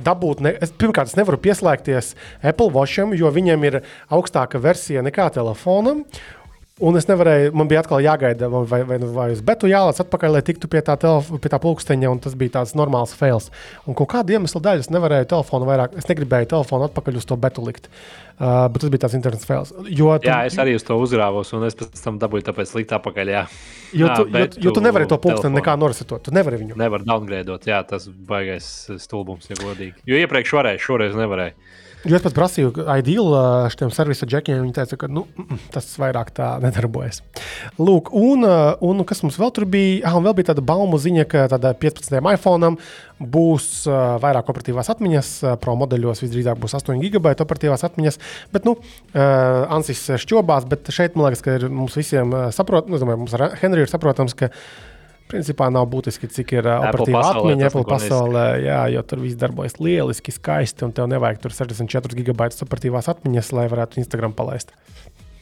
[0.04, 0.42] dabūt.
[0.44, 2.12] Ne, es, pirmkārt, es nevaru pieslēgties
[2.44, 3.78] Apple Watcham, jo viņiem ir
[4.12, 6.04] augstāka versija nekā telefonam.
[6.78, 10.44] Un es nevarēju, man bija atkal jāgaida, vai, vai, vai uz betu jālaiž atpakaļ, lai
[10.46, 13.48] tiktu pie tā, telef, pie tā pulksteņa, un tas bija tāds normāls fails.
[13.90, 17.38] Un kaut kāda iemesla dēļ es nevarēju telefonu vairāk, es negribēju telefonu atpakaļ uz to
[17.42, 17.90] betu likt.
[18.38, 19.72] Uh, bet tas bija tāds internets fails.
[19.90, 22.94] Jo, tu, jā, es arī uz to uzrāvos, un es pēc tam dabūju tāpēc likt
[23.00, 23.34] atpakaļ.
[23.34, 23.42] Jā.
[23.98, 26.22] Jo, tu, jā, jo, jo tu nevari to pulksteni nekā norisetot.
[26.28, 26.78] Tu nevari viņu.
[26.78, 28.70] Nevar downgradeot, jā, tas baigais
[29.02, 29.98] stulbums, ja godīgi.
[30.06, 31.58] Jo iepriekš varēju, šoreiz nevarēju.
[32.08, 33.40] Jo es pat prasīju, ideāli
[33.74, 34.62] šiem servisa džekiem.
[34.64, 35.26] Viņi teica, ka nu,
[35.74, 37.20] tas vairāk tā nedarbojas.
[37.82, 40.00] Lūk, un, un kas mums vēl tur bija?
[40.08, 42.16] Ah, vēl bija tāda baumu ziņa, ka 15.
[42.32, 42.74] iPhone
[43.18, 43.70] būs
[44.24, 45.32] vairāk operatīvās atmiņas.
[45.64, 48.20] Pro modeļos visdrīzāk būs 8 gigabaita operatīvās atmiņas.
[48.56, 48.78] Bet, nu,
[49.14, 53.50] Ansis šķobās, bet šeit man liekas, ka ir mums visiem saprotams, nu, domāju, mums ar
[53.60, 54.52] Henriju ir saprotams, ka
[55.28, 59.76] Principā nav būtiski, cik ir uh, operatīva atmiņa Apple pasaulē, jā, jo tur viss darbojas
[59.84, 64.72] lieliski, skaisti, un tev nevajag tur 64 gigabaitus operatīvās atmiņas, lai varētu Instagram palaist.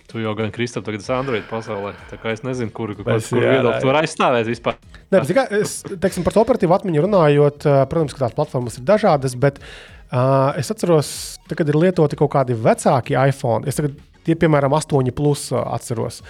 [0.09, 1.93] Tu jau gan Kristofers, tagad esmu Android pasaulē.
[2.09, 4.77] Tā kā es nezinu, kur, kur, es, kur var aizstāvēt vispār.
[5.11, 8.85] Nē, bet, kā, es, teiksim, par to operatīvu atmiņu runājot, protams, ka tās platformas ir
[8.87, 11.09] dažādas, bet uh, es atceros,
[11.49, 16.21] tā, kad ir lietoti kaut kādi vecāki iPhone, es tagad tie, piemēram, 8 plus atceros.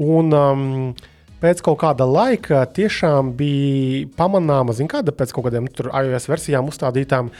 [0.00, 0.94] Un, um,
[1.44, 6.70] pēc kaut kāda laika tiešām bija pamanāma, zin, kāda pēc kaut kādiem nu, iOS versijām
[6.72, 7.30] uzstādītām,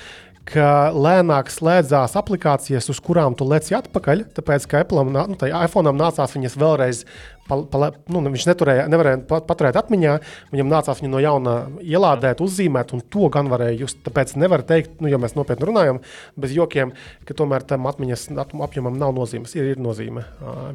[0.49, 4.27] ka lēnāk slēdzās aplikācijas, uz kurām tu leci atpakaļ.
[4.37, 7.01] Tāpēc, ka Apple nu, iPhone nācās viņas vēlreiz,
[7.49, 10.15] pa, pa, nu, viņš neturēja, nevarēja paturēt atmiņā,
[10.53, 14.03] viņam nācās viņu no jauna ielādēt, uzzīmēt, un to gan varēja just.
[14.05, 16.01] Tāpēc nevar teikt, nu, ja mēs nopietni runājam,
[16.41, 16.93] bez jokiem,
[17.25, 18.29] ka tomēr tam atmiņas
[18.69, 19.57] apjomam nav nozīmes.
[19.57, 20.27] Ir, ir nozīme.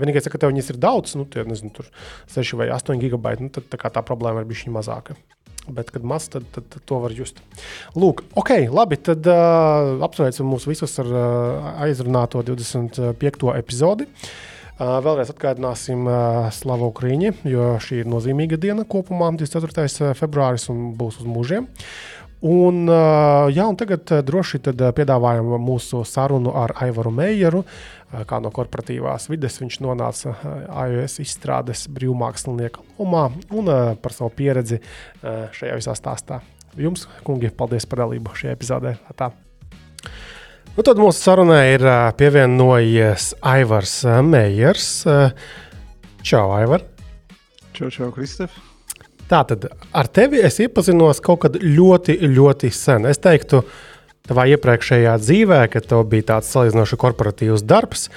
[0.01, 1.89] Vienīgais, ka tev viņas ir daudz, nu, tie, nezinu,
[2.33, 5.17] 6 vai 8 gigabaiti, nu, tad tā, tā problēma ir bijusi mazāka
[5.75, 7.41] bet, kad maz, tad, tad, tad to var just.
[7.97, 8.99] Lūk, ok, labi.
[9.09, 13.51] Tad uh, apsveicam mūs visus ar uh, aizrunāto 25.
[13.57, 14.09] epizodi.
[14.79, 20.13] Uh, vēlreiz atgādināsim uh, Slavu Ukrīņu, jo šī ir nozīmīga diena kopumā, 24.
[20.15, 21.67] februāris, un būs uz mūžiem.
[22.39, 22.85] Un,
[23.51, 27.65] jā, un tagad droši piedāvājam mūsu sarunu ar Aivaru Meijeru.
[28.29, 30.31] Kā no korporatīvās vides viņš nonāca
[30.87, 33.67] iOS izstrādes brīvmākslinieka lomā un
[33.99, 34.79] par savu pieredzi
[35.21, 36.39] šajā visā stāstā.
[36.79, 38.95] Jums, kungi, paldies par dalību šajā epizodē.
[39.19, 39.33] Tā.
[40.77, 41.83] Nu, tad mūsu sarunai ir
[42.15, 45.03] pievienojies Aivars Meijers.
[46.23, 46.87] Čau, Aivar!
[47.75, 48.68] Čau, čau, Kristef!
[49.29, 53.05] Tātad ar tevi es iepazinos kaut kad ļoti, ļoti sen.
[53.09, 53.61] Es teiktu,
[54.29, 58.09] tavā iepriekšējā dzīvē, kad tev bija tāds salīdzinoši korporatīvs darbs.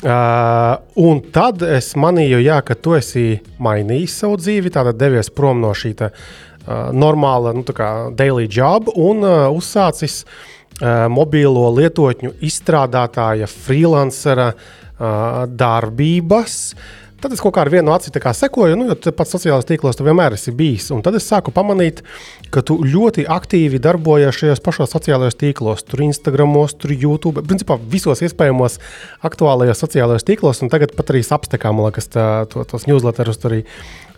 [0.00, 5.60] Uh, un tad es manīju, jā, ka tu esi mainījis savu dzīvi, tātad devies prom
[5.60, 12.32] no šī tā, uh, normāla nu, kā daily job un uh, uzsācis uh, mobīlo lietotņu
[12.48, 16.56] izstrādātāja, freelancera uh, darbības.
[17.20, 20.32] Tad es kaut kā ar vienu aci sekoju, nu, jo pats sociālajos tīklos tu vienmēr
[20.36, 20.88] esi bijis.
[20.94, 22.00] Un tad es sāku pamanīt,
[22.50, 28.24] ka tu ļoti aktīvi darbojies šajos pašos sociālajos tīklos, tur Instagram, tur YouTube, principā visos
[28.24, 28.78] iespējamos
[29.26, 30.62] aktuālajos sociālajos tīklos.
[30.64, 33.62] Un tagad pat arī apstekā, man liekas, tā, to, tos newsletterus arī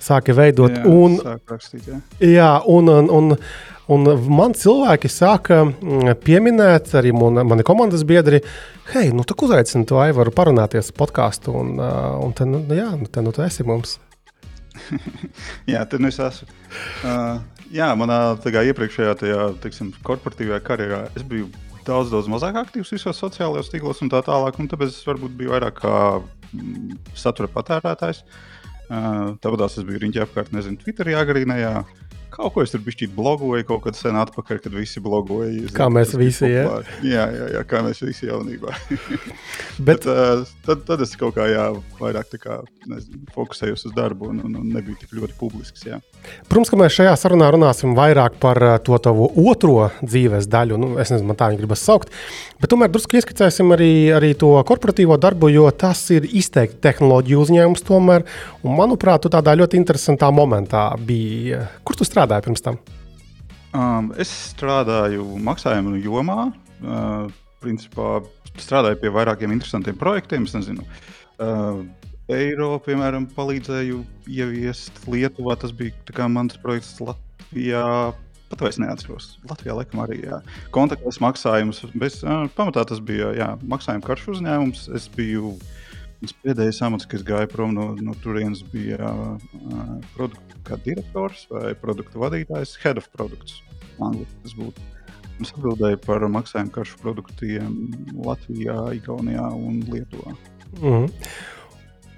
[0.02, 0.74] sāka veidot.
[0.74, 1.18] Jā, un,
[1.50, 2.00] rakstīt, jā.
[2.26, 3.36] jā, un, un, un,
[3.92, 8.42] un man cilvēki sāka mm, pieminēt, arī man, mani komandas biedri,
[8.92, 13.08] hei, nu tā uzaicini to Aivaru parunāties podkāstu, un, uh, un te, nu, jā, nu,
[13.10, 13.98] te, nu, tu esi mums.
[15.72, 16.48] jā, tur nu es esmu.
[17.04, 17.42] Uh,
[17.74, 21.50] jā, manā kā, iepriekšējā tajā, teiksim, korporatīvajā karjerā es biju
[21.86, 24.58] daudz, daudz mazāk aktīvs visos sociālajos tīklos un tā tālāk.
[24.62, 28.22] Un tāpēc es varbūt biju vairāk kā mm, satura patērētājs.
[28.22, 28.51] Uh,
[28.92, 31.74] tāpat es biju riņķī apkārt, nezinu, Twitterī agrīnajā.
[32.32, 35.50] Kaut ko es tur biju blogoju, kaut kad sen atpakaļ, kad visi blogoja.
[35.52, 36.64] Zinu, kā mēs visi, jā?
[37.04, 38.72] jā, jā, jā, kā mēs visi jaunībā.
[39.86, 41.66] Bet, Bet uh, tad, tad es kaut kā jā,
[42.00, 45.84] vairāk kā, nezinu, fokusējos uz darbu un, un, un nebiju tik ļoti publisks.
[45.88, 46.00] Jā.
[46.48, 50.78] Protams, ka mēs šajā sarunā runāsim vairāk par to tavu otro dzīves daļu.
[50.80, 52.12] Nu, es nezinu, man tā viņa gribas saukt.
[52.62, 57.84] Bet tomēr drusku ieskicēsim arī, arī to korporatīvo darbu, jo tas ir izteikti tehnoloģiju uzņēmums.
[57.88, 58.26] Tomēr,
[58.62, 61.58] un, manuprāt, tu tādā ļoti interesantā momentā biji.
[61.82, 62.21] Kur tu strādā?
[62.22, 62.78] Strādāji pirms tam?
[63.72, 66.52] Um, es strādāju maksājumu jomā.
[66.82, 67.30] Uh,
[67.62, 68.20] principā
[68.58, 70.46] strādāju pie vairākiem interesantiem projektiem.
[70.46, 70.84] Es nezinu,
[71.42, 71.82] uh,
[72.30, 75.56] eiro, piemēram, palīdzēju ieviest Lietuvā.
[75.58, 78.12] Tas bija mans projekts Latvijā.
[78.52, 79.38] Pat vairs neatceros.
[79.48, 80.42] Latvijā laikam arī jā.
[80.74, 81.82] kontaktless maksājums.
[81.96, 84.90] Bez, uh, pamatā tas bija jā, maksājuma karšu uzņēmums.
[84.94, 85.56] Es biju
[86.44, 90.51] pēdējais amats, kas gāja prom no, no turienes, bija uh, produktu
[90.84, 93.60] direktors vai produktu vadītājs, head of products.
[93.98, 94.90] Tas būtu.
[95.42, 97.72] Es atbildēju par maksājumu karšu produktiem
[98.22, 100.36] Latvijā, Igaunijā un Lietuvā.
[100.80, 101.10] Mm -hmm.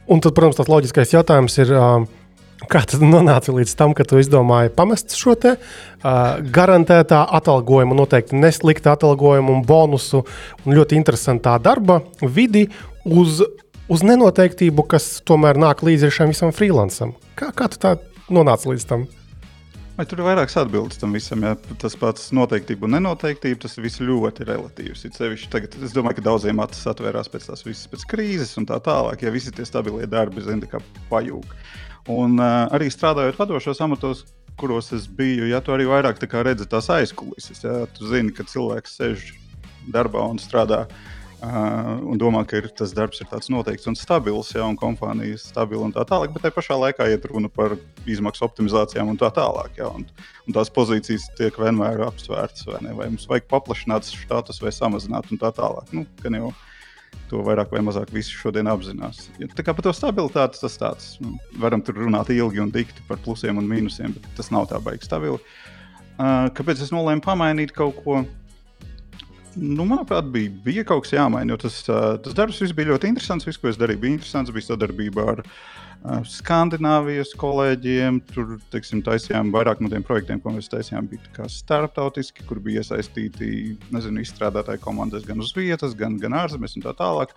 [0.06, 1.72] Un tad, protams, tas loģiskais jautājums ir.
[2.64, 8.36] Kā tad nonāca līdz tam, ka tu izdomāji pamest šo te uh, garantētā atalgojuma, noteikti
[8.36, 10.24] neslikta atalgojuma un bonusu
[10.64, 12.68] un ļoti interesantā darba vidi
[13.04, 13.42] uz
[13.88, 17.14] uz nenoteiktību, kas tomēr nāk līdzi šim visam freelancam.
[17.38, 17.96] Kā, kā tu tā
[18.32, 19.06] nonāci līdz tam?
[19.94, 21.44] Vai tur ir vairākas atbildes tam visam?
[21.46, 21.52] Ja?
[21.78, 25.04] Tas pats noteiktība un nenoteiktība, tas viss ļoti relatīvs.
[25.06, 28.66] Ir sevišķi tagad, es domāju, ka daudziem acis atvērās pēc tās visas pēc krīzes un
[28.66, 31.46] tā tālāk, ja visi tie stabilie darbi, zina, kā pajūg.
[32.10, 34.24] Un uh, arī strādājot vadošos amatos,
[34.58, 38.46] kuros es biju, ja tu arī vairāk tā redzi tās aizkulises, ja tu zini, ka
[38.50, 39.30] cilvēks sēž
[39.94, 41.13] darbā un strādā uh,
[41.44, 45.34] Uh, un domā, ka ir, tas darbs ir tāds noteikts un stabils, ja un kompānija
[45.34, 47.74] ir stabila un tā tālāk, bet tajā pašā laikā iet runa par
[48.08, 49.74] izmaksu optimizācijām un tā tālāk.
[49.76, 50.06] Ja, un,
[50.46, 55.28] un tās pozīcijas tiek vienmēr apsvērtas, vai, ne, vai mums vajag paplašināt štatus vai samazināt
[55.34, 55.90] un tā tālāk.
[55.92, 56.06] Nu,
[56.38, 56.54] jau
[57.28, 59.26] to vairāk vai mazāk visi šodien apzinās.
[59.42, 63.04] Ja, tā kā par to stabilitāti tas tāds, nu, varam tur runāt ilgi un dikti
[63.10, 65.42] par plusiem un mīnusiem, bet tas nav tā baigi stabili.
[66.14, 68.22] Uh, kāpēc es nolēmu pamainīt kaut ko?
[69.56, 71.56] Nu, manuprāt, bija, bija kaut kas jāmaina.
[71.60, 73.46] Tas, tas darbs bija ļoti interesants.
[73.48, 74.52] Viss, ko es darīju, bija interesants.
[74.54, 75.42] Bija sadarbība ar
[76.28, 78.20] Skandināvijas kolēģiem.
[78.34, 81.08] Tur teiksim, taisījām vairāk no tiem projektiem, ko mēs taisījām.
[81.10, 86.84] Bija starptautiski, kur bija iesaistīti nezinu, izstrādātāji komandas gan uz vietas, gan, gan ārzemēs un
[86.84, 87.32] tā tālāk.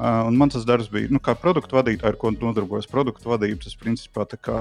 [0.00, 3.60] Un man tas darbs bija, nu, kā produktu vadītājs, ar ko nodarbojos produktu vadību.
[3.66, 4.60] Tas, principā, kā,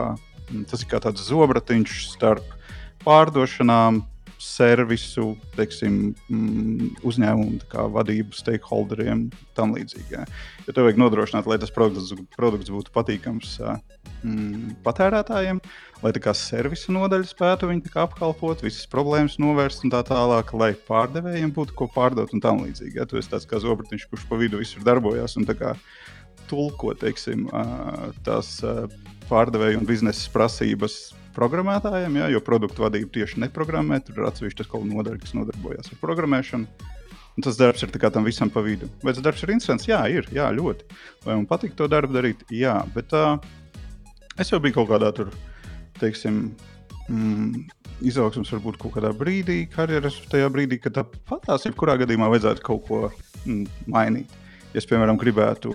[0.67, 2.57] tas ir kā tāds zobratiņš starp
[3.05, 4.01] pārdošanām,
[4.39, 7.59] servisu, teiksim, mm, uzņēmumu
[7.95, 10.13] vadību, stakeholderiem un tam līdzīgi.
[10.15, 10.25] Ja.
[10.67, 15.59] Jo tev vajag nodrošināt, lai tas produkts, produkts būtu patīkams mm, patērētājiem,
[16.03, 20.71] lai tā kā servisa nodaļa spētu viņu apkalpot, visas problēmas novērst un tā tālāk, lai
[20.87, 22.95] pārdevējiem būtu ko pārdot un tam līdzīgi.
[23.01, 23.07] Ja.
[23.09, 25.47] Tu esi tāds kā zobratiņš, kurš pa vidu visur darbojas un
[26.49, 27.45] tulko teiksim,
[28.25, 28.57] tās
[29.29, 34.01] pārdevēju un biznesa prasības programmētājiem, ja, jo produktu vadību tieši neprogrammē.
[34.03, 36.87] Tur ir atsevišķa kaut kāda nodaļa, kas nodarbojas ar programmēšanu.
[37.39, 38.89] Un tas darbs ir tam visam pa vidu.
[39.05, 39.87] Vai tas darbs ir interesants?
[39.87, 40.27] Jā, ir.
[40.35, 40.89] Jā, ļoti.
[41.23, 42.43] Vai man patīk to darbu darīt?
[42.51, 43.37] Jā, bet uh,
[44.35, 45.31] es jau biju kaut kādā tur,
[46.01, 46.49] teiksim,
[47.07, 47.63] mm,
[48.09, 53.01] izaugsmas varbūt kaut kādā brīdī, karjeras tajā brīdī, kad patās, jebkurā gadījumā vajadzētu kaut ko
[53.45, 54.35] mm, mainīt.
[54.73, 55.71] Ja es, piemēram, gribētu,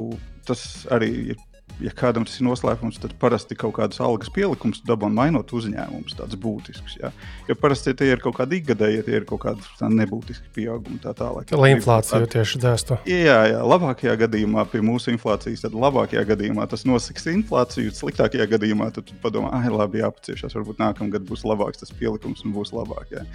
[0.47, 1.41] tas arī ir
[1.83, 6.39] ja kādam tas ir noslēpums, tad parasti kaut kādas algas pielikums dabūna mainot uzņēmumus, tāds
[6.41, 6.99] būtisks.
[7.01, 7.11] Ja?
[7.49, 11.01] Jo parasti ja tie ir kaut kādi ikgadēji, ja tie ir kaut kādi nebūtiski pieaugumi
[11.03, 11.51] tā tālāk.
[11.59, 12.99] Lai inflācija tieši dēstu.
[13.11, 18.91] Jā, jā, labākajā gadījumā pie mūsu inflācijas, tad labākajā gadījumā tas nosaks inflāciju, sliktākajā gadījumā
[18.95, 23.15] tad padomā, ah, labi, jāpaciešās, varbūt nākamgad būs labāks tas pielikums un būs labāk.
[23.15, 23.27] Jā.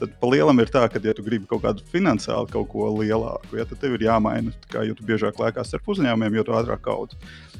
[0.00, 3.58] Tad pa lielam ir tā, ka, ja tu gribi kaut kādu finansiāli kaut ko lielāku,
[3.58, 6.86] ja, tad tev ir jāmaina, kā, jo tu biežāk lēkās ar uzņēmumiem, jo tu ātrāk
[6.86, 7.59] kaut ko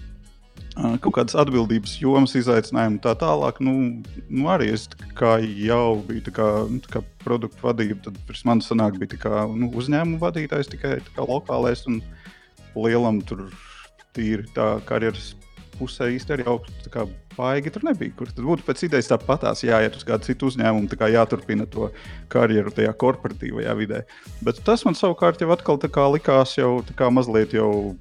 [0.76, 3.60] kaut kādas atbildības jomas, izaicinājumi un tā tālāk.
[3.64, 3.74] Nu,
[4.28, 4.86] nu arī es
[5.66, 10.22] jau biju kā, nu, kā produktu vadība, tad pirms manis sanāk, bija kā, nu, uzņēmuma
[10.22, 12.00] vadītājs tikai kā lokālais un
[12.78, 13.48] lielam tur
[14.14, 15.34] tīri tā karjeras
[15.80, 17.06] pusē īsti arī augstu kā
[17.36, 18.12] baigi tur nebija.
[18.18, 21.88] Kur tad būtu pēc idejas tāpatās jāiet uz kādu citu uzņēmumu, kā jāturpina to
[22.32, 24.02] karjeru tajā korporatīvajā vidē.
[24.44, 25.80] Bet tas man savukārt jau atkal
[26.14, 26.80] likās jau
[27.10, 27.96] mazliet jau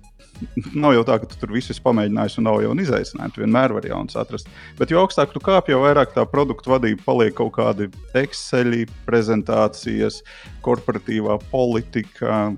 [0.74, 3.36] nav jau tā, ka tu tur visu esi pamēģinājis un nav jau izaicinājumu.
[3.36, 4.50] Tu vienmēr vari jaunas atrast.
[4.80, 7.90] Bet jo augstāk tu kāp, jo vairāk tā produktu vadība paliek kaut kādi
[8.20, 10.22] Excel, prezentācijas,
[10.66, 12.50] korporatīvā politika,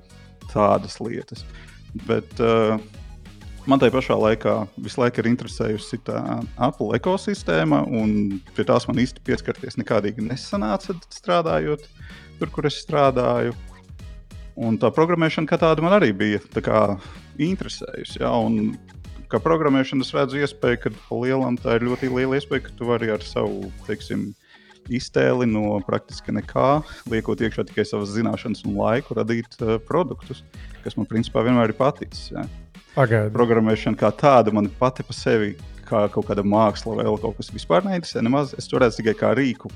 [0.52, 1.46] tādas lietas.
[2.08, 2.78] Bet uh,
[3.68, 4.54] man tajā pašā laikā
[4.84, 6.20] visu laiku ir interesējusi tā
[6.62, 11.86] Apple ekosistēma, un pie tās man īsti pieskarties nekādīgi nesanāca strādājot
[12.40, 13.54] tur, kur es strādāju.
[14.62, 16.42] Un tā programmēšana kā tāda man arī bija
[17.40, 18.20] interesējusi.
[18.22, 18.32] Ja?
[18.36, 18.76] Un,
[19.32, 23.12] kā programmēšana, es redzu iespēju, ka lielam tā ir ļoti liela iespēja, ka tu vari
[23.14, 24.32] ar savu teiksim,
[24.90, 26.82] iztēli no praktiski nekā,
[27.12, 30.42] liekot iekšā tikai savas zināšanas un laiku, radīt uh, produktus,
[30.82, 32.32] kas man principā vienmēr ir paticis.
[32.34, 32.42] Ja?
[32.96, 33.30] Pagaid.
[33.32, 35.54] Programmēšana kā tāda man pati par sevi,
[35.86, 38.24] kā kaut kāda māksla vai kaut kas vispār neinteresē.
[38.26, 39.70] Nemaz es to redzu tikai kā rīku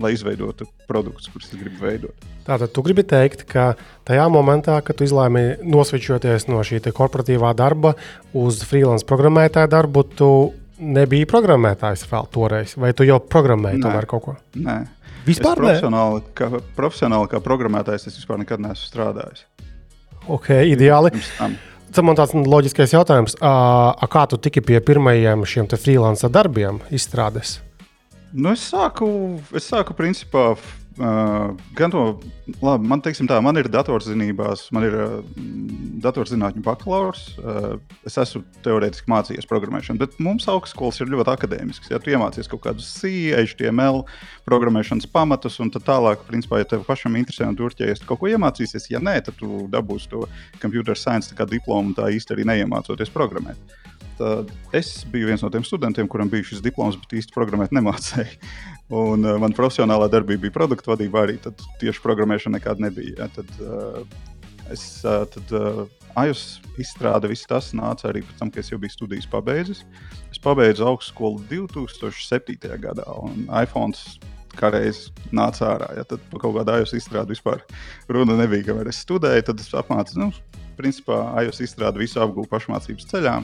[0.00, 2.28] lai izveidotu produktus, kurus es gribu veidot.
[2.46, 3.74] Tātad, tu gribi teikt, ka
[4.08, 7.94] tajā momentā, kad tu izlēmi nosvičoties no šī korporatīvā darba
[8.36, 10.30] uz freelance programmētāja darbu, tu
[10.80, 14.36] nebija programmētājs vēl toreiz, vai tu jau programmēji tomēr kaut ko?
[14.56, 14.80] Nē.
[15.26, 19.44] Vispār es profesionāli, kā, profesionāli kā programmētājs es vispār nekad neesmu strādājis.
[20.30, 21.12] Ok, ideāli.
[21.90, 23.34] Tas man tāds loģiskais jautājums.
[23.42, 27.58] A, kā tu tiki pie pirmajiem šiem freelance darbiem, izstrādes?
[28.30, 29.08] Nu, es sāku,
[29.56, 30.52] es sāku principā.
[31.00, 32.00] Uh, gan to,
[32.60, 35.12] labi, man, teiksim, tā, man ir datorzinībās, man ir uh,
[36.04, 37.22] datorzinātņu bakalaurs.
[37.40, 41.88] Uh, es esmu teorētiski mācījies programmēšanu, bet mums augstskolas ir ļoti akadēmisks.
[41.94, 44.02] Ja tu iemācies kaut kādus C, HTML,
[44.50, 48.90] programmēšanas pamatus, un tā tālāk, principā, ja tev pašam interesē un turķējies, kaut ko iemācīsies,
[48.92, 50.26] ja nē, tad tu dabūsi to
[50.60, 53.89] computer science diplomu tā īsti arī neiemācoties programmēt
[54.20, 58.50] tad es biju viens no tiem studentiem, kuram bija šis diploms, bet īsti programmēt nemācēju.
[59.02, 63.24] Un uh, man profesionālā darbība bija produktu vadība arī, tad tieši programmēšana nekāda nebija.
[63.24, 63.30] Ja?
[63.38, 64.02] Tad, uh,
[64.72, 65.84] es, uh, tad uh,
[66.18, 69.84] iOS izstrāde, viss tas nāca arī pēc tam, kad es jau biju studijas pabeidzis.
[70.30, 72.58] Es pabeidzu augstskolu 2007.
[72.82, 73.94] gadā, un iPhone
[74.58, 75.92] kā reizes nāca ārā.
[76.00, 77.62] Ja, tad par kaut kādu iOS izstrādi vispār
[78.10, 79.46] runa nebija, kamēr es studēju.
[79.50, 83.38] Tad es apmācījos, nu, principā iOS izstrādi visu apgūstu pašmācības ceļā.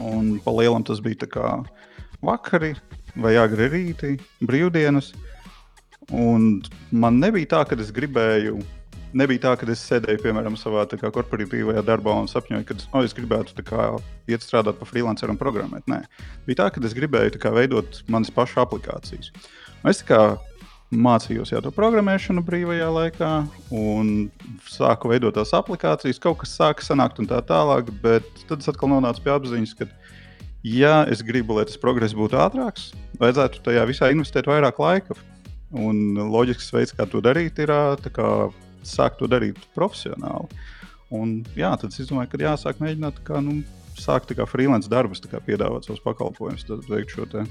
[0.00, 1.28] Un pa lielam tas bija
[2.22, 2.74] vakari
[3.18, 5.12] vai agri rīti, brīvdienas.
[6.12, 8.60] Un man nebija tā, ka es gribēju.
[9.12, 13.12] Nebija tā, ka es sēdēju, piemēram, savā kā, korporatīvajā darbā un sapņoju, ka oh, es
[13.12, 13.90] gribētu kā,
[14.32, 15.84] iet strādāt par freelanceru un programmēt.
[15.90, 15.98] Nē,
[16.46, 19.28] bija tā, ka es gribēju kā, veidot manas pašas aplikācijas.
[19.84, 20.38] Es kā,
[20.92, 23.30] mācījos jau to programmēšanu brīvajā laikā,
[23.74, 24.12] un
[24.68, 26.20] sāku veidot tās aplikācijas.
[26.22, 29.88] Kaut kas sāka sanākt un tā tālāk, bet tad es atkal nonācu pie apziņas, ka,
[30.68, 32.90] ja es gribu, lai tas progress būtu ātrāks,
[33.22, 35.18] vajadzētu tajā visā investēt vairāk laika.
[35.72, 37.70] Un loģisks veids, kā to darīt, ir
[38.12, 38.30] kā,
[38.84, 40.50] sākt to darīt profesionāli.
[41.12, 43.62] Un, jā, tad es domāju, ka jāsāk mēģināt kā, nu,
[43.96, 47.46] sākt kā freelance darbus, kā piedāvāt savus pakalpojumus, tad veikt šo te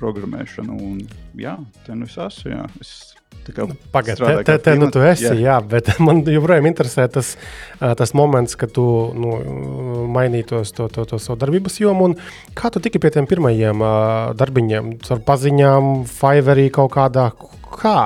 [0.00, 0.74] programmēšanu.
[0.74, 0.98] Un,
[1.38, 1.56] jā,
[1.86, 2.52] te nu es esmu.
[2.54, 2.66] Jā.
[2.82, 2.92] Es
[3.56, 5.34] nu, Pagaidiet, te, te, te nu tu esi, jā.
[5.40, 7.32] jā, bet man joprojām interesē tas,
[7.78, 8.84] tas moments, kad tu
[9.16, 9.38] nu,
[10.12, 12.10] mainītos to, to, to savu darbības jomu.
[12.58, 13.84] Kā tu tiki pie tiem pirmajiem
[14.38, 14.94] darbiņiem?
[15.16, 17.30] Ar paziņām, Fiverrī kaut kādā.
[17.78, 17.98] Kā?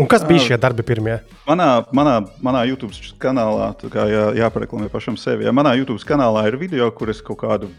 [0.00, 1.18] Un kas bija šie darbi pirmie?
[1.46, 5.46] Manā, manā, manā YouTube kanālā, kā jā, jāpareklamē pašam sevi.
[5.46, 7.70] Ja manā YouTube kanālā ir video, kur es kaut kādu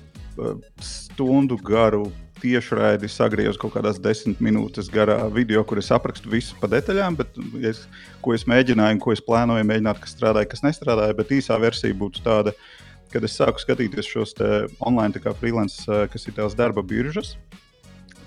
[0.82, 2.07] stundu garu
[2.44, 7.40] tiešraidi sagriezu kaut kādās desmit minūtes garā video, kur es aprakstu visu pa detaļām, bet,
[7.64, 7.86] es,
[8.24, 11.15] ko es mēģināju, ko es plānoju mēģināt, kas strādāja, kas nestrādāja.
[11.18, 12.56] Bet īsā versija būtu tāda,
[13.14, 14.36] kad es sāku skatīties šos
[14.84, 17.36] online freelance, eh, kas ir tās darba biržas.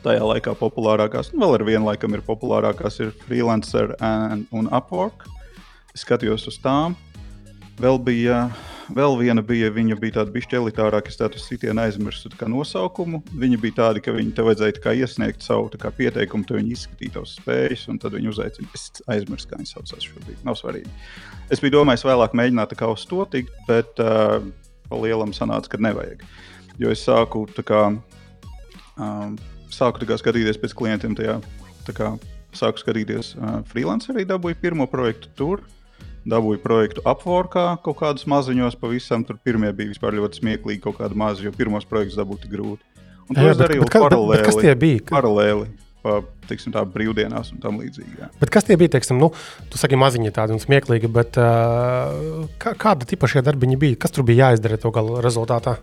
[0.06, 3.96] Tajā laikā populārākās, nu, vēl ar vienu laikam ir populārākās, ir Freelancer
[4.54, 5.26] un Upwork.
[5.96, 6.94] Es skatījos uz tām.
[7.80, 12.30] Vēl bija uh, vēl viena bija, viņa bija tāda bišķi elitārāka, es tādu sitienu aizmirsu
[12.38, 13.22] kā nosaukumu.
[13.36, 17.16] Viņa bija tāda, ka viņi te vajadzēja kā iesniegt savu kā pieteikumu, tad viņi izskatīja
[17.16, 18.70] tavas spējas, un tad viņi uzaicina.
[18.76, 20.38] Es aizmirsu, kā viņi saucās šobrīd.
[20.46, 20.92] Nav svarīgi.
[21.52, 24.38] Es biju domājis vēlāk mēģināt kā uz to tikt, bet uh,
[24.90, 26.24] pa lielam sanāca, ka nevajag.
[26.80, 27.84] Jo es sāku kā,
[29.00, 29.38] um,
[29.72, 31.40] sāku kā skatīties pēc klientiem tajā,
[31.96, 32.14] kā
[32.56, 35.64] sāku skatīties uh, freelance arī dabūju pirmo projektu tur
[36.26, 41.14] dabūju projektu apvorkā kaut kādus maziņos, pavisam tur pirmie bija vispār ļoti smieklīgi, kaut kādi
[41.14, 42.82] mazi, jo pirmos projektus dabūt grūti.
[43.28, 44.36] Un to Jā, es bet- darīju bet bet- paralēli.
[44.36, 45.00] bet kas tie bija?
[45.10, 45.66] Paralēli,
[46.02, 48.18] pa, teiksim, tā brīvdienās un tam līdzīgi.
[48.20, 48.28] jā.
[48.40, 48.88] Bet kas tie bija?
[48.94, 49.32] Teiksim, nu,
[49.70, 53.96] tu saki, maziņi tādi un smieklīgi, bet uh, kā, kāda tipa šie darbiņi bija?
[53.98, 55.78] Kas tur bija jāizdara to gala rezultātā?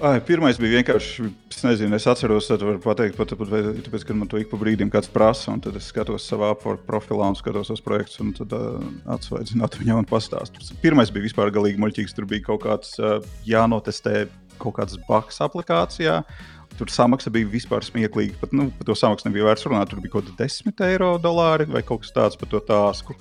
[0.00, 4.04] Ai, pirmais bija vienkārši, es nezinu, es atceros, tad varu pateikt, pat, pat, pat, tāpēc,
[4.08, 7.28] ka man to ik pa brīdim kāds prasa, un tad es skatos savā apgabala profilā
[7.28, 8.78] un skatos tos projektus, un tad uh,
[9.12, 10.72] atsvaidzināt viņam un pastāstīt.
[10.80, 14.24] Pirmais bija vispār galīgi muļķīgs, tur bija kaut kāds uh, jānotestē
[14.60, 16.22] kaut kāds bugs aplikācijā.
[16.80, 18.38] Tur samaksa bija vispār smieklīga.
[18.40, 19.92] Pat, nu, par to samaksu nebija vērts runāt.
[19.92, 23.18] Tur bija kaut kāda 10 eiro dolāri vai kaut kas tāds par to tāsku.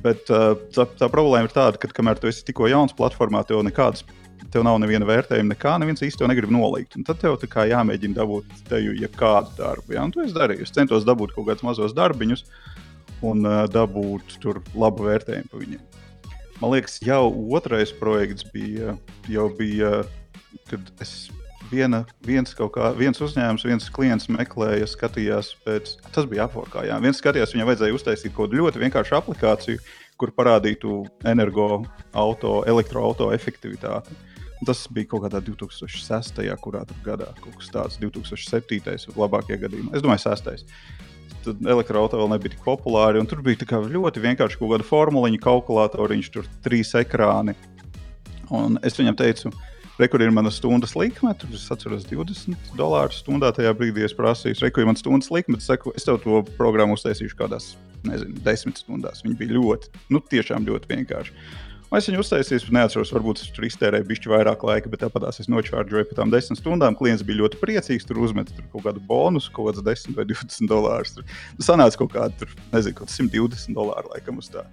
[0.00, 3.60] Bet uh, tā, tā problēma ir tāda, ka kamēr tu esi tikko jauns platformā, tev
[3.68, 4.04] nekādas
[4.52, 6.96] tev nav neviena vērtējuma, nekā, neviens īsti to negrib nolikt.
[6.98, 9.96] Un tad tev jāmēģina dabūt teju jebkādu darbu.
[9.96, 10.06] Ja?
[10.06, 10.66] Un to es darīju.
[10.66, 12.46] Es centos dabūt kaut kādus mazus darbiņus
[13.26, 15.86] un uh, dabūt tur labu vērtējumu par viņiem.
[16.60, 18.94] Man liekas, jau otrais projekts bija,
[19.28, 19.98] jau bija,
[20.70, 21.26] kad es
[21.70, 27.00] viena, viens, kā, viens uzņēmums, viens klients meklēja, skatījās pēc, tas bija apgabala.
[27.04, 29.82] Viens skatījās, viņam vajadzēja uztaisīt kaut kādu ļoti vienkāršu aplikāciju,
[30.16, 31.84] kur parādītu energo,
[32.16, 34.16] auto, elektroautorāta efektivitāti.
[34.64, 36.40] Tas bija kaut kādā 2006.
[36.62, 39.12] kurā gadā, kaut kas tāds- 2007.
[39.12, 39.94] labākajā gadījumā.
[39.94, 40.64] Es domāju, 6.
[41.44, 43.28] Tad elektroautorāta vēl nebija tik populāri.
[43.28, 47.54] Tur bija ļoti vienkārši kaut kāda formuliņa, kalkulatoriņš, tur trīs ekrāni.
[48.50, 49.52] Un es viņam teicu,
[49.96, 51.32] Rekur ir mana stundas likme.
[51.40, 53.48] Tur es atceros 20 dolārus stundā.
[53.56, 55.56] Tajā brīdī es prasīju, rekur ir mana stundas likme.
[55.56, 57.70] Es saku, es tev to programmu uztaisīšu kādās,
[58.04, 59.24] nezinu, desmit stundās.
[59.24, 61.32] Viņi bija ļoti, nu, tiešām ļoti vienkārši.
[61.96, 66.08] Es viņu uztaisīju, neatceros, varbūt es tur iztērēju bišķi vairāk laika, bet tāpat es nočārģoju
[66.10, 66.96] par tām desmit stundām.
[66.98, 70.68] Klients bija ļoti priecīgs, tur uzmet tur kaut kādu bonusu, kaut kāds 10 vai 20
[70.68, 71.14] dolārus.
[71.16, 74.66] Tur sanāca kaut kāda, tur, nezinu, kaut 120 dolāru laikam uz tā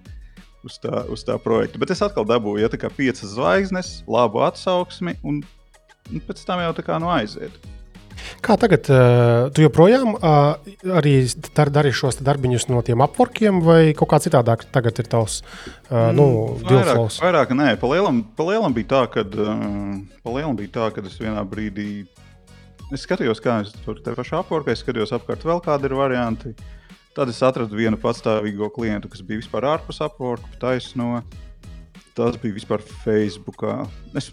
[0.63, 1.79] uz tā, uz tā projekta.
[1.79, 5.41] Bet es atkal dabūju ja, kā piecas zvaigznes, labu atsauksmi, un,
[6.11, 7.55] un pēc tam jau tā kā nu aiziet.
[8.43, 8.87] Kā tagad,
[9.55, 11.15] tu joprojām arī
[11.55, 16.11] dar, dari šos darbiņus no tiem apvorkiem, vai kaut kā citādāk tagad ir tavs uh,
[16.15, 16.27] nu,
[16.61, 17.19] vairāk, dealflows?
[17.23, 21.43] vairāk, nē, pa lielam, pa lielam bija tā, ka uh, bija tā, ka es vienā
[21.47, 22.05] brīdī
[22.93, 26.53] es skatījos, kā es tur te pašā apvorkā, es skatījos apkārt vēl kādi ir varianti.
[27.13, 31.21] Tad es atradu vienu patstāvīgo klientu, kas bija vispār ārpus apgabala, taisno.
[32.17, 33.61] Tas bija vispār Facebook.
[34.17, 34.31] Es,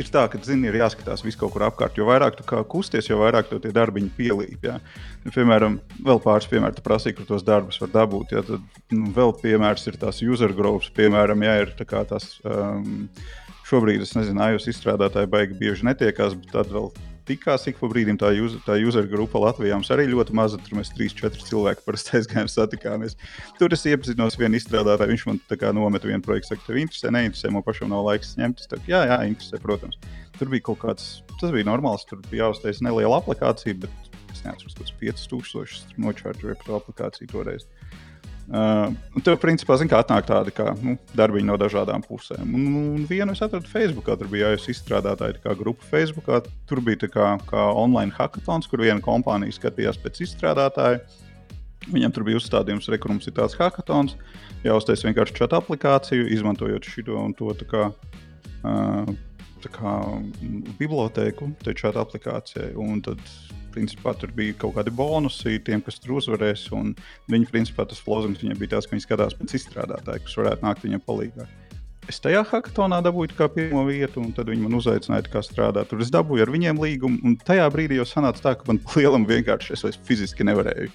[0.00, 1.98] ir tā, ka zini, ir jāskatās viss kaut kur apkārt.
[1.98, 4.66] Jo vairāk tu kusties, jo vairāk tu tie darbiņi pielīp.
[4.66, 4.78] Ja?
[5.24, 8.36] Nu, piemēram, vēl pāris piemēru, tu prasīji, kur tos darbus var dabūt.
[8.36, 8.44] Ja?
[8.46, 12.36] Tad nu, vēl piemērs ir tās user groups, piemēram, ja ir tā tās.
[12.44, 13.08] Um,
[13.64, 16.90] Šobrīd es nezinu, iOS izstrādātāji baigi bieži netiekās, bet tad vēl
[17.28, 19.76] tikās ik pa brīdim tā, user, tā user grupa Latvijā.
[19.78, 23.18] Mums arī ļoti maza, tur mēs 3-4 cilvēki parasti aizgājām, satikāmies.
[23.58, 27.12] Tur es iepazinos vienu izstrādātāju, viņš man tā kā nometa vienu projektu, saka, tev interesē,
[27.14, 28.64] neinteresē, man pašam nav laiks ņemt.
[28.64, 30.00] Es teiktu, jā, jā, interesē, protams.
[30.38, 31.08] Tur bija kaut kāds,
[31.40, 36.80] tas bija normāls, tur bija jāuztais neliela aplikācija, bet es neatceros, kāds 5000 nočārģoju par
[36.80, 37.68] aplikāciju toreiz.
[37.68, 37.83] Uh,
[39.24, 42.44] tev, principā, zin, atnāk tādi kā, nu, darbiņi no dažādām pusēm.
[42.44, 46.28] Un, un vienu es atradu Facebook, tur bija jājas izstrādātāji kā grupa Facebook.
[46.68, 51.00] Tur bija kā, kā online hackathons, kur viena kompānija skatījās pēc izstrādātāja.
[51.92, 54.16] Viņam tur bija uzstādījums, ka mums ir tāds hackathons,
[54.64, 59.14] jāuztais vienkārši čata aplikāciju, izmantojot šo un to kā, uh,
[59.72, 59.94] kā
[60.78, 62.72] bibliotēku, te čata aplikācijai.
[63.04, 63.20] Tad
[63.74, 66.68] principā tur bija kaut kādi bonusi tiem, kas tur uzvarēs.
[66.70, 70.86] Viņa, principā, tas flozings viņam bija tāds, ka viņi skatās pēc izstrādātāja, kas varētu nākt
[70.86, 71.60] viņam palīdzēt.
[72.04, 75.88] Es tajā hackathonā dabūju kā pirmo vietu, un tad viņi man uzaicināja, kā strādāt.
[75.88, 79.24] Tur es dabūju ar viņiem līgumu, un tajā brīdī jau sanāca tā, ka man lielam
[79.28, 80.92] vienkārši es vairs fiziski nevarēju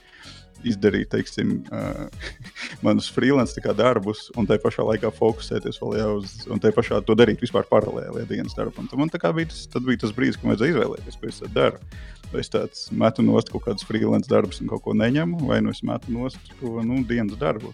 [0.68, 2.30] izdarīt, teiksim, uh,
[2.86, 7.16] manus freelance darbus, un tajā pašā laikā fokusēties vēl jau uz, un tajā pašā to
[7.18, 8.88] darīt vispār paralēli dienas darbam.
[8.90, 11.82] Tad man bija tas, bija tas brīdis, kad vajadzēja izvēlēties, ko es daru.
[12.30, 15.74] Vai es tāds metu nost kaut kādus freelance darbus un kaut ko neņemu, vai nu
[15.74, 17.74] es metu nost to nu, dienas darbu.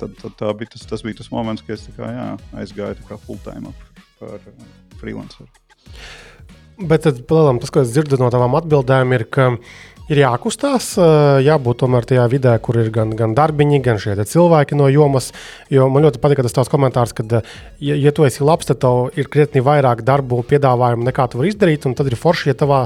[0.00, 2.28] Tad, tad bija tas, tas bija tas moments, kad es kā, jā,
[2.62, 3.74] aizgāju kā full time
[4.20, 4.64] par uh,
[5.00, 5.48] freelanceru.
[6.80, 9.50] Bet tad, palēlam, tas, ko es dzirdu no tavām atbildēm, ir, ka
[10.10, 10.92] ir jākustās,
[11.44, 15.30] jābūt tomēr tajā vidē, kur ir gan, gan darbiņi, gan šie cilvēki no jomas.
[15.70, 17.24] Jo man ļoti patīk tas tavs komentārs, ka,
[17.78, 21.54] ja, ja tu esi labs, tad tev ir krietni vairāk darbu piedāvājumu nekā tu vari
[21.54, 21.86] izdarīt.
[21.86, 22.80] Tad ir forši, ja tavā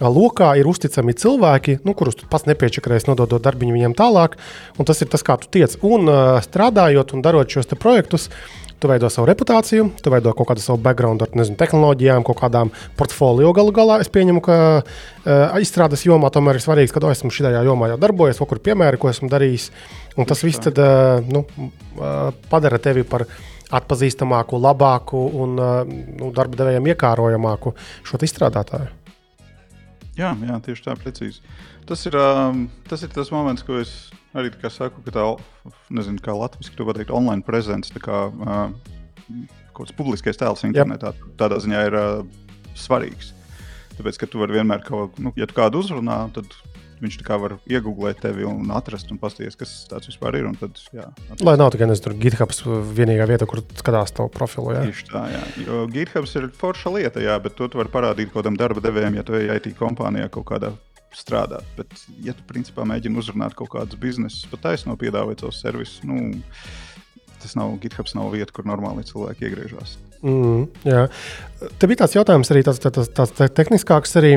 [0.00, 4.36] lokā ir uzticami cilvēki, nu, kurus tu pats nepiečakarēsi, nododot darbiņu viņiem tālāk.
[4.76, 5.78] Un tas ir tas, kā tu tiec.
[5.86, 6.10] Un
[6.44, 8.28] strādājot un darot šos projektus,
[8.76, 12.72] Tu veido savu reputāciju, tu veido kaut kādu savu background ar nezinu, tehnoloģijām, kaut kādām
[12.98, 13.96] portfolio galu galā.
[14.04, 18.36] Es pieņemu, ka uh, izstrādes jomā tomēr ir svarīgs, ka esmu šajā jomā jau darbojies,
[18.42, 19.70] kaut kur piemēri, ko esmu darījis.
[20.20, 21.46] Un tas viss tad, uh, nu,
[21.96, 23.24] uh, padara tevi par
[23.80, 27.72] atpazīstamāku, labāku un uh, nu, darba devējiem iekārojamāku
[28.06, 28.92] šo izstrādātāju.
[30.16, 31.42] Jā, jā, tieši tā, precīzi.
[31.88, 33.96] Tas ir, um, tas ir tas moments, ko es
[34.40, 35.24] arī saku, ka tā,
[35.90, 38.68] nezinu, kā latviešu to pateikt, online prezence, tā kā uh,
[39.72, 41.34] kaut kāds publiskais tēls internetā, yep.
[41.40, 42.22] tādā ziņā ir uh,
[42.78, 43.32] svarīgs.
[43.96, 46.50] Tāpēc, ka tu vari vienmēr kaut ko, nu, ja tu kādu uzrunā, tad
[47.00, 50.48] viņš var iegūglēt tevi un atrast un paskatīties, kas tas vispār ir.
[50.60, 51.44] Tad, jā, atrast.
[51.44, 52.54] Lai nav tikai tur GitHub
[52.96, 54.72] vienīgā vieta, kur skatās tavu profilu.
[54.76, 54.86] Jā.
[54.88, 55.42] Tieši tā, jā.
[55.66, 59.18] Jo GitHub ir forša lieta, jā, bet to tu vari parādīt kaut kādam darba devējam,
[59.18, 60.72] ja tu ej IT kompānijā kaut kādā
[61.16, 61.66] strādāt.
[61.78, 61.92] Bet,
[62.24, 66.36] ja tu principā mēģini uzrunāt kaut kādus biznesus, pat taisno piedāvāt savus servisus, nu,
[67.42, 69.96] tas nav GitHub, nav vieta, kur normāli cilvēki iegriežas.
[70.26, 71.04] Mm, jā.
[71.78, 74.16] Te bija tāds jautājums, arī tāds, tāds, tāds tehniskāks.
[74.18, 74.32] Arī.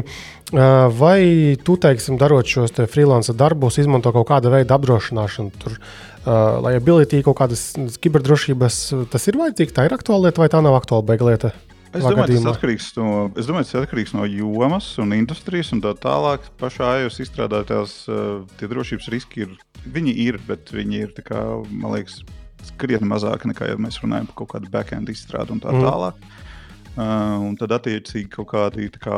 [1.00, 5.78] Vai tu, teiksim, darot šos te freelance darbus, izmanto kaut kādu veidu apdrošināšanu, tur,
[6.26, 7.72] lai ability kaut kādas
[8.04, 8.80] kiberdrošības,
[9.14, 11.54] tas ir vajadzīgs, tā ir aktuāla lieta vai tā nav aktuāla beiga lieta?
[11.90, 13.06] Es domāju, tas atkarīgs, no,
[13.40, 16.46] es domāju, tas atkarīgs no jomas un industrijas un tā tālāk.
[16.62, 19.56] Pašā AIOS izstrādātās uh, tie drošības riski ir,
[19.90, 21.42] viņi ir, bet viņi ir, kā,
[21.72, 22.22] man liekas,
[22.78, 25.88] krietni mazāki nekā, ja mēs runājam par kaut kādu backend izstrādi un tā mm.
[25.88, 26.22] tālāk.
[27.00, 29.18] Uh, un tad, attiecīgi, kaut kādi kā,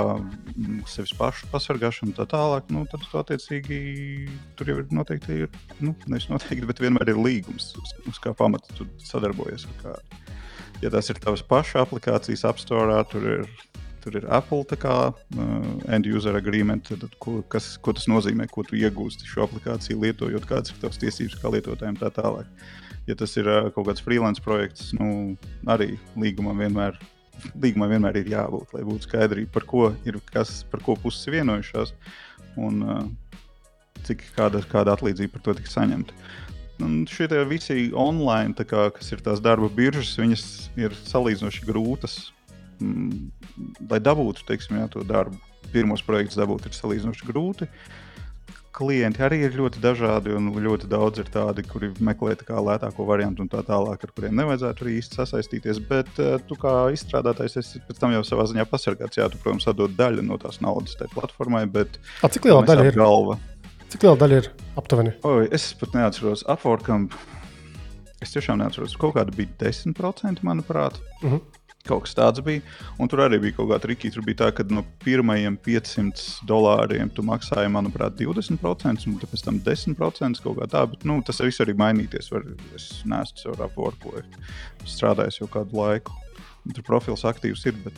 [0.91, 3.81] sevis pašu pasargāšana un tā tālāk, nu, tad, attiecīgi,
[4.60, 8.35] tur jau ir noteikti, ir, nu, nevis noteikti, bet vienmēr ir līgums, uz, uz kā
[8.38, 10.22] pamata tu sadarbojies ar kādu
[10.81, 13.45] ja tas ir tavs paša aplikācijas apstorā, tur ir,
[14.03, 18.65] tur ir Apple kā, uh, end user agreement, tad, ko, kas, ko tas nozīmē, ko
[18.67, 22.49] tu iegūsti šo aplikāciju lietojot, kādas ir tavas tiesības kā lietotājiem tā tālāk.
[23.09, 25.37] Ja tas ir uh, kaut kāds freelance projekts, nu,
[25.69, 26.99] arī līgumam vienmēr,
[27.61, 31.95] līgumam vienmēr ir jābūt, lai būtu skaidrība, par ko ir kas, par ko puses vienojušās.
[32.59, 33.03] Un, uh,
[34.07, 36.15] cik kāda, kāda atlīdzība par to tiks saņemta.
[37.11, 40.45] Šie visi online, kā, kas ir tās darba biržas, viņas
[40.81, 42.19] ir salīdzinoši grūtas.
[42.81, 43.29] Mm,
[43.91, 45.37] lai dabūtu teiksim, jā, to darbu,
[45.73, 47.67] pirmos projektus dabūt, ir salīdzinoši grūti.
[48.71, 53.43] Klienti arī ir ļoti dažādi, un ļoti daudz ir tādi, kuri meklē tā lētāko variantu
[53.43, 55.81] un tā tālāk, ar kuriem nevajadzētu arī īsti sasaistīties.
[55.89, 59.19] Bet uh, tu kā izstrādātājs esi pēc tam jau savā ziņā pasargāts.
[59.19, 62.87] Jā, tu, protams, atdod daļu no tās naudas tai platformai, bet A, cik liela daļa
[62.93, 63.41] ir galva?
[63.91, 64.45] Cik liela daļa ir
[64.80, 65.11] aptuveni?
[65.27, 66.45] Oi, es pat neatceros.
[66.47, 67.09] Upworkam
[68.23, 68.93] es tiešām neatceros.
[68.99, 71.01] Kaut kāda bija 10%, manuprāt.
[71.19, 71.34] Uh mhm.
[71.35, 71.57] -huh.
[71.81, 72.61] Kaut kas tāds bija.
[72.99, 74.13] Un tur arī bija kaut kāda trikīga.
[74.13, 79.59] Tur bija tā, ka no pirmajiem 500 dolāriem tu maksāji, manuprāt, 20%, un pēc tam
[79.59, 80.85] 10% kaut kā tā.
[80.89, 82.31] Bet nu, tas viss arī mainīties.
[82.31, 82.43] Var,
[82.76, 84.23] es neesmu caur Upworku
[84.85, 86.11] strādājis jau kādu laiku.
[86.61, 87.95] Tur profils aktīvs ir, bet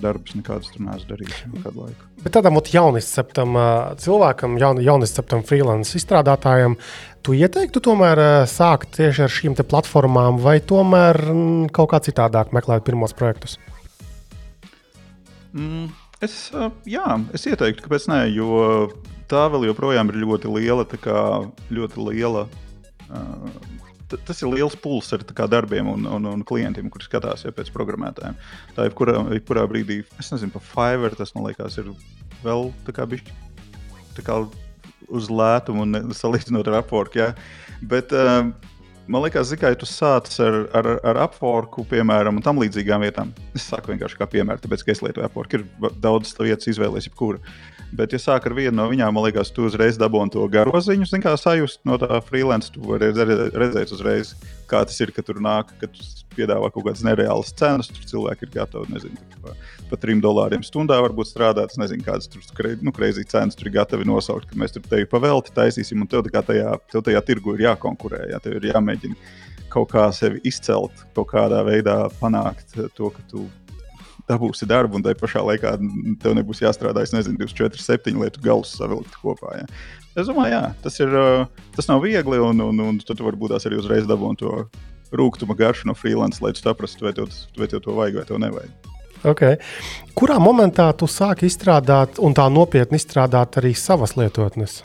[0.00, 2.06] darbs nekādas tur neesmu darījis jau kādu laiku.
[2.24, 3.58] Bet tādam jaunisceptam
[4.00, 6.78] cilvēkam, jaun, jaunisceptam freelance izstrādātājam,
[7.20, 11.20] tu ieteiktu tomēr sākt tieši ar šīm platformām, vai tomēr
[11.76, 13.58] kaut kā citādāk meklēt pirmos projektus?
[15.52, 15.90] Mm,
[16.24, 16.38] es,
[16.88, 17.06] jā,
[17.36, 18.88] es ieteiktu, kāpēc nē, jo
[19.28, 21.20] tā vēl joprojām ir ļoti liela, kā,
[21.68, 23.79] ļoti liela uh,
[24.26, 28.38] tas ir liels puls ar darbiem un, un, un klientiem, kuriem skatās jau pēc programmētājiem.
[28.76, 31.92] Tā ir kurā, kurā brīdī, es nezinu, par Fiverr tas man liekas, ir
[32.44, 33.06] vēl tā kā
[34.26, 34.40] kā
[35.10, 37.16] uz lētumu un salīdzinot ar Upwork.
[37.18, 37.32] Ja?
[37.80, 38.50] Bet, uh,
[39.10, 43.34] man liekas, ka ja tu sāc ar, ar, ar Upworku, piemēram, un tam līdzīgām vietām.
[43.56, 45.56] Es saku vienkārši kā piemēru, tāpēc, ka es lietoju Upwork.
[45.58, 47.42] Ir daudz vietas izvēlēties, jebkura.
[47.90, 51.34] Bet, ja sāk ar vienu no viņām, man liekas, tu uzreiz dabūji to garoziņu, kā
[51.40, 52.70] sajust no tā freelance.
[52.70, 54.36] Tu vari redzēt uzreiz,
[54.70, 56.06] kā tas ir, kad tur nāk, kad tu
[56.36, 57.90] piedāvā kaut kādas nereālas cenas.
[57.90, 59.18] Tur cilvēki ir gatavi, nezinu,
[59.90, 61.74] par trim dolāriem stundā varbūt strādāt.
[61.74, 65.10] Es nezinu, kādas tur nu, kreizī cenas tur ir gatavi nosaukt, ka mēs tur tevi
[65.10, 69.18] pavelti taisīsim, un tev, tajā, tev tajā tirgu ir jākonkurē, jā, tev ir jāmēģina
[69.70, 73.46] kaut kā sevi izcelt, kaut kādā veidā panākt to, ka tu
[74.30, 75.74] dabūsi darbu, un tajā pašā laikā
[76.22, 79.60] tev nebūs jāstrādā, es nezinu, 24, 7 lietu galus savilkt kopā.
[79.60, 79.66] Ja.
[80.18, 81.16] Es domāju, jā, tas, ir,
[81.76, 84.54] tas nav viegli, un, un, un tad varbūt tās arī uzreiz dabūni to
[85.16, 88.40] rūkuma garšu no freelance, lai tu saprastu, vai tev, vai tev to vajag vai tev
[88.42, 88.90] nevajag.
[89.20, 89.58] Okay.
[90.16, 94.80] Kurā momentā tu sāki izstrādāt un tā nopietni izstrādāt arī savas lietotnes?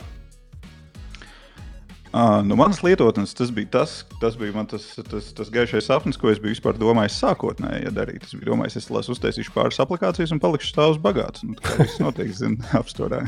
[2.16, 6.30] Uh, nu, manas lietotnes tas bija tas, tas bija tas, tas, tas gaišais sapnis, ko
[6.32, 8.24] es biju vispār domājis sākotnēji ja darīt.
[8.24, 11.44] Es biju domājis, es lasu, uztaisīšu pāris aplikācijas un palikšu stāvus bagāts.
[11.44, 13.20] Nu, viss noteikti zina apstākļā.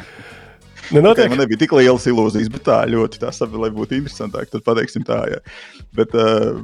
[0.88, 1.26] Nenotiek.
[1.26, 4.48] Okay, man nebija tik lielas ilūzijas, bet tā ļoti tā sapratu, lai būtu interesantāk.
[4.54, 5.42] Tad pateiksim tā, jā.
[5.98, 6.62] Bet, uh,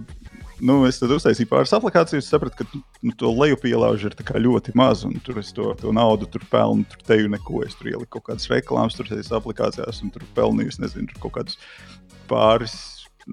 [0.64, 5.20] nu, es tad uztaisīju pāris aplikācijas, sapratu, ka nu, to lejupielāžu ir ļoti maz, un
[5.26, 7.66] tur es to, to naudu tur pelnu, tur teju neko.
[7.68, 11.36] Es tur ieliku kaut kādas reklāmas, tur tajās aplikācijās, un tur pelnīju, nezinu, tur kaut
[11.42, 11.60] kādus
[12.28, 12.76] pāris.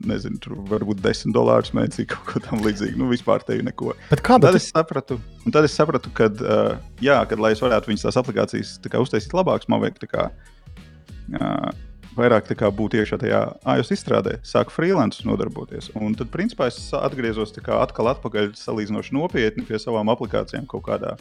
[0.07, 2.95] Nezinu, tur varbūt 10 dolārus mēnesī kaut ko tam līdzīgu.
[2.95, 3.91] Nu, vispār te ir neko.
[4.23, 7.91] Kāda tad es sapratu, un tad es sapratu, ka, uh, jā, kad, lai es varētu
[7.91, 10.30] viņas tās aplikācijas kā, uztaisīt labākas, man vajag kā,
[11.35, 11.68] uh,
[12.15, 13.41] vairāk kā, būt iekšā tajā
[13.76, 15.91] iOS izstrādē, sāku freelance nodarboties.
[15.99, 21.18] Un tad, principā, es atgriezos kā, atkal atpakaļ salīdzinoši nopietni pie savām aplikācijām kaut kādā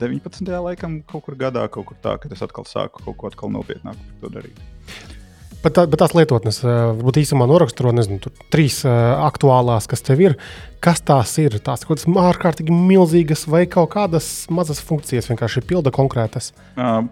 [0.00, 0.48] 19.
[0.64, 3.98] laikam, kaut kur gadā, kaut kur tā, kad es atkal sāku kaut ko atkal nopietnāk
[4.00, 5.18] par to darīt.
[5.60, 10.36] Bet, tā, bet tās lietotnes, varbūt īsumā noraksturo, nezinu, tur trīs aktuālās, kas tev ir.
[10.80, 11.58] Kas tās ir?
[11.60, 16.54] Tās kaut kādas ārkārtīgi milzīgas vai kaut kādas mazas funkcijas, vienkārši pilda konkrētas.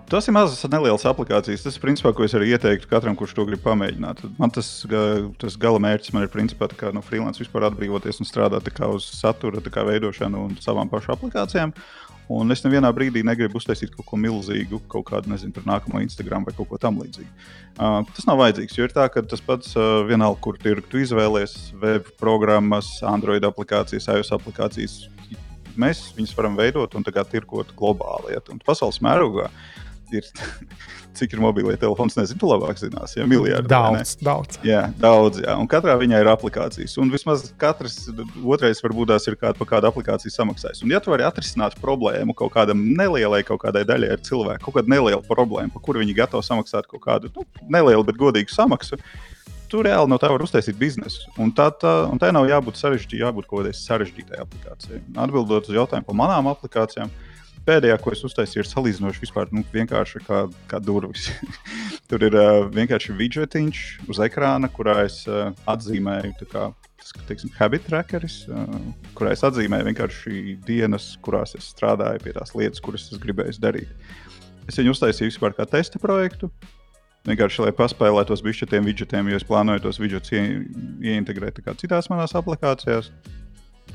[0.09, 1.67] Tas ir mazas, nelielas aplikācijas.
[1.67, 4.25] Tas, principā, ko es arī ieteiktu katram, kurš to grib pamēģināt.
[4.41, 8.73] Man tas, tas gala mērķis man ir principā, kā, no freelance vispār atbrīvoties un strādāt
[8.89, 11.77] uz satura veidošanu un savām pašu aplikācijām.
[12.29, 16.45] Un es nevienā brīdī negribu uztaisīt kaut ko milzīgu, kaut kādu, nezinu, par nākamo Instagram
[16.45, 17.31] vai kaut ko tamlīdzīgu.
[17.79, 21.01] Uh, tas nav vajadzīgs, jo ir tā, ka tas pats uh, vienalga, kur tirgu tu
[21.01, 24.99] izvēlies, web programmas, Android aplikācijas, iOS aplikācijas.
[25.79, 29.49] Mēs viņus varam veidot un tirgot globāli, ja, un pasaules mērogā.
[30.13, 30.29] Ir
[31.19, 33.15] cik ir mobilie telefons, nezinu, tu labāk zinās.
[33.17, 34.59] Ja, miljardi, daudz, daudz.
[34.67, 35.41] Jā, daudz.
[35.43, 35.57] Jā.
[35.61, 36.97] Un katrā viņā ir aplikācijas.
[37.03, 38.01] Un vismaz katrs
[38.39, 40.83] otrais varbūt tās ir kāda par kādu aplikāciju samaksājis.
[40.85, 44.79] Un, ja tu vari atrisināt problēmu kaut kādam nelielai, kaut kādai daļai ar cilvēku, kaut
[44.81, 49.01] kāda neliela problēma, par kuru viņi gatavi samaksāt kaut kādu nu, nelielu, bet godīgu samaksu.
[49.69, 51.27] Tu reāli no tā var uztaisīt biznesu.
[51.37, 55.03] Un tā, tā, un tā nav jābūt sarežģītai, jābūt kaut kādai sarežģītai aplikācijai.
[55.27, 57.28] Atbildot uz jautājumu par manām aplikācijām, uh,
[57.69, 61.29] pēdējā, ko es uztaisīju, ir salīdzinoši vispār, nu, vienkārši kā, kā durvis.
[62.11, 66.69] Tur ir uh, vienkārši widgetiņš uz ekrāna, kurā es uh, atzīmēju kā,
[67.01, 68.65] tas, teiksim, habit trackeris, uh,
[69.19, 73.93] kurā es atzīmēju vienkārši dienas, kurās es strādāju pie tās lietas, kuras es gribēju darīt.
[74.69, 76.51] Es viņu uztaisīju vispār kā testa projektu.
[77.29, 80.43] Vienkārši, lai paspēlētos bišķi tiem widgetiem, jo es plānoju tos widgetus ie,
[81.13, 83.11] ieintegrēt citās manās aplikācijās.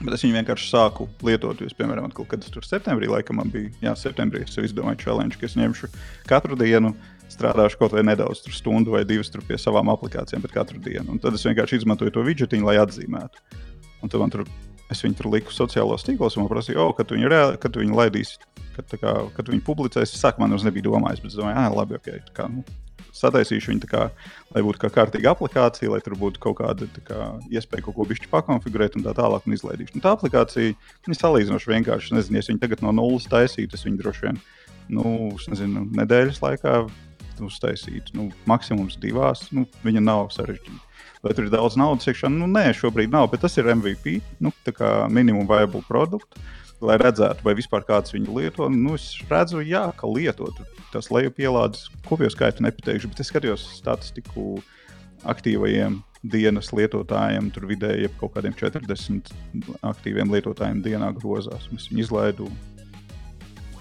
[0.01, 1.61] Bet es viņu vienkārši sāku lietot.
[1.63, 5.47] Es, piemēram, kaut kad tur septembrī, laikam, man bija, jā, septembrī es izdomāju challenge, ka
[5.47, 5.89] es ņemšu
[6.29, 6.93] katru dienu,
[7.31, 11.13] strādāšu kaut vai nedaudz, stundu vai divas pie savām aplikācijām, bet katru dienu.
[11.13, 13.43] Un tad es vienkārši izmantoju to widgetiņu, lai atzīmētu.
[14.03, 14.45] Un tad man tur,
[14.91, 17.97] es viņu tur liku sociālajos tīklos, un man prasīja, oh, kad viņi, reāli, kad viņi
[17.97, 18.35] laidīs,
[18.75, 20.11] kad, kā, kad viņi publicēs.
[20.11, 22.33] Es sākumā nemaz nebiju domājis, bet es domāju, ah, labi, ok.
[22.35, 22.65] Kā, nu,
[23.13, 24.03] sataisīšu viņu tā, kā,
[24.55, 28.31] lai būtu kā kārtīga aplikācija, lai tur būtu kaut kāda kā, iespēja kaut ko bišķi
[28.31, 29.95] pakonfigurēt un tā tālāk un izlaidīšu.
[29.97, 32.17] Un tā aplikācija ir salīdzinoši vienkārši.
[32.17, 34.41] Nezinu, ja viņi tagad no nulles taisītu, es viņu droši vien
[34.93, 35.05] nu,
[35.51, 36.79] nezinu, nedēļas laikā
[37.43, 38.17] uztaisītu.
[38.17, 39.47] Nu, maksimums divās.
[39.55, 40.81] Nu, viņa nav sarežģīta.
[41.23, 42.29] Vai tur ir daudz naudas iekšā?
[42.31, 44.51] Nu, nē, šobrīd nav, bet tas ir MVP, nu,
[45.13, 46.41] minimum viable produkts
[46.83, 48.67] lai redzētu, vai vispār kāds viņu lieto.
[48.71, 50.49] Nu, es redzu, jā, ka lieto.
[50.93, 54.57] Tas lejupielādes kopējo skaitu nepateikšu, bet es skatījos statistiku
[55.29, 57.49] aktīvajiem dienas lietotājiem.
[57.55, 59.33] Tur vidēji ap kaut kādiem 40
[59.83, 61.67] aktīviem lietotājiem dienā grozās.
[61.75, 62.51] Es viņu izlaidu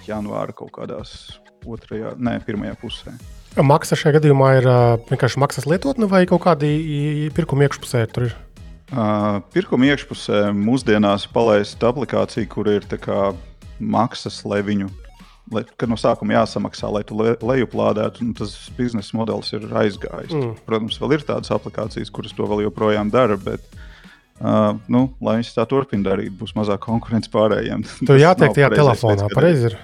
[0.07, 1.39] janvāra kaut kādās
[1.69, 3.15] otrajā, ne, pirmajā pusē.
[3.63, 4.67] Maksa šajā gadījumā ir
[5.11, 8.39] vienkārši maksas lietotne vai kaut kādi pirkuma iekšpusē tur ir?
[8.93, 12.85] Pirkuma iekšpusē mūsdienās palaist aplikāciju, kur ir
[13.81, 14.91] maksas, lai viņu,
[15.55, 20.35] lai, no sākuma jāsamaksā, lai tu le, lejuplādētu, un tas biznesa modelis ir aizgājis.
[20.37, 20.59] Mm.
[20.69, 25.55] Protams, vēl ir tādas aplikācijas, kuras to vēl joprojām dara, bet uh, nu, lai viņas
[25.57, 27.87] tā turpina darīt, būs mazāk konkurence pārējiem.
[28.05, 29.81] Tev jātiek tajā telefonā, pareizi ir.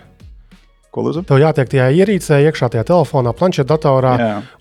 [0.95, 1.25] Ko lūdzu?
[1.29, 4.15] Tev jātiek tajā ierīcē, iekšā tajā telefonā, planšetdatorā,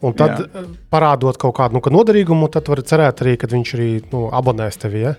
[0.03, 0.65] un tad jā.
[0.91, 5.05] parādot kaut kādu nu, noderīgumu, tad var cerēt arī, ka viņš arī nu, abonēs tevi.
[5.05, 5.15] Ja?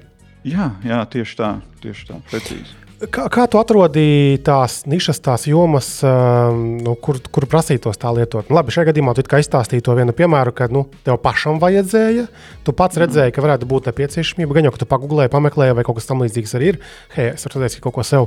[0.49, 2.88] Jā, jā, tieši tā, tieši tā, precīzi.
[2.99, 8.49] Kā, kā tu atrodi tās nišas, tās jomas, um, nu, kur, kur prasītos tā lietot?
[8.51, 12.25] Nu, labi, šajā gadījumā tu izstāstīji to vienu piemēru, kad nu, tev pašam vajadzēja.
[12.67, 14.59] Tu pats redzēji, ka varētu būt nepieciešamība.
[14.59, 16.83] Gan jau, ka tu pagūlēji, pameklēji, vai kaut kas tamlīdzīgs arī ir.
[17.15, 18.27] Hei, es varu redzēt kaut ko sev.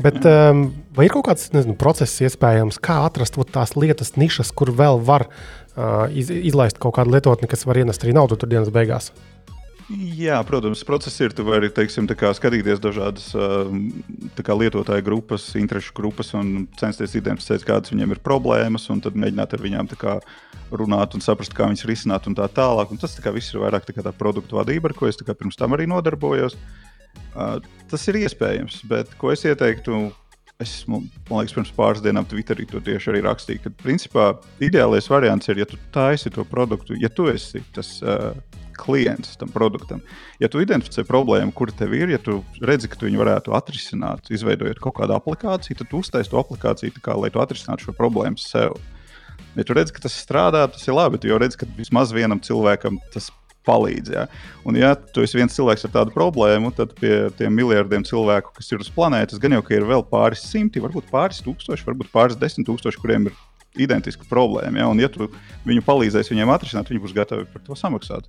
[0.00, 4.72] Bet um, vai ir kaut kāds nezinu, process iespējams, kā atrast tās lietas, nišas, kur
[4.72, 8.72] vēl var uh, iz, izlaist kaut kādu lietotni, kas var ienest arī naudu tur dienas
[8.72, 9.12] beigās?
[9.86, 11.30] Jā, protams, process ir.
[11.36, 17.94] Tu vari teiksim, kā, skatīties dažādas kā, lietotāju grupas, interešu grupas un censties identificēt, kādas
[17.94, 20.16] viņiem ir problēmas, un tad mēģināt ar viņiem kā,
[20.74, 22.90] runāt un saprast, kā viņas risināt un tā tālāk.
[22.90, 25.38] Un tas tā kā, viss ir vairāk tā, tā produktu vadība, ar ko es kā,
[25.38, 26.58] pirms tam arī nodarbojos.
[27.36, 30.08] Uh, tas ir iespējams, bet ko es ieteiktu?
[30.58, 33.62] Es man liekas, pirms pāris dienām Twitterī to tieši arī rakstīju.
[33.62, 38.32] Ka, principā, ideālais variants ir, ja tu taisi to produktu, ja tu esi tas uh,
[38.80, 40.02] klients tam produktam.
[40.42, 44.30] Ja tu identificē problēmu, kur tev ir, ja tu redzi, ka tu viņu varētu atrisināt,
[44.32, 48.40] izveidojot kaut kādu aplikāciju, tad tu uztaisīsi to aplikāciju, kā, lai tu atrisinātu šo problēmu
[48.40, 48.76] sev.
[49.56, 51.20] Ja tu redzi, ka tas strādā, tas ir labi.
[51.20, 53.30] Tu jau redzi, ka vismaz vienam cilvēkam tas
[53.66, 54.12] palīdz.
[54.14, 54.26] Ja?
[54.66, 58.70] Un, ja tu esi viens cilvēks ar tādu problēmu, tad pie tiem miljardiem cilvēku, kas
[58.72, 62.38] ir uz planētas, gan jau ka ir vēl pāris simti, varbūt pāris tūkstoši, varbūt pāris
[62.40, 63.38] desmit tūkstoši, kuriem ir
[63.76, 64.82] identiska problēma.
[64.82, 64.90] Ja?
[64.92, 65.30] Un, ja tu
[65.66, 68.28] viņu palīdzēsi viņiem atrisināt, viņi būs gatavi par to samaksāt.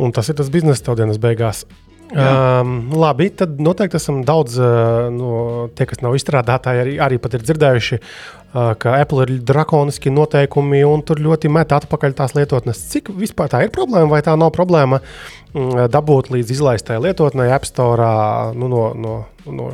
[0.00, 1.64] Un tas ir tas biznesa tev dienas beigās.
[2.10, 7.44] Um, labi, tad noteikti esam daudz uh, no tie, kas nav izstrādātāji, arī, arī ir
[7.44, 12.82] dzirdējuši, uh, ka Apple ir drakoniski noteikumi un tur ļoti met atpakaļ tās lietotnes.
[12.90, 17.68] Cik vispār tā ir problēma vai tā nav problēma mm, dabūt līdz izlaistai lietotnei App
[17.68, 18.10] Store
[18.58, 19.16] nu, no, no,
[19.46, 19.72] no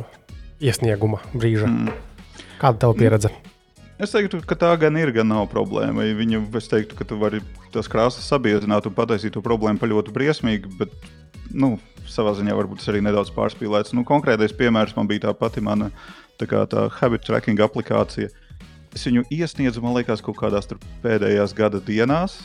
[0.61, 1.71] iesnieguma brīža?
[1.73, 2.01] Mm.
[2.61, 3.33] Kāda ir tava pieredze?
[3.33, 3.56] Mm.
[3.97, 6.05] Es teiktu, ka tā gan ir, gan nav problēma.
[6.19, 7.39] Viņu, es teiktu, ka tu vari
[7.73, 10.93] tās krāsas sabiedrināt un pataisīt to problēmu par ļoti briesmīgu, bet
[11.49, 11.75] nu,
[12.05, 13.95] savā ziņā varbūt tas arī nedaudz pārspīlēts.
[13.97, 15.89] Nu, konkrētais piemērs man bija tā pati mana
[16.37, 18.29] tā, kā, tā habit tracking aplikācija.
[18.93, 20.69] Es viņu iesniedzu, man liekas, kaut kādās
[21.01, 22.37] pēdējās gada dienās.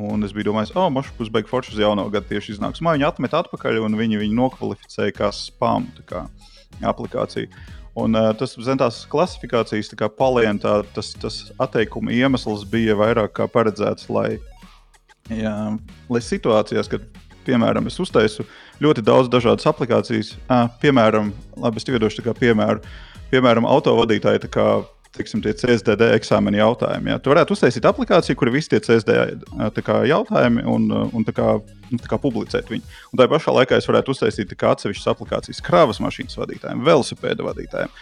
[0.00, 2.80] Un es biju domājis, oh, mašs būs beigas foršs uz jauno gadu tieši iznāks.
[2.80, 6.24] Man viņa atmet atpakaļ, un viņi viņu nokvalificēja kā spam kā
[6.80, 7.50] aplikāciju.
[7.94, 13.46] Un, uh, tas zin, tās klasifikācijas tā palientā, tas, tas atteikuma iemesls bija vairāk kā
[13.50, 14.40] paredzēts, lai,
[15.30, 15.54] jā,
[16.10, 17.04] lai situācijās, kad,
[17.46, 18.46] piemēram, es uztaisu
[18.82, 21.30] ļoti daudz dažādas aplikācijas, uh, piemēram,
[21.62, 22.82] labi, es iedošu piemēru,
[23.30, 24.42] piemēram, autovadītāji
[25.14, 27.12] teiksim, tie CSDD eksāmena jautājumi.
[27.12, 27.20] Ja?
[27.22, 31.54] Tu varētu uztaisīt aplikāciju, kur ir visi tie CSDD kā, jautājumi un, un kā,
[31.90, 32.84] nu, kā publicēt viņu.
[33.12, 37.92] Un tā pašā laikā es varētu uztaisīt atsevišķas aplikācijas kravas mašīnas vadītājiem, velosipēda vadītājiem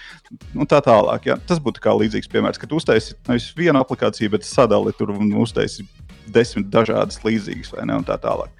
[0.56, 1.28] un tā tālāk.
[1.28, 1.38] Ja?
[1.48, 6.32] Tas būtu līdzīgs piemērs, ka tu uztaisītu nevis vienu aplikāciju, bet sadali tur un uztaisītu
[6.32, 8.52] desmit dažādas līdzīgas vai ne un tā tālāk.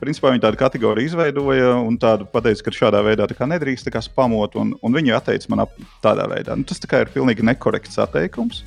[0.00, 4.96] Principā viņi tādu kategoriju izveidoja un tādu pateica, ka šādā veidā nedrīkst spamot, un, un
[4.96, 5.66] viņi atteica man
[6.04, 6.56] tādā veidā.
[6.56, 8.62] Nu, tas ir pilnīgi nekorekts atteikums.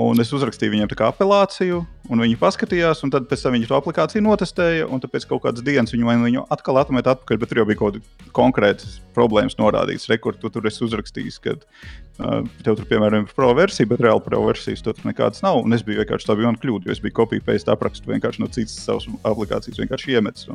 [0.00, 4.22] Un es uzrakstīju viņiem apelāciju, un viņi paskatījās, un tad pēc tam viņi to aplikāciju
[4.24, 7.66] notestēja, un pēc kaut kādas dienas viņi man viņu atkal atmet atpakaļ, bet tur jau
[7.68, 10.08] bija kaut kāda konkrēta problēmas norādīts.
[10.08, 14.24] Rekord, tu tur esi uzrakstījis, ka uh, tev tur, piemēram, ir pro versija, bet reāli
[14.24, 15.60] pro versijas tur nekādas nav.
[15.60, 18.48] Un es biju vienkārši tā bija kļūda, jo es biju kopija pēc aprakstu vienkārši no
[18.48, 20.48] citas savas aplikācijas vienkārši iemetis.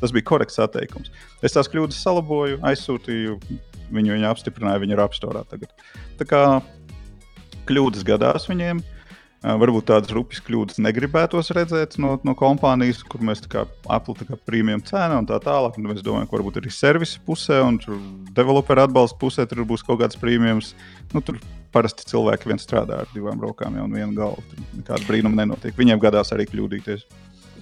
[0.00, 1.12] Tas bija korekts atteikums.
[1.44, 3.36] Es tās kļūdas salaboju, aizsūtīju,
[3.92, 5.76] viņu, viņu apstiprināja, viņa ir apstorā tagad.
[6.16, 6.42] Tā kā
[7.68, 8.82] kļūdas gadās viņiem.
[9.38, 15.28] Varbūt tādas rupjas kļūdas negribētos redzēt no, no kompānijas, kur mēs aplūkojam prēmiju cenu un
[15.28, 15.76] tā tālāk.
[15.78, 17.78] Un mēs domājam, ka varbūt arī servisa pusē un
[18.34, 20.72] developer atbalsta pusē tur būs kaut kāds prēmijums.
[21.14, 21.38] Nu, tur
[21.70, 24.42] parasti cilvēki viens strādā ar divām rokām jau un vienu galvu.
[24.80, 25.76] Nekāda brīnuma nenotiek.
[25.78, 27.06] Viņiem gadās arī kļūdīties.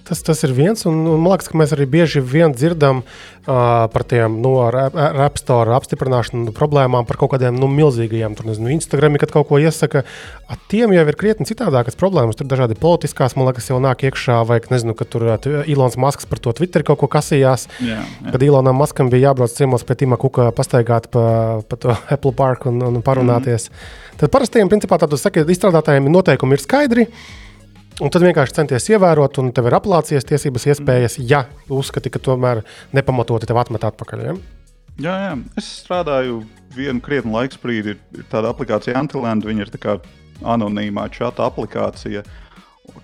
[0.07, 3.87] Tas, tas ir viens, un, un man liekas, ka mēs arī bieži vien dzirdam uh,
[3.91, 9.17] par tiem no App Store apstiprināšanu problēmām, par kaut kādiem nu, milzīgajiem, tur nezinu, Instagram,
[9.19, 10.05] kad kaut ko iesaka.
[10.47, 12.39] At tiem jau ir krietni citādākas problēmas.
[12.39, 15.27] Tur dažādi politiskās, man liekas, jau nāk iekšā, vai nezinu, ka tur
[15.67, 17.67] Ilons Masks par to Twitter kaut ko kasījās.
[17.83, 18.31] Jā, jā.
[18.31, 21.25] Kad Ilonam Maskam bija jābrauc ciemos pie Tima Kuka pastaigāt pa,
[21.67, 23.67] pa to Apple Park un, un parunāties.
[23.67, 24.05] Mm -hmm.
[24.17, 27.07] Tad parastiem, principā, tādu saka, izstrādātājiem noteikumi ir skaidri.
[27.97, 32.61] Un tad vienkārši centies ievērot, un tev ir apelācijas tiesības, iespējas, ja uzskati, ka tomēr
[32.93, 34.21] nepamatoti tev atmet atpakaļ.
[34.27, 34.35] Ja?
[34.97, 36.43] Jā, jā, es strādāju
[36.77, 37.95] vienu krietnu laiku brīdi.
[38.17, 39.73] Ir tāda aplikācija Antiland, viņa ir
[40.45, 42.21] anonīmā čata aplikācija.
[42.21, 42.46] Uh,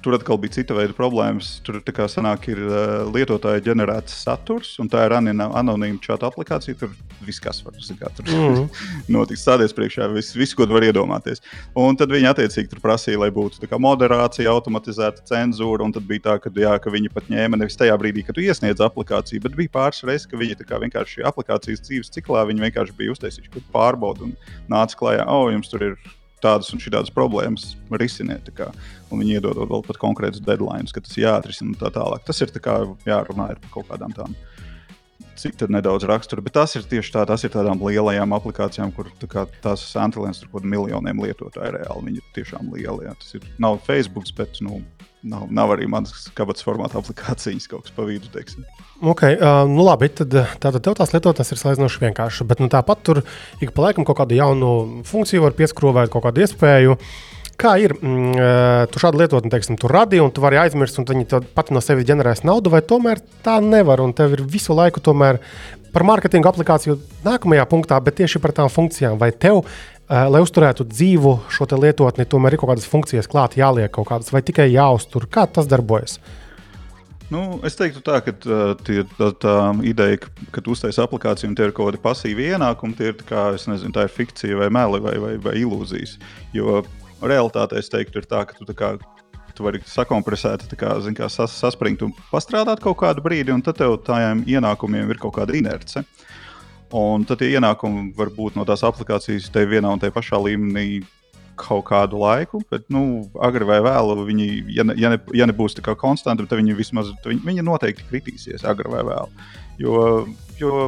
[0.03, 1.57] Tur atkal bija cita veida problēmas.
[1.63, 6.75] Tur kā sanāk, ir uh, lietotāja ģenerēts saturs, un tā ir anonīma čata aplikācija.
[6.79, 6.91] Tur
[7.23, 8.81] viss, kas var būt, tur mm -hmm.
[9.15, 11.43] notiks stāties priekšā, viss, viss, ko var iedomāties.
[11.75, 15.83] Un tad viņi attiecīgi prasīja, lai būtu moderācija, automatizēta cenzūra.
[15.83, 18.79] Un tad bija tā, ka, jā, ka viņi pat ņēma nevis tajā brīdī, kad iesniedz
[18.79, 24.29] aplikāciju, bet bija pāris reizes, ka viņi vienkārši aplikācijas dzīves ciklā vienkārši bija uztaisījuši pārbaudi
[24.29, 24.35] un
[24.69, 25.97] nāca klajā, oh, jums tur ir
[26.43, 28.51] tādas un šādas problēmas risiniet.
[29.09, 32.25] Un viņi iedod vēl pat konkrētus deadlines, ka tas jāatrisina tā tālāk.
[32.27, 34.35] Tas ir tā kā jārunā par kaut kādām tādām
[35.35, 36.43] cita nedaudz rakstura.
[36.45, 40.41] Bet tas ir tieši tā, tas ir tādām lielajām aplikācijām, kur tā kā, tās antilēns
[40.43, 42.05] tur kaut miljoniem lietotāju reāli.
[42.09, 43.07] Viņi ir tiešām lieli.
[43.07, 43.15] Jā.
[43.19, 44.81] Tas ir, nav Facebook, bet nu,
[45.23, 48.29] nav, nav arī manas kabatas formāta aplikācijas kaut kas pa vidu.
[48.33, 48.67] Teiksim.
[49.03, 50.31] Okay, uh, nu labi, tad,
[50.63, 52.47] tātad tev tās lietotnes ir salīdzinoši vienkāršas.
[52.47, 53.19] Bet nu, tāpat tur
[53.59, 54.69] ik pa laikam kaut kādu jaunu
[55.03, 56.95] funkciju var pieskrūvēt, kaut kādu iespēju.
[57.59, 57.91] Kā ir?
[57.99, 58.37] Mm,
[58.93, 62.07] tu šādu lietotni, teiksim, tu radīji, un tu vari aizmirst, un viņi pati no sevis
[62.07, 65.41] ģenerēs naudu, vai tomēr tā nevar, un tev ir visu laiku tomēr
[65.93, 66.95] par mārketinga aplikāciju
[67.27, 69.19] nākamajā punktā, bet tieši par tām funkcijām.
[69.19, 69.65] Vai tev,
[70.07, 74.41] lai uzturētu dzīvu šo lietotni, tomēr ir kaut kādas funkcijas klāt, jāliek kaut kādas, vai
[74.47, 75.27] tikai jāuztur?
[75.27, 76.21] Kā tas darbojas?
[77.33, 78.33] Nu, es teiktu, tā, ka
[78.85, 79.53] tie, tā, tā
[79.89, 83.47] ideja, ka, kad uztaisīs aplikāciju un tie ir kaut kādi pasīvi ienākumi, tie ir, kā,
[83.57, 86.19] nezinu, tā ir fikcija vai meli vai, vai, vai ilūzijas.
[86.53, 86.83] Jo
[87.23, 88.91] realitāte, es teiktu, ir tā, ka tu, tā kā,
[89.57, 93.81] tu vari sakompresēt, kā, zin, kā sas, saspringt un pastrādāt kaut kādu brīdi, un tad
[93.81, 96.05] tev tādiem ienākumiem ir kaut kāda inerce.
[96.93, 101.01] Un tad tie ienākumi var būt no tās aplikācijas te vienā un tajā pašā līmenī
[101.59, 105.77] kaut kādu laiku, bet, nu, agri vai vēlu, viņi, ja, ne, ja, ne, ja nebūs
[105.77, 109.47] tā kā konstanti, tad viņi vismaz, viņi, viņi noteikti kritīsies agri vai vēlu.
[109.81, 110.01] Jo,
[110.59, 110.83] jo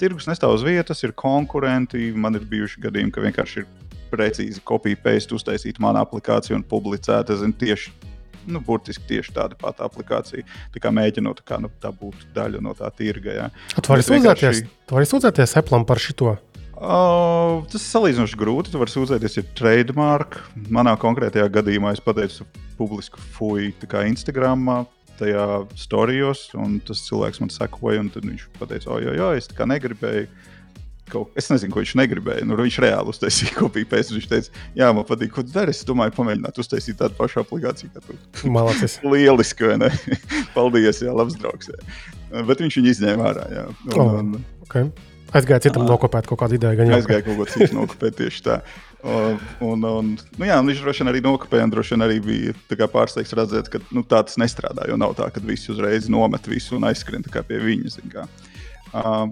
[0.00, 3.68] tirgus nestāv uz vietas, ir konkurenti, man ir bijuši gadījumi, ka vienkārši ir
[4.10, 7.30] precīzi kopija-paste uztaisīt manu aplikāciju un publicēt.
[7.30, 7.92] Es zinu, tieši
[8.50, 10.46] nu, burtiski tieši tāda pati aplikācija.
[10.74, 13.36] Tā kā mēģinot, kā nu, tā būtu daļa no tā tirga.
[13.36, 13.48] Jā.
[13.76, 14.70] Tu vari sūdzēties, vienkārši...
[14.88, 16.34] tu vari sūdzēties Apple par šo.
[16.80, 18.72] Uh, tas ir salīdzinoši grūti.
[18.72, 20.38] Tu vari sūdzēties, ir trademark.
[20.72, 22.46] Manā konkrētajā gadījumā es pateicu
[22.78, 23.74] publisku fuju
[24.08, 24.86] Instagram.
[25.20, 29.58] Tajā storijos, un tas cilvēks man sekoja, un viņš teica, oi, oi, oi, es tā
[29.58, 30.30] kā negribēju
[31.10, 32.46] kaut, es nezinu, ko viņš negribēja.
[32.48, 34.14] Nu, viņš reāli uztaisīja kopiju pēc.
[34.14, 35.74] Viņš teica, jā, man patīk, ko tu dari.
[35.74, 38.16] Es domāju, pamēģināt uztaisīt tādu pašu aplikāciju kā tu.
[38.54, 39.00] Malacis.
[39.12, 39.92] Lieliski, vai ne?
[40.56, 41.68] Paldies, jā, labs draugs.
[41.74, 42.44] Jā.
[42.48, 43.46] Bet viņš viņu izņēma ārā.
[43.52, 43.68] Jā.
[43.98, 44.88] Un, oh, okay.
[45.30, 46.86] Aizgāja citam nokopēt kaut kādu ideju.
[46.96, 48.60] Aizgāja kaut ko citu nokopēt tieši tā.
[49.00, 52.88] Un, un, un, nu jā, viņš droši vien arī nokopēja, un droši vien arī bija
[52.92, 54.88] pārsteigts redzēt, ka nu, tā tas nestrādā.
[54.90, 58.26] Jo nav tā, ka visi uzreiz nomet visu un aizskrien pie viņa.
[58.90, 59.30] Uh,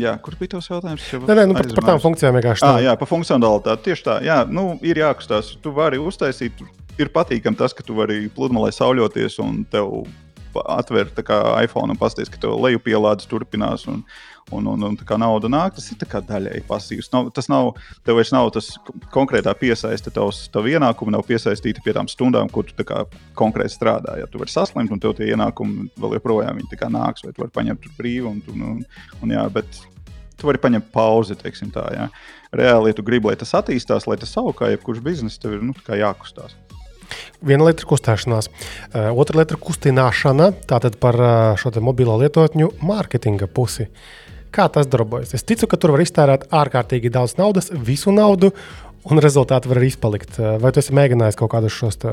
[0.00, 1.04] Jā, kur bija tavs jautājums?
[1.20, 2.64] Nē, nē, nu, par, par tām funkcijām vienkārši.
[2.64, 3.90] Ah, jā, par funkcionalitāti.
[3.90, 4.14] Tieši tā.
[4.24, 5.50] Jā, nu, ir jākustās.
[5.60, 6.62] Tu vari uztaisīt,
[6.96, 10.06] ir patīkami tas, ka tu vari pludmalē sauļoties un tev
[10.64, 11.12] atver
[11.60, 13.84] iPhone un pasties, ka tev lejupielādes turpinās.
[13.92, 14.00] Un,
[14.50, 17.10] un, un, un nauda nāk, tas ir daļēji pasīvs.
[17.12, 17.72] Nav, tas nav,
[18.06, 18.72] tev vairs nav tas
[19.14, 23.04] konkrētā piesaiste, tavs tav ienākumi nav piesaistīti pie tām stundām, kur tu kā,
[23.38, 24.18] konkrēti strādā.
[24.20, 26.60] Ja tu vari saslimt, un tev tie ienākumi vēl joprojām
[26.92, 28.26] nāks, vai tu vari paņemt brīvi.
[28.28, 28.84] Un, un, un,
[29.22, 29.82] un, jā, bet
[30.36, 31.86] tu vari paņemt pauzi, teiksim tā.
[31.94, 32.08] Jā.
[32.52, 35.66] Reāli, ja tu gribi, lai tas attīstās, lai tas savu kā jebkurš biznesa, tev ir
[35.70, 36.58] nu, jākustās.
[37.44, 40.50] Viena lieta ir kustēšanās, uh, otra lieta ir kustināšana.
[40.68, 43.88] Tātad par uh, šo mobilo lietotņu mārketinga pusi.
[44.52, 45.32] Kā tas darbojas?
[45.36, 48.50] Es ticu, ka tur var iztērēt ārkārtīgi daudz naudas, visu naudu,
[49.08, 50.36] un rezultāti var arī izpalikt.
[50.60, 52.12] Vai tu esi mēģinājis kaut kādus šos tā,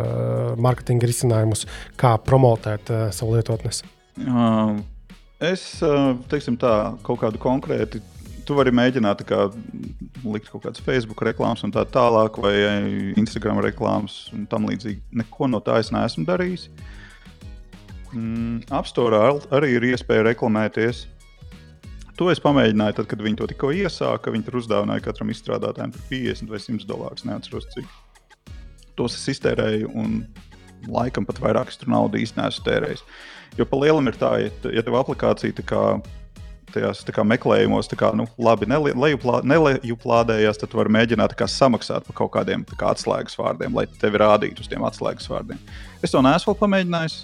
[0.64, 1.66] mārketinga risinājumus,
[2.00, 3.84] kā promotēt uh, savu lietotnes?
[4.24, 4.80] Uh,
[5.44, 5.66] es
[6.32, 8.02] teiksim, tā, kaut kādu konkrētu.
[8.48, 9.44] Tu vari mēģināt kā,
[10.24, 12.56] likt kaut kādas Facebook reklāmas un tā tālāk, vai
[13.20, 15.04] Instagram reklāmas un tam līdzīgi.
[15.22, 16.70] Neko no tā es neesmu darījis.
[18.16, 21.06] Mm, Apstorā arī ir iespēja reklamēties.
[22.20, 24.34] To es pamēģināju, tad, kad viņi to tikko iesāka.
[24.34, 27.24] Viņi tur uzdāvināja katram izstrādātājam 50 vai 100 dolārus.
[27.24, 27.88] Neatceros, cik.
[29.00, 30.26] Tos es iztērēju, un
[30.92, 33.06] laikam pat vairāk es tur naudu īstenībā neesmu tērējis.
[33.56, 35.84] Jo pa lielam ir tā, ja, ja tev aplikācija tā kā
[36.74, 42.68] tajās kā, meklējumos, kā, nu, labi nelejuplādējās, tad var mēģināt kā, samaksāt par kaut kādiem
[42.76, 45.60] kā, atslēgas vārdiem, lai tevi rādītu uz tiem atslēgas vārdiem.
[46.04, 47.18] Es to neesmu pamēģinājis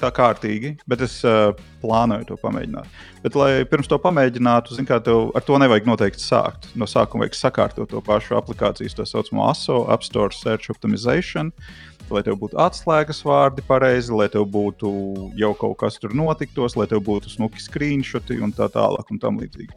[0.00, 1.50] tā kārtīgi, bet es uh,
[1.82, 3.00] plānoju to pamēģināt.
[3.24, 6.68] Bet, lai pirms to pamēģinātu, zin, kā, tev ar to nevajag noteikti sākt.
[6.78, 11.52] No sākuma vajag sakārtot to pašu aplikācijas, tā saucamo ASO, App Store Search Optimization.
[12.12, 14.90] Lai tev būtu atslēgas vārdi pareizi, lai tev būtu
[15.40, 19.40] jau kaut kas tur notiktos, lai tev būtu smuki screenshoti un tā tālāk un tam
[19.42, 19.74] līdzīgi.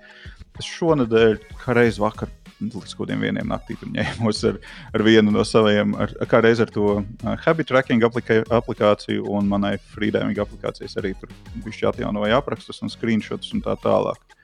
[0.59, 2.29] Es šonadēļ, kā reiz vakar
[2.61, 4.59] līdz kaut kādiem vieniem naktī ņēmos ar,
[4.93, 6.99] ar vienu no saviem, ar, kā reiz ar to
[7.45, 11.31] habit tracking aplika aplikāciju un manai freediving aplikācijas arī tur
[11.63, 14.37] bija atjaunoja aprakstus un screenshots un tā tālāk.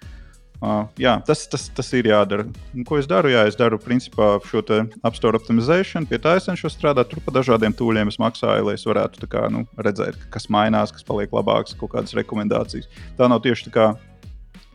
[0.63, 2.45] Uh, jā, tas, tas, tas ir jādara.
[2.73, 3.29] Un, ko es daru?
[3.33, 7.11] Jā, es daru principā šo apstākļu optimizēšanu, pie tā es cenšos strādāt.
[7.11, 11.05] Tur pa dažādiem tūļiem es maksāju, lai es varētu kā, nu, redzēt, kas mainās, kas
[11.05, 12.87] paliek labāks, kādas rekomendācijas.
[13.19, 13.89] Tā nav tieši tā kā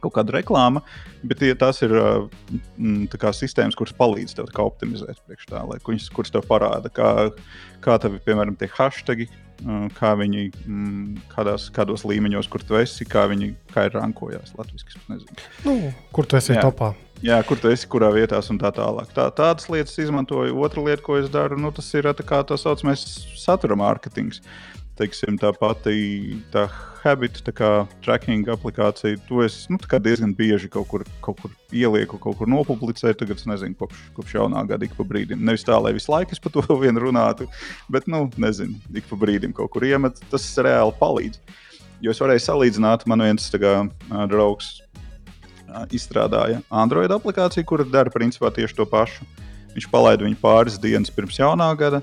[0.03, 0.83] kaut kāda reklāma,
[1.23, 1.95] bet tie, tās ir
[3.13, 7.13] kā, sistēmas, kuras palīdz tev optimizēt priekšā, lai kuras, kuras tev parāda, kā,
[7.85, 9.29] kā tev, piemēram, tie hashtagi,
[9.99, 10.49] kā viņi,
[11.33, 15.05] kādās, kādos līmeņos, kur tu esi, kā viņi kā ir rankojās latviešu.
[15.67, 15.77] Nu,
[16.17, 16.65] kur tu esi Jā.
[16.65, 16.95] topā?
[17.21, 19.11] Jā, kur tu esi, kurā vietā un tā tālāk.
[19.13, 20.57] Tā, tādas lietas izmantoju.
[20.65, 23.03] Otra lieta, ko es daru, nu, tas ir tā kā tā saucamais
[23.37, 24.41] satura mārketings.
[24.97, 26.67] Teiksim, tā pati tā
[27.05, 27.71] habit, tā kā
[28.05, 33.19] tracking aplikācija, to es nu, diezgan bieži kaut kur, kaut kur ielieku, kaut kur nopublicēju.
[33.23, 35.43] Tagad es nezinu, kopš, kopš jaunā gada ik pa brīdim.
[35.47, 37.49] Nevis tā, lai visu laiku es par to vien runātu,
[37.93, 40.21] bet, nu, nezinu, ik pa brīdim kaut kur iemet.
[40.33, 41.41] Tas reāli palīdz.
[42.01, 43.75] Jo es varēju salīdzināt, man viens kā,
[44.31, 44.79] draugs
[45.95, 49.27] izstrādāja Android aplikāciju, kura dara principā tieši to pašu.
[49.75, 52.01] Viņš palaida viņu pāris dienas pirms jaunā gada,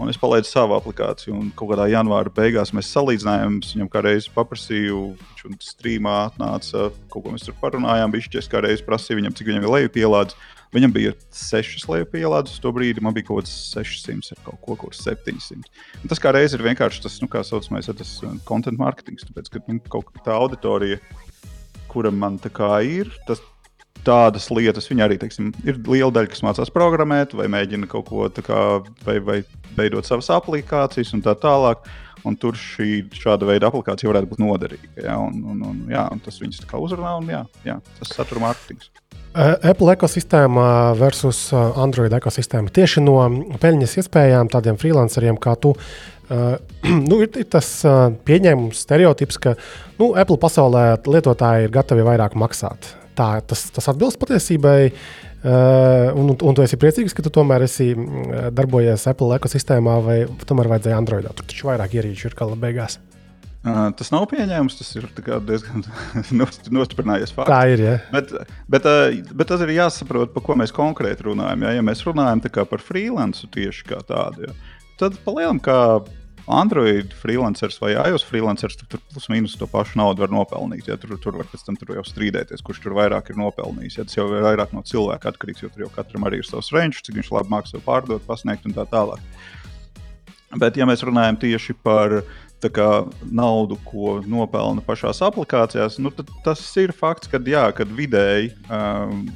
[0.00, 1.34] un es palaidu savu aplikāciju.
[1.36, 5.02] Un kaut kādā janvāra beigās mēs salīdzinājām, viņam kā reizi paprasīju,
[5.42, 9.52] viņš strīmā atnāca, kaut ko mēs tur parunājām, viņš šķiet, kā reizi prasīja viņam, cik
[9.52, 10.40] viņam ir lejupielādes.
[10.70, 14.76] Viņam bija 6 lejupielādes, uz to brīdi man bija kaut kāds 600 ar kaut ko,
[14.84, 15.66] kurš 700.
[15.98, 18.12] Un tas kā reizi ir vienkārši tas, nu, kā saucamais, tas
[18.46, 21.00] content marketing, tāpēc, ka nu, kaut kā tā auditorija
[21.90, 22.38] kura man
[22.86, 23.10] ir.
[23.26, 23.42] Tas,
[24.06, 28.28] tādas lietas viņa arī teiksim, ir liela daļa, kas mācās programmēt, vai mēģina kaut ko
[28.32, 29.40] tādu, vai, vai
[29.76, 31.84] veidot savas aplikācijas un tā tālāk.
[32.28, 34.90] Un tur šī šāda veida aplikācija varētu būt noderīga.
[35.00, 35.14] Ja?
[35.16, 38.90] Un, un, un, jā, un tas viņus uzrunā, un jā, jā, tas satura mārketings.
[39.32, 42.68] Apple ekosistēma versus Android ekosistēma.
[42.76, 43.16] Tieši no
[43.62, 46.56] peļņas iespējām tādiem freelanceriem kā tu, uh,
[47.08, 49.56] nu, ir, ir tas uh, pieņēmums, stereotips, ka
[49.96, 52.99] nu, Apple pasaulē lietotāji ir gatavi vairāk maksāt.
[53.18, 54.78] Tā, tas, tas atbilst patiesībai.
[55.40, 57.94] Uh, un, un tu esi priecīgs, ka tu tomēr esi
[58.52, 60.16] darbojies Apple ekosistēmā, vai
[60.48, 61.32] tomēr vajadzēja Androidā.
[61.36, 62.98] Tur taču vairāk ierīču ir gala beigās.
[63.60, 65.04] Uh, tas nav pieņēmums, tas ir
[65.44, 65.82] diezgan
[66.78, 67.52] nostiprinājies fakts.
[67.52, 67.82] Tā ir.
[67.84, 67.96] Ja.
[68.12, 68.30] Bet,
[68.72, 71.66] bet, uh, bet tas ir jāsaprot, par ko mēs konkrēti runājam.
[71.66, 74.54] Ja, ja mēs runājam par freelancu tieši kā tādu, ja,
[75.00, 75.76] tad palielam, kā
[76.54, 80.88] Android freelancers vai iOS freelancers, tur, tur plus mīnus to pašu naudu var nopelnīt.
[80.90, 83.98] Ja, tur, tur var pēc tam tur jau strīdēties, kurš tur vairāk ir nopelnījis.
[84.00, 86.72] Ja, tas jau ir vairāk no cilvēka atkarīgs, jo tur jau katram arī ir savs
[86.74, 89.22] range, cik viņš labi mākslinieks pārdot, pasniegt un tā tālāk.
[90.58, 92.20] Bet, ja mēs runājam tieši par
[92.60, 92.88] kā,
[93.24, 96.10] naudu, ko nopelna pašās aplikācijās, nu,
[96.44, 98.52] tas ir fakts, ka jā, kad vidēji.
[98.68, 99.30] Um,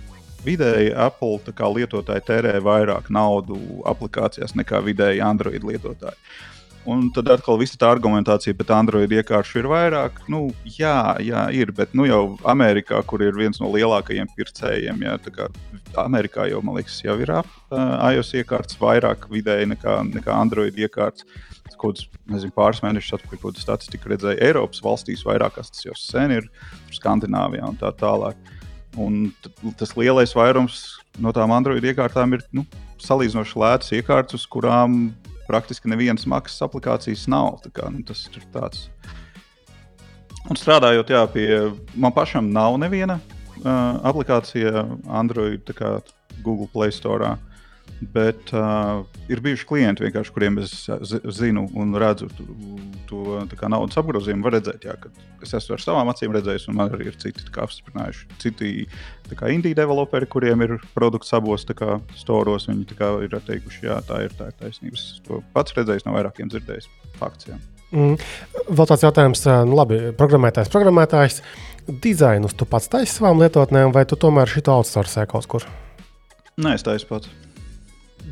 [0.45, 1.41] Vidēji Apple
[1.73, 3.57] lietotāji tērē vairāk naudu
[3.89, 6.19] aplikācijās nekā vidēji Android lietotāji.
[6.85, 10.19] Un tad atkal viss tā argumentācija, bet Android iekāršu ir vairāk.
[10.28, 15.15] Nu, jā, jā, ir, bet nu, jau Amerikā, kur ir viens no lielākajiem pircējiem, jā,
[15.32, 15.48] kā,
[16.02, 17.47] Amerikā jau, man liekas, jau ir uh,
[18.12, 21.24] iOS iekārtas vairāk vidēji nekā, nekā Android iekārtas
[21.81, 26.36] kaut nezinu, pāris mēnešus atpakaļ, kaut kādu statistiku redzēju Eiropas valstīs, vairākās tas jau sen
[26.36, 26.48] ir,
[26.94, 28.52] Skandināvijā un tā tālāk.
[29.01, 29.32] Un
[29.81, 30.85] tas lielais vairums
[31.19, 32.62] no tām Android iekārtām ir nu,
[33.02, 35.09] salīdzinoši lētas iekārtas, uz kurām
[35.49, 37.61] praktiski nevienas maksas aplikācijas nav.
[37.75, 38.89] Kā, nu, tas ir tāds.
[40.45, 41.49] Un strādājot jā, pie
[41.97, 45.71] man pašam, nav neviena uh, aplikācija Android
[46.45, 47.33] Google Play Store.
[47.33, 47.54] Uh,
[48.12, 50.05] Bet uh, ir bijuši klienti,
[50.35, 50.73] kuriem es
[51.36, 52.27] zinu un redzu
[53.09, 53.36] to,
[53.70, 54.44] naudas apgrozījumu.
[54.44, 55.12] Var redzēt, jā, ka
[55.44, 58.27] es esmu ar savām acīm redzējis, un man arī ir citi apstiprinājuši.
[58.43, 58.73] Citi
[59.55, 61.66] indie developeri, kuriem ir produkts abos
[62.19, 62.89] storos, viņi
[63.24, 64.98] ir teikuši, jā, tā ir, tā ir taisnība.
[64.98, 66.90] Es to pats redzējis, no vairākiem dzirdējis.
[67.20, 67.61] Fakts, jā.
[67.94, 68.19] Mm.
[68.74, 71.40] Vēl tāds jautājums, nu labi, programmētājs, programmētājs,
[72.02, 75.69] dizainus tu pats taisi savām lietotnēm, vai tu tomēr šito outsourcē kaut kur?
[76.59, 77.31] Nē, es taisu pats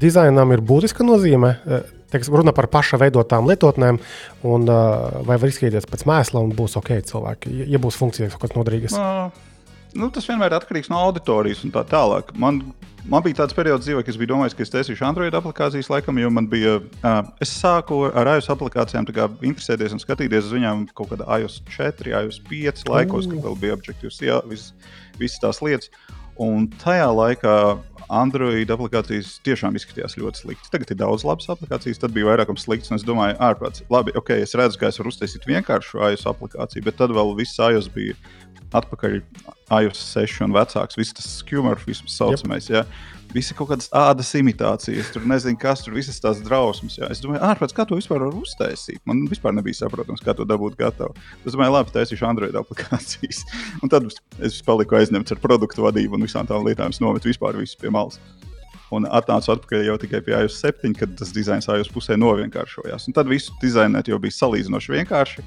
[0.01, 1.57] dizainam ir būtiska nozīme.
[1.67, 3.97] Eh, Teiks, runa par paša veidotām lietotnēm,
[4.45, 8.53] un, uh, vai var izskatīties pēc mēsla, un būs ok, cilvēki, ja būs funkcijas kādas
[8.59, 8.99] noderīgas.
[9.97, 12.35] Nu, tas vienmēr ir atkarīgs no auditorijas un tā tālāk.
[12.37, 12.61] Man,
[13.09, 16.21] man bija tāds periods dzīvē, kad es biju domājis, ka es taisīšu Android aplikācijas, laikam,
[16.21, 16.79] jo man bija.
[17.01, 22.13] Uh, es sāku ar iOS aplikācijām interesēties un skatīties uz viņiem kaut kādā iOS 4,
[22.13, 24.13] iOS 5 laikos, kad vēl bija Objective,
[24.53, 24.73] visas,
[25.17, 25.93] visas tās lietas.
[26.43, 27.57] Un tajā laikā
[28.13, 30.71] Android aplikācijas tiešām izskatījās ļoti slikti.
[30.73, 32.93] Tagad ir daudz labas aplikācijas, tad bija vairākums slikts.
[32.93, 36.99] Es domāju, ārprāts, labi, ok, es redzu, ka es varu uztaisīt vienkāršu iOS aplikāciju, bet
[37.01, 38.19] tad vēl viss iOS bija
[38.77, 39.19] atpakaļ
[39.73, 40.99] iOS 6 un vecāks.
[40.99, 42.69] Viss tas skumjš, saucamais.
[42.71, 42.77] Yep.
[42.77, 43.23] Ja?
[43.33, 46.99] Visi kaut kādas ādas imitācijas, tur nezinu, kas tur visas tās drausmas.
[46.99, 47.09] Jā.
[47.13, 49.01] Es domāju, ārprāts, kā to vispār var uztaisīt.
[49.09, 51.17] Man vispār nebija saprotams, kā to dabūt gatavu.
[51.41, 53.41] Es domāju, labi, taisīšu Android aplikācijas.
[53.83, 54.11] un tad
[54.45, 56.93] es paliku aizņemts ar produktu vadību un visām tām lietām.
[56.93, 58.21] Es nometu vispār visu pie malas.
[58.93, 63.09] Un atnācu atpakaļ jau tikai pie iOS 7, kad tas dizains iOS pusē novienkāršojās.
[63.09, 65.47] Un tad visu dizainēt jau bija salīdzinoši vienkārši.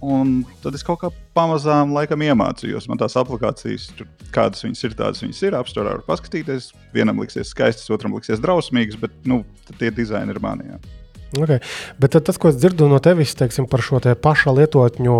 [0.00, 2.86] Un tad es kaut kā pamazām laikam iemācījos.
[2.88, 5.56] Man tās aplikācijas, tur, kādas viņas ir, tādas viņas ir.
[5.58, 6.70] Apstākļā var paskatīties.
[6.94, 9.42] Vienam liksies skaistas, otram liksies drausmīgas, bet nu,
[9.76, 10.70] tie dizaini ir mani.
[10.72, 10.80] Jā.
[11.30, 11.60] Okay.
[12.00, 15.18] Bet tas, ko es dzirdu no tevis teiksim, par šo te paša lietotņu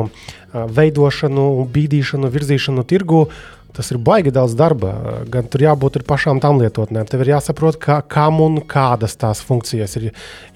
[0.75, 3.27] veidošanu, bīdīšanu, virzīšanu tirgu,
[3.77, 4.91] Tas ir baigi daudz darba.
[5.31, 7.07] Gan tur jābūt pašām tam lietotnēm.
[7.11, 10.09] Tev ir jāsaprot, kā, kam un kādas tās funkcijas ir,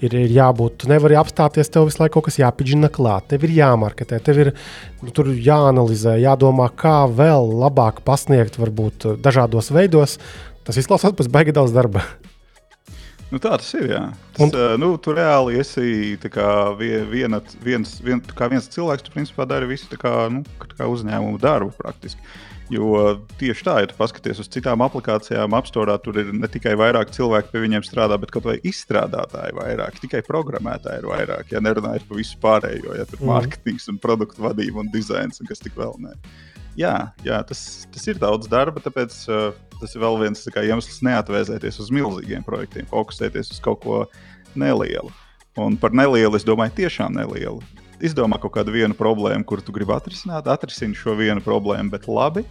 [0.03, 0.81] ir, ir jābūt.
[0.83, 3.29] Tu nevari apstāties, tev visu laiku kaut kas jāpiģina klāt.
[3.31, 4.51] Tev ir jāmarketē, tev ir
[5.05, 5.13] nu,
[5.47, 10.19] jāanalizē, jādomā, kā vēl labāk pasniegt, varbūt dažādos veidos.
[10.67, 12.03] Tas izklausās pēc baigi daudz darba.
[13.31, 13.87] Nu, tā tas ir.
[13.89, 14.01] Jā.
[14.35, 16.15] Tas, un, uh, nu, tu reāli esi
[16.79, 20.43] viena, viens, vien, viens cilvēks, tu principā dari visu kā, nu,
[20.77, 22.21] kā uzņēmumu darbu praktiski.
[22.73, 27.11] Jo tieši tā, ja tu paskaties uz citām aplikācijām, apstākļā tur ir ne tikai vairāk
[27.13, 31.53] cilvēku pie viņiem strādā, bet kaut vai izstrādātāji vairāk, tikai programmētāji ir vairāk.
[31.53, 33.29] Ja nerunājot par visu pārējo, ja tur ir mm.
[33.29, 36.15] mārketings un produktu vadība un dizains un kas tik vēl ne.
[36.75, 41.03] Jā, jā tas, tas ir daudz darba, tāpēc uh, tas ir vēl viens kā, iemesls
[41.05, 44.03] neatvēsēties uz milzīgiem projektiem, fokusēties uz kaut ko
[44.57, 45.13] nelielu.
[45.61, 47.61] Un par nelielu es domāju, tiešām nelielu
[48.05, 52.45] izdomā kaut kādu vienu problēmu, kur tu gribi atrisināt, atrisini šo vienu problēmu, bet labi.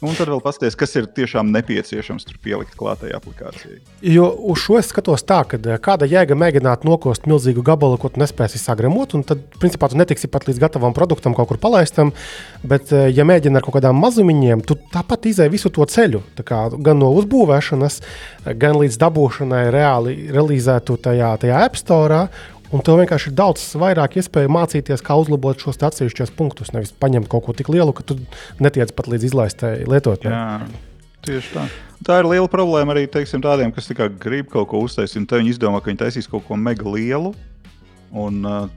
[0.00, 3.82] Un tad vēl paskatās, kas ir tiešām nepieciešams tur pielikt klātai aplikācijai.
[4.00, 8.08] Jo uz šo es skatos tā, ka eh, kāda jēga mēģināt nokost milzīgu gabalu, ko
[8.08, 12.14] tu nespēsi sagremot, un tad, principā, tu netiksi pat līdz gatavam produktam, kaut kur palaistam.
[12.64, 16.22] Bet, eh, ja mēģini ar kaut kādām mazumiņiem, tu tāpat izēji visu to ceļu.
[16.48, 18.00] Kā, gan no uzbūvēšanas,
[18.56, 22.22] gan līdz dabūšanai reāli realizētu tajā, tajā App Store.
[22.70, 26.70] Un tev vienkārši ir daudz vairāk iespēju mācīties, kā uzlabot šos atsevišķos punktus.
[26.70, 28.20] Nevis paņemt kaut ko tik lielu, ka tu
[28.62, 30.34] netiec pat līdz izlaistai lietotnē.
[31.26, 31.64] Tieši tā.
[32.06, 35.26] Tā ir liela problēma arī teiksim, tādiem, kas tā grib kaut ko uztaisīt.
[35.28, 37.34] Tad viņi izdomā, ka viņi taisīs kaut ko mega lielu.
[38.16, 38.70] Un, uh,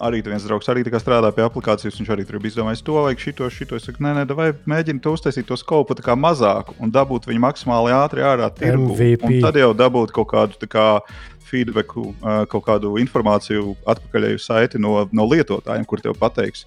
[0.00, 1.96] arī viens draugs arī strādā pie aplikācijas.
[2.00, 3.76] Viņš arī tur bija izdomājis to, vajag šito, šito.
[3.76, 7.92] Es saku, nē, nē, vai mēģini to uztaisīt to skopu mazāku un dabūt viņu maksimāli
[7.92, 8.96] ātri ārā tirgu.
[8.96, 11.00] Un tad jau dabūt kaut kādu kā,
[11.48, 12.12] feedbacku,
[12.52, 16.66] kaut kādu informāciju atpakaļ uz saiti no, no lietotājiem, kur tev pateiks.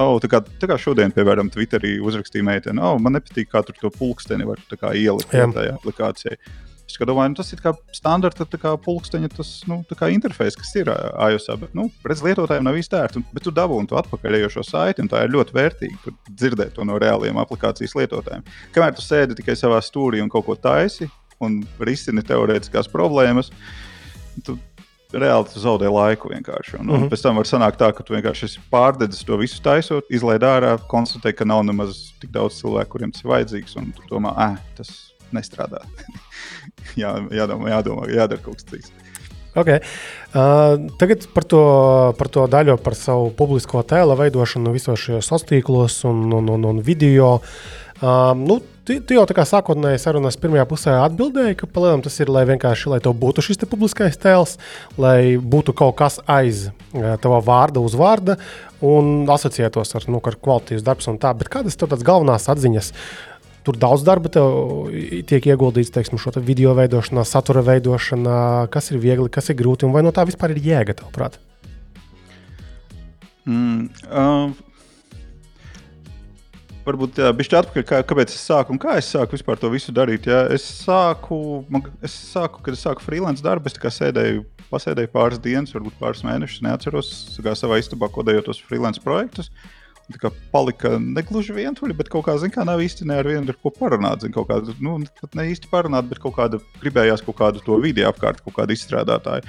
[0.00, 3.76] Oh, tā, kā, tā kā šodien, piemēram, Twitterī uzrakstīja meitene, oh, man nepatīk, kā tur
[3.76, 4.60] to pulksteni var
[4.96, 6.38] ielikt tajā aplikācijā.
[6.92, 9.78] Es domāju, nu, tas ir kā standarta kā pulksteņa tas, nu,
[10.12, 11.46] interfejs, kas ir iOS.
[11.60, 13.22] Bet, nu, redz, lietotājiem nav īsti ērti.
[13.32, 17.40] Bet tu dabūji to atpakaļējošo saiti, un tā ir ļoti vērtīgi dzirdēt to no reāliem
[17.40, 18.44] aplikācijas lietotājiem.
[18.76, 21.08] Kamēr tu sēdi tikai savā stūrī un kaut ko taisi
[21.42, 23.81] un risini teorētiskās problēmas, uh,
[24.44, 24.58] tu
[25.12, 26.78] reāli tu zaudē laiku vienkārši.
[26.78, 27.02] Un, mm -hmm.
[27.02, 30.42] un pēc tam var sanākt tā, ka tu vienkārši esi pārdedzis to visu taisot, izlaid
[30.42, 34.32] ārā, konstatē, ka nav nemaz tik daudz cilvēku, kuriem tas ir vajadzīgs, un tu domā,
[34.36, 35.82] ah, tas nestrādā.
[37.02, 38.92] Jā, jādomā, jādomā, jādara kaut kas cits.
[39.54, 39.80] Okay.
[40.32, 41.60] Uh, tagad par to,
[42.16, 46.80] par to daļu, par savu publisko tēla veidošanu visos šajos tīklos un, un, un, un
[46.80, 47.34] video.
[48.00, 52.16] Uh, nu, Tu, tu jau tā kā sākotnēji sarunas pirmajā pusē atbildēji, ka palielam tas
[52.18, 54.56] ir, lai vienkārši lai būtu šis publiskais tēls,
[54.98, 56.64] lai būtu kaut kas aiz
[57.22, 58.40] tava vārda, uzvārda
[58.82, 61.30] un asociētos ar, nu, ar kvalitātes darbs un tā.
[61.38, 62.90] Bet kādas ir tās galvenās atziņas?
[63.62, 69.30] Tur daudz darba tiek ieguldīts teiksim, šo te video veidošanā, satura veidošanā, kas ir viegli,
[69.30, 71.38] kas ir grūti un vai no tā vispār ir jēga, tavuprāt?
[73.46, 74.71] Mm, uh
[76.82, 80.26] Varbūt bija atpakaļ, kā, kāpēc es sāku un kā es sāku vispār to visu darīt.
[80.26, 80.40] Jā.
[80.50, 81.36] Es sāku,
[81.70, 84.42] man, es sāku, kad es sāku freelance darbu, es sēdēju,
[84.72, 89.52] pasēdēju pāris dienas, varbūt pāris mēnešus, neatceros savā istabā kodējot tos freelance projektus.
[90.12, 93.48] Tā kā palika negluži vientuļi, bet kaut kā, zin, kā nav īsti ne ar vienu
[93.48, 94.24] ar ko parunāt.
[94.24, 98.04] Zin, kādu, nu, pat ne īsti parunāt, bet kaut kāda gribējās kaut kādu to vidi
[98.04, 99.46] apkārt, kaut kādu izstrādātāju.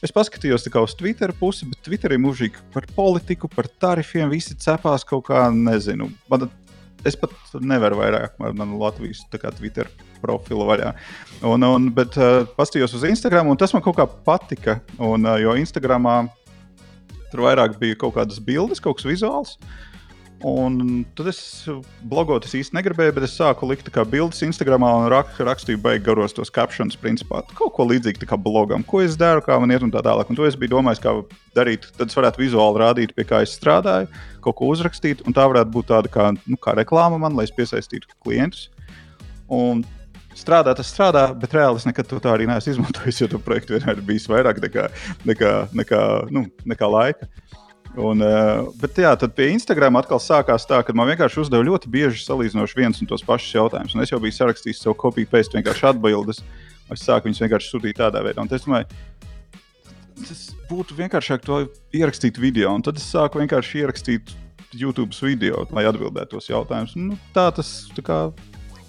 [0.00, 5.26] Es paskatījos uz Twitter pusi, bet Twitterī mūžīgi par politiku, par tarifiem, visi cepās kaut
[5.28, 6.08] kā, nezinu.
[6.32, 6.48] Man
[7.06, 9.88] es pat nevaru vairāk ar manu Latvijas Twitter
[10.20, 10.92] profilu vaļā.
[11.48, 14.80] Un, un, bet uh, paskatījos uz Instagram, un tas man kaut kā patika.
[14.98, 16.22] Un, uh, jo Instagramā
[17.30, 19.56] tur vairāk bija kaut kādas bildes, kaut kas vizuāls.
[20.40, 21.38] Un tad es
[22.08, 26.32] blogot es īsti negribēju, bet es sāku likt bildes Instagram un rak, rakstīju beigās garos
[26.32, 29.92] tos captions, principā kaut ko līdzīgu kā blogam, ko es daru, kā man iet un
[29.92, 30.30] tā tālāk.
[30.32, 31.12] Un to es biju domājis, kā
[31.56, 31.90] darīt.
[31.98, 34.08] Tad es varētu vizuāli rādīt, pie kā es strādāju,
[34.40, 37.52] kaut ko uzrakstīt, un tā varētu būt tāda kā, nu, kā reklāma man, lai es
[37.52, 38.70] piesaistītu klientus.
[39.52, 39.84] Un
[40.40, 43.76] strādā, tas strādā, bet reāli es nekad to tā arī neesmu izmantojis, jo to projektu
[43.76, 44.88] vienmēr ir bijis vairāk nekā,
[45.28, 47.28] nekā, nekā, nu, nekā laika.
[47.98, 51.90] Un, uh, bet jā, tad pie Instagram atkal sākās tā, ka man vienkārši uzdeva ļoti
[51.90, 53.96] bieži salīdzinoši viens un tos pašus jautājumus.
[53.96, 56.44] Un es jau biju sarakstījis savu kopiju, pēc vienkārši atbildes.
[56.90, 58.44] Es sāku viņus vienkārši sūtīt tādā veidā.
[58.44, 58.86] Un es domāju,
[60.22, 61.64] tas būtu vienkāršāk to
[61.96, 64.34] ierakstīt video, un tad es sāku vienkārši ierakstīt
[64.76, 66.94] YouTube video, lai atbildētu tos jautājumus.
[66.98, 68.20] Nu, tā tas tā kā,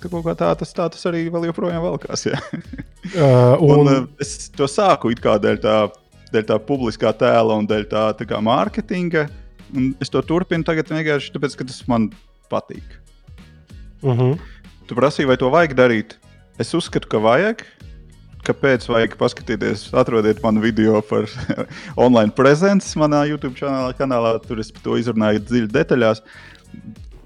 [0.02, 2.28] tā kā tā, tas, tā tas arī vēl joprojām valkās.
[3.02, 5.72] Uh, Un, un, un, es to sāku it kā dēļ tā,
[6.32, 9.28] dēļ tā publiskā tēla un dēļ tā, tā kā mārketinga.
[9.76, 12.10] Un es to turpinu tagad vienkārši tāpēc, ka tas man
[12.52, 12.98] patīk.
[14.04, 14.40] uh -huh.
[14.88, 16.18] Tu prasīji, vai to vajag darīt?
[16.60, 17.64] Es uzskatu, ka vajag.
[18.44, 19.94] Kāpēc vajag paskatīties?
[19.94, 21.30] Atrodiet manu video par
[22.06, 23.94] online prezenci manā YouTube kanālā.
[23.94, 24.40] kanālā.
[24.48, 26.22] Tur es to izrunāju dziļi detaļās.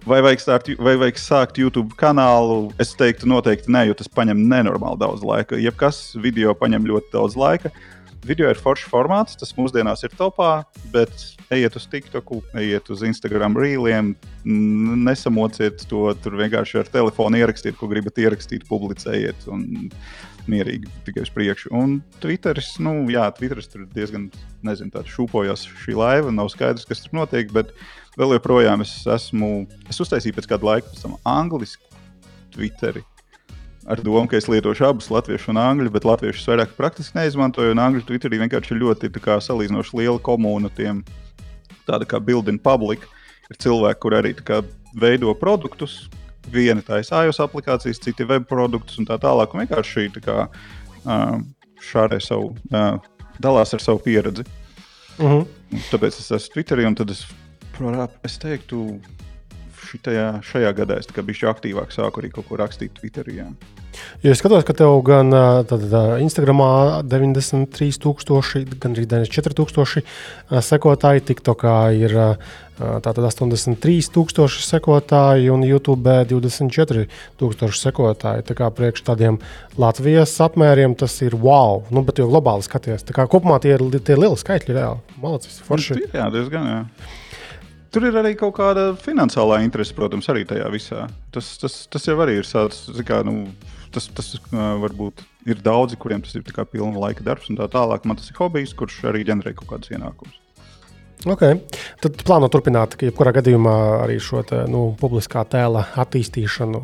[0.05, 2.73] Vai vajag, start, vai vajag sākt YouTube kanālu?
[2.77, 5.57] Es teiktu, noteikti nē, jo tas prasa nenormāli daudz laika.
[5.57, 7.71] Jebkas video prasa ļoti daudz laika.
[8.25, 11.11] Video ir foršs formāts, tas mūsdienās ir topā, bet
[11.53, 14.15] ejiet uz TikTok, ejiet uz Instagram rīliem,
[15.05, 19.67] nesamociet to tur vienkārši ar telefonu ierakstīt, ko gribat ierakstīt, publicējiet un
[20.49, 21.69] mierīgi tikai uz priekšu.
[21.77, 24.31] Un Twitteris, nu, jā, Twitteris tur diezgan,
[24.65, 27.75] nezinu, tāds šūpojas šī laiva, nav skaidrs, kas tur notiek, bet
[28.17, 31.93] vēl joprojām es esmu, es uztaisīju pēc kāda laika pēc tam anglisku
[32.57, 33.05] Twitteri
[33.85, 37.75] ar domu, ka es lietošu abus latviešu un angļu, bet latviešu es vairāk praktiski neizmantoju.
[37.75, 41.03] Un angļu Twitterī vienkārši ir ļoti kā, salīdzinoši liela komūna tiem,
[41.85, 43.05] tāda kā Building Public.
[43.51, 44.63] Ir cilvēki, kur arī kā,
[44.97, 46.05] veido produktus.
[46.53, 49.53] Viena taisa iOS aplikācijas, citi web produktus un tā tālāk.
[49.53, 51.37] Un vienkārši tā kā uh,
[51.81, 52.97] šārē savu, uh,
[53.41, 54.45] dalās ar savu pieredzi.
[55.17, 55.45] Uh -huh.
[55.91, 57.25] Tāpēc es esmu Twitterī, un tad es,
[58.23, 58.99] es teiktu,
[59.95, 63.39] šitajā, šajā gadā es biju aktīvāk, sāku arī kaut ko rakstīt Twitterī.
[63.39, 63.47] Jā.
[64.25, 70.61] Jo es skatos, ka tev gan ā, tad, ā, Instagramā 93,000, gan arī 94,000 ā,
[70.65, 72.15] sekotāji, TikTokā ir
[72.75, 78.45] tātad 83,000 sekotāji un YouTube 24,000 sekotāji.
[78.49, 79.39] Tā kā priekš tādiem
[79.79, 81.85] Latvijas apmēriem tas ir wow.
[81.87, 83.07] Nu, bet jau globāli skaties.
[83.07, 85.19] Tā kā kopumā tie ir, tie lieli skaitļi reāli.
[85.23, 86.01] Malacis, forši.
[86.01, 86.67] Nu, Jā, diezgan.
[86.67, 86.81] Jā.
[87.95, 91.05] Tur ir arī kaut kāda finansiālā interese, protams, arī tajā visā.
[91.31, 93.45] Tas, tas, tas jau arī ir tāds, kā, nu,
[93.95, 98.03] tas, tas varbūt ir daudzi, kuriem tas ir pilna laika darbs un tā tālāk.
[98.03, 100.35] Man tas ir hobijs, kurš arī ģenerē kaut kādus ienākumus.
[101.23, 101.61] Okay.
[102.03, 106.83] Tad plāno turpināt, ka jebkurā gadījumā arī šo te, nu, publiskā tēla attīstīšanu.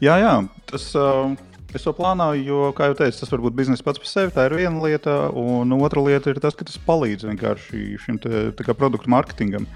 [0.00, 0.34] Jā, jā,
[0.72, 1.36] tas uh,
[1.78, 4.34] es to plānoju, jo, kā jau teicu, tas var būt biznesa pats par sevi.
[4.34, 8.44] Tā ir viena lieta, un otra lieta ir tas, ka tas palīdz vienkārši šim te,
[8.72, 9.68] produktu mārketingam.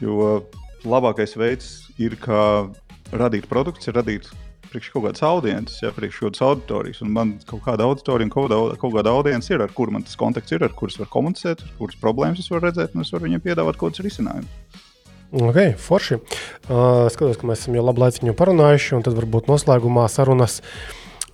[0.00, 0.42] Jo
[0.84, 2.68] labākais veids ir, kā
[3.12, 4.30] radīt produktus, ir radīt
[4.70, 7.00] priekš kaut kādas audiences, ja priekš kaut kādas auditorijas.
[7.04, 10.18] Un man kaut kāda auditorija kaut kāda, kaut kāda audience ir, ar kuru man tas
[10.20, 13.26] kontakts ir, ar kuras var komunicēt, ar kuras problēmas es varu redzēt, un es varu
[13.26, 14.86] viņiem piedāvāt kaut kādus risinājumus.
[15.30, 16.18] Okay, forši.
[16.66, 20.58] Uh, skatos, ka mēs esam jau labu laiku parunājuši, un tad varbūt noslēgumā sarunas.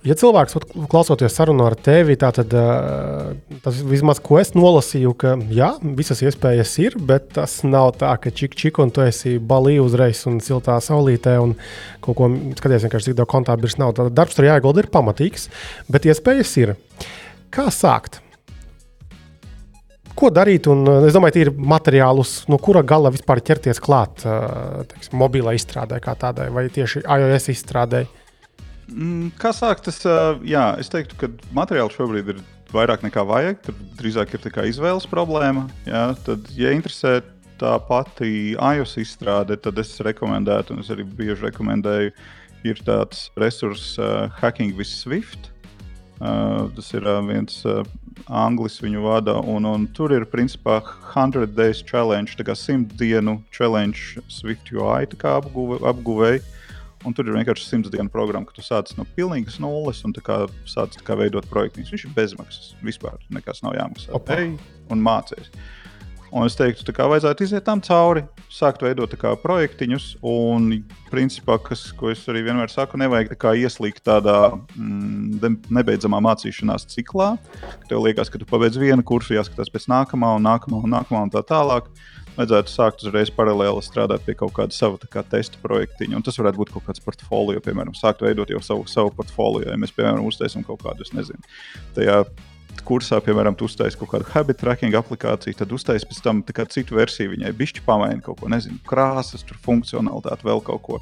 [0.07, 0.55] Ja cilvēks
[0.87, 6.75] klausoties sarunu ar tevi, tad uh, tas vismaz, ko es nolasīju, ka jā, visas iespējas
[6.79, 10.77] ir, bet tas nav tā, ka čik čik un tu esi balī uzreiz un siltā
[10.83, 11.57] saulītē un
[12.05, 12.29] kaut ko
[12.59, 13.97] skaties vienkārši cik daudz kontā birs nav.
[13.97, 15.49] Tad darbs tur jāiegulda ir pamatīgs,
[15.91, 16.77] bet iespējas ir.
[17.51, 18.21] Kā sākt?
[20.17, 20.69] Ko darīt?
[20.71, 26.15] Un, es domāju, ir materiālus, no kura gala vispār ķerties klāt teiksim, mobilai izstrādē, kā
[26.17, 28.05] tādai, vai tieši iOS izstrādē.
[28.87, 29.87] Mm, Kā sākt?
[29.87, 29.99] Tas,
[30.47, 32.43] jā, es teiktu, ka materiāli šobrīd ir
[32.73, 33.59] vairāk nekā vajag.
[33.65, 35.67] Tur drīzāk ir izvēles problēma.
[35.87, 37.19] Jā, tad, ja interesē
[37.57, 42.11] tā pati iOS izstrāde, tad es rekomendētu, un es arī bieži rekomendēju,
[42.67, 45.51] ir tāds resurss uh, Hacking with Swift.
[46.17, 47.83] Uh, tas ir uh, viens uh,
[48.25, 50.79] anglis viņu vada, un, un tur ir principā
[51.13, 56.41] 100 days challenge, tā kā 100 dienu challenge Swift UI apguve, apguvēja.
[57.05, 60.45] Un tur ir vienkārši simts dienu programma, ka tu sāc no pilnīgas nulles un kā
[60.69, 61.83] sāc kā veidot projektu.
[61.83, 62.73] Viņš ir bezmaksas.
[62.85, 64.17] Vispār nekas nav jāmaksā.
[64.37, 64.55] Ej
[64.89, 65.51] un mācies.
[66.27, 70.07] Un es teiktu, ka vajadzētu iziet tam cauri, sākt veidot projektiņus.
[70.27, 70.67] Un,
[71.07, 77.35] principā, kas, ko es arī vienmēr saku, nevajag tā ieslīgt tādā mm, nebeidzamā mācīšanās ciklā.
[77.87, 81.31] Tev liekas, ka tu pabeidz vienu kursu, jāskatās pēc nākamā, un nākamā, un nākamā, un
[81.31, 81.87] tā tālāk.
[82.37, 86.19] Vajadzētu sākt uzreiz paralēli strādāt pie kaut kāda sava kā, testa projektiņa.
[86.19, 89.71] Un tas varētu būt kaut kāds portfolio, piemēram, sākt veidot jau savu, savu portfolio.
[89.71, 91.41] Ja mēs, piemēram, uztaisām kaut kādu, es nezinu,
[91.97, 92.21] tajā
[92.85, 96.43] kursā, piemēram, tu uztaisīji kaut kādu habit tracking aplikāciju, tad uztaisīji pēc tam
[96.73, 100.99] citu versiju viņai, bišķi pamaini kaut ko, nezinu, krāsas, tur funkcionalitāti, vēl kaut ko.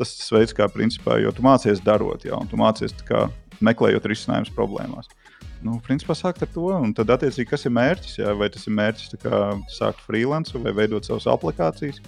[0.00, 3.26] Tas ir veids, kā principā, jo tu mācies darot, jā, un tu mācies kā
[3.64, 5.10] meklējot risinājumus problēmās.
[5.64, 8.18] Nu, principā sākt ar to, un tad, attiecīgi, kas ir mērķis?
[8.20, 9.40] Jā, vai tas ir mērķis kā,
[9.74, 11.98] sākt freelance vai veidot savas aplikācijas?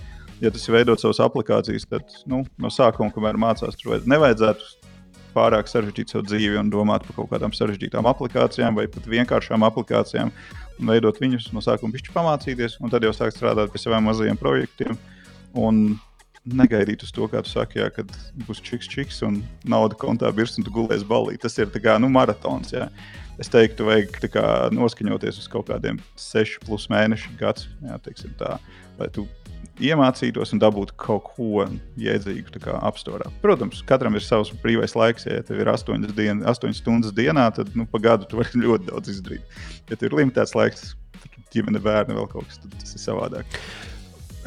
[0.41, 4.71] Ja tas ir veidot savas aplikācijas, tad nu, no sākuma, kamēr mācās, tur vajadz, nevajadzētu
[5.35, 10.33] pārāk sarežģīt savu dzīvi un domāt par kaut kādām sarežģītām aplikācijām vai pat vienkāršām aplikācijām
[10.81, 14.39] un veidot viņus no sākuma pišķi pamācīties, un tad jau sākt strādāt pie saviem mazajiem
[14.41, 14.97] projektiem.
[15.59, 15.99] Un
[16.47, 18.11] negaidīt uz to, kā tu saki, jā, kad
[18.47, 21.37] būs čiks, čiks un nauda kontā virs un tu gulēsi balī.
[21.41, 22.73] Tas ir kā, nu, maratons.
[22.73, 22.89] Jā.
[23.41, 24.47] Es teiktu, vajag kā,
[24.77, 27.33] noskaņoties uz kaut kādiem sešu plus mēnešu
[28.41, 28.59] tā,
[29.01, 29.25] lai tu
[29.81, 31.65] iemācītos un dabūtu kaut ko
[32.01, 32.53] jēdzīgu
[32.85, 33.31] apstākļā.
[33.41, 35.25] Protams, katram ir savs brīvais laiks.
[35.29, 38.91] Ja tev ir 8, dien, 8 stundas dienā, tad nu, pa gadu tu vari ļoti
[38.91, 39.61] daudz izdarīt.
[39.89, 40.93] Ja tev ir limitēts laiks,
[41.55, 43.59] ģimene, bērni vēl kaut kas, tad tas ir savādāk.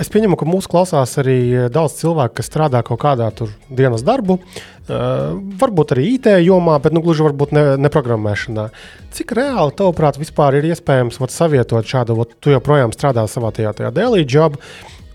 [0.02, 3.28] Es pieņemu, ka mūsu klausās arī daudz cilvēku, kas strādā kaut kādā
[3.70, 8.66] dienas darbu, uh, varbūt arī IT jomā, bet nu, gluži varbūt ne, ne programmēšanā.
[9.14, 13.76] Cik reāli, tavuprāt, vispār ir iespējams vat, savietot šādu, vat, tu joprojām strādā savā tajā,
[13.78, 14.58] tajā daily job,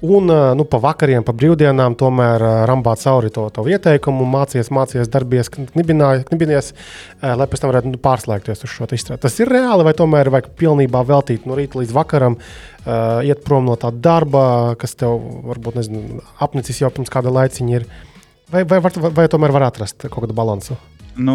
[0.01, 5.51] Un nu, pa vakariem, pa brīvdienām, tomēr rambāt cauri to, to ieteikumu, mācīties, mācīties, darbies,
[5.51, 6.69] knibinies,
[7.19, 9.25] lai pēc tam varētu nu, pārslēgties uz šo izstrādi.
[9.25, 13.67] Tas ir reāli, vai tomēr vajag pilnībā veltīt no rīta līdz vakaram, uh, iet prom
[13.67, 15.19] no tā darba, kas tev
[15.51, 17.89] varbūt nezinu, apnicis jau pirms kāda laiciņa ir.
[18.55, 20.79] Vai, vai, vai, vai tomēr var atrast kaut kādu līdzsvaru?
[21.19, 21.35] Nu,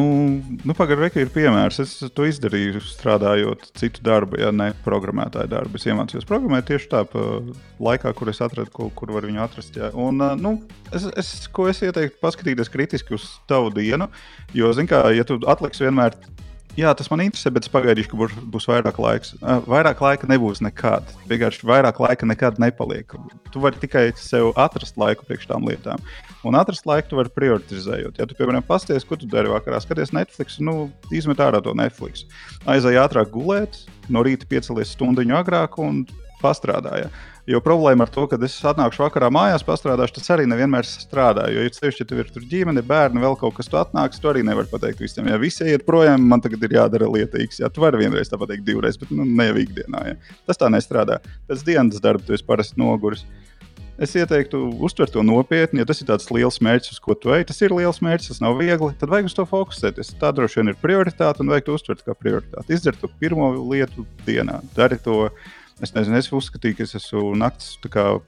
[0.63, 1.81] nu pagaidiet, ir piemērs.
[1.83, 5.79] Es to izdarīju, strādājot citu darbu, ja ne programmētāju darbu.
[5.79, 7.03] Es iemācījos programmēt tieši tā,
[7.83, 9.75] laikā, kur es atradu, kur, kur var viņu atrast.
[9.79, 9.91] Ja.
[9.91, 10.55] Un, nu,
[10.95, 14.07] es, es, ko es ieteiktu, paskatīties kritiski uz tavu dienu.
[14.55, 16.15] Jo, zināmā mērā, ja tu atliksi vienmēr
[16.73, 19.37] Jā, tas man interesē, bet es pagaidīšu, ka būs, būs vairāk laika.
[19.69, 21.05] Vairāk laika nebūs nekad.
[21.29, 23.13] Vienkārši vairāk laika nekad nepaliek.
[23.53, 26.01] Tu vari tikai sev atrast laiku priekš tām lietām.
[26.41, 28.17] Un atrast laiku tu vari prioritizējot.
[28.17, 32.25] Ja tu, piemēram, pasties, ko tu dari vakarā, skaties Netflix, nu, izmet ārā to Netflix.
[32.65, 36.07] Aizej ātrāk gulēt, no rīta piecelies stundu agrāk un
[36.41, 37.13] pastrādāja.
[37.43, 41.49] Jo problēma ar to, ka es atnākšu vakarā mājās, pastrādāšu, tas arī nevienmēr strādā.
[41.51, 44.29] Jo, ja ceļš, ja tev ir tur ģimene, bērni, vēl kaut kas, tu atnāks, tu
[44.31, 45.27] arī nevari pateikt visiem.
[45.27, 47.59] Ja visi iet projām, man tagad ir jādara lieta X.
[47.59, 50.03] Jā, tu vari vienreiz tā pateikt, divreiz, bet nu, ne jau ikdienā.
[50.07, 50.37] Ja.
[50.47, 51.19] Tas tā nestrādā.
[51.49, 53.25] Pēc dienas darba tu esi parasti noguris.
[53.99, 57.43] Es ieteiktu uztvert to nopietni, ja tas ir tāds liels mērķis, uz ko tu ej.
[57.51, 58.89] Tas ir liels mērķis, tas nav viegli.
[58.97, 60.15] Tad vajag uz to fokusēties.
[60.21, 62.73] Tā droši vien ir prioritāte un vajag to uztvert kā prioritāti.
[62.73, 65.27] Izdari to pirmo lietu dienā, dari to
[65.81, 67.71] Es nezinu, es uzskatīju, ka es esmu naktas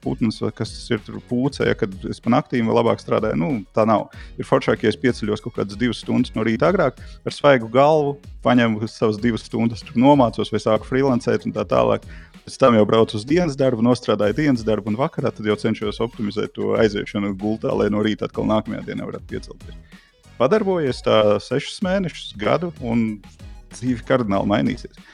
[0.02, 3.38] putns, kas ir tur pūcē, ja, kad es pa naktīm labāk strādāju.
[3.38, 4.08] Nu, tā nav.
[4.34, 8.16] Ir foršāk, ja es pieceļos kaut kādas divas stundas no rīta agrāk, ar svaigu galvu,
[8.42, 12.04] paņemu savas divas stundas, nomācos vai sāku freelancēt un tā tālāk.
[12.46, 16.02] Pēc tam jau braucu uz dienas darbu, nostrādāju dienas darbu, un vakarā tad jau cenšos
[16.02, 20.02] optimizēt to aiziešanu gultā, lai no rīta atkal nākamajā dienā varētu piecelties.
[20.36, 23.16] Padarbojies tā sešus mēnešus, gadu, un
[23.72, 25.06] dzīve kardināli mainīsies.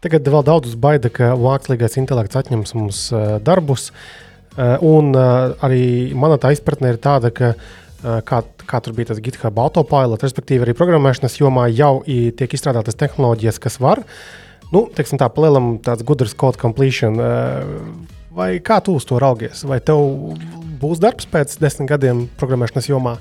[0.00, 3.90] Tagad vēl daudz baida, ka mākslīgais intelekts atņems mums uh, darbus.
[4.56, 9.10] Uh, un uh, arī mana tā izpratne ir tāda, ka uh, kā, kā tur bija
[9.10, 14.00] tas GitHub autopilot, respektīvi arī programmēšanas jomā jau tiek izstrādātas tehnoloģijas, kas var,
[14.72, 17.20] nu, teiksim tā, palielam tāds gudrs code completion.
[17.20, 19.66] Uh, vai kā tu uz to raugies?
[19.68, 20.00] Vai tev
[20.80, 23.18] būs darbs pēc desmit gadiem programmēšanas jomā?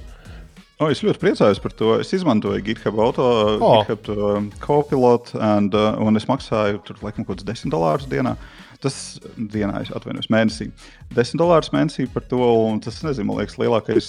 [0.80, 1.90] Oh, es ļoti priecājos par to.
[2.00, 3.26] Es izmantoju GitHub auto,
[3.60, 3.82] oh.
[3.84, 8.38] GitHub um, copilotu, and, uh, un es maksāju tur laikam kaut kāds 10 dolārus dienā.
[8.80, 10.70] Tas dienā, atvainojos, mēnesī.
[11.18, 12.40] 10 dolārus mēnesī par to,
[12.70, 14.08] un tas, nezinu, man liekas, lielākais,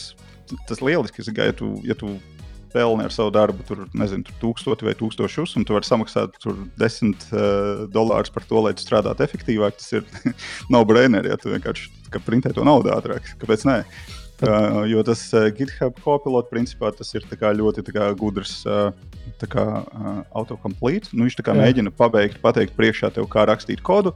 [0.68, 2.12] tas lieliskais, ja tu, ja tu
[2.70, 6.55] pelni ar savu darbu, tur, nezinu, tur tūkstoti vai tūkstošus, un tu vari samaksāt tur
[6.78, 9.82] 10 uh, dolārus par to, lai tu strādātu efektīvāk.
[9.82, 10.06] Tas ir
[10.70, 13.34] no brainer, ja tu vienkārši printē to naudu ātrāk.
[13.42, 13.80] Kāpēc ne?
[13.82, 18.89] Uh, Uh, jo tas uh, GitHub kopilot, principā, tas ir ļoti kā, gudrs uh,
[19.45, 21.12] kā, uh, autocomplete.
[21.12, 24.15] Nu, viņš kā, mēģina pabeigt, pateikt priekšā tev, kā rakstīt kodu,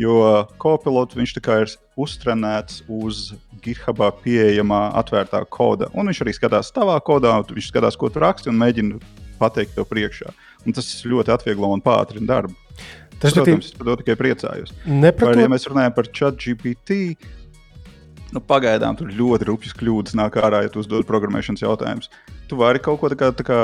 [0.00, 5.90] jo kopilot viņš ir uztrenēts uz GitHub pieejamā atvērtā koda.
[5.92, 9.00] Un viņš arī skatās tavā kodā, viņš skatās, ko tu raksti un mēģina
[9.36, 10.32] pateikt tev priekšā.
[10.64, 12.56] Un tas ļoti atvieglo un pātrina darbu.
[13.20, 14.72] Tas, Protams, par to tikai priecājos.
[14.84, 17.16] Vai, ja mēs runājam par ChatGPT,
[18.34, 22.10] nu, pagaidām tur ļoti rupjas kļūdas nāk ārā, ja tu uzdod programmēšanas jautājumus.
[22.50, 23.60] Tu vari kaut ko tā kā, tā kā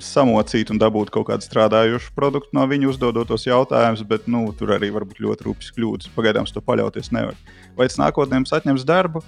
[0.00, 4.72] samocīt un dabūt kaut kādu strādājošu produktu no viņa uzdodot tos jautājumus, bet nu, tur
[4.76, 6.12] arī var būt ļoti rupjas kļūdas.
[6.16, 7.36] Pagaidām to paļauties nevar.
[7.76, 9.24] Vai tas nākotnē mums atņems darbu?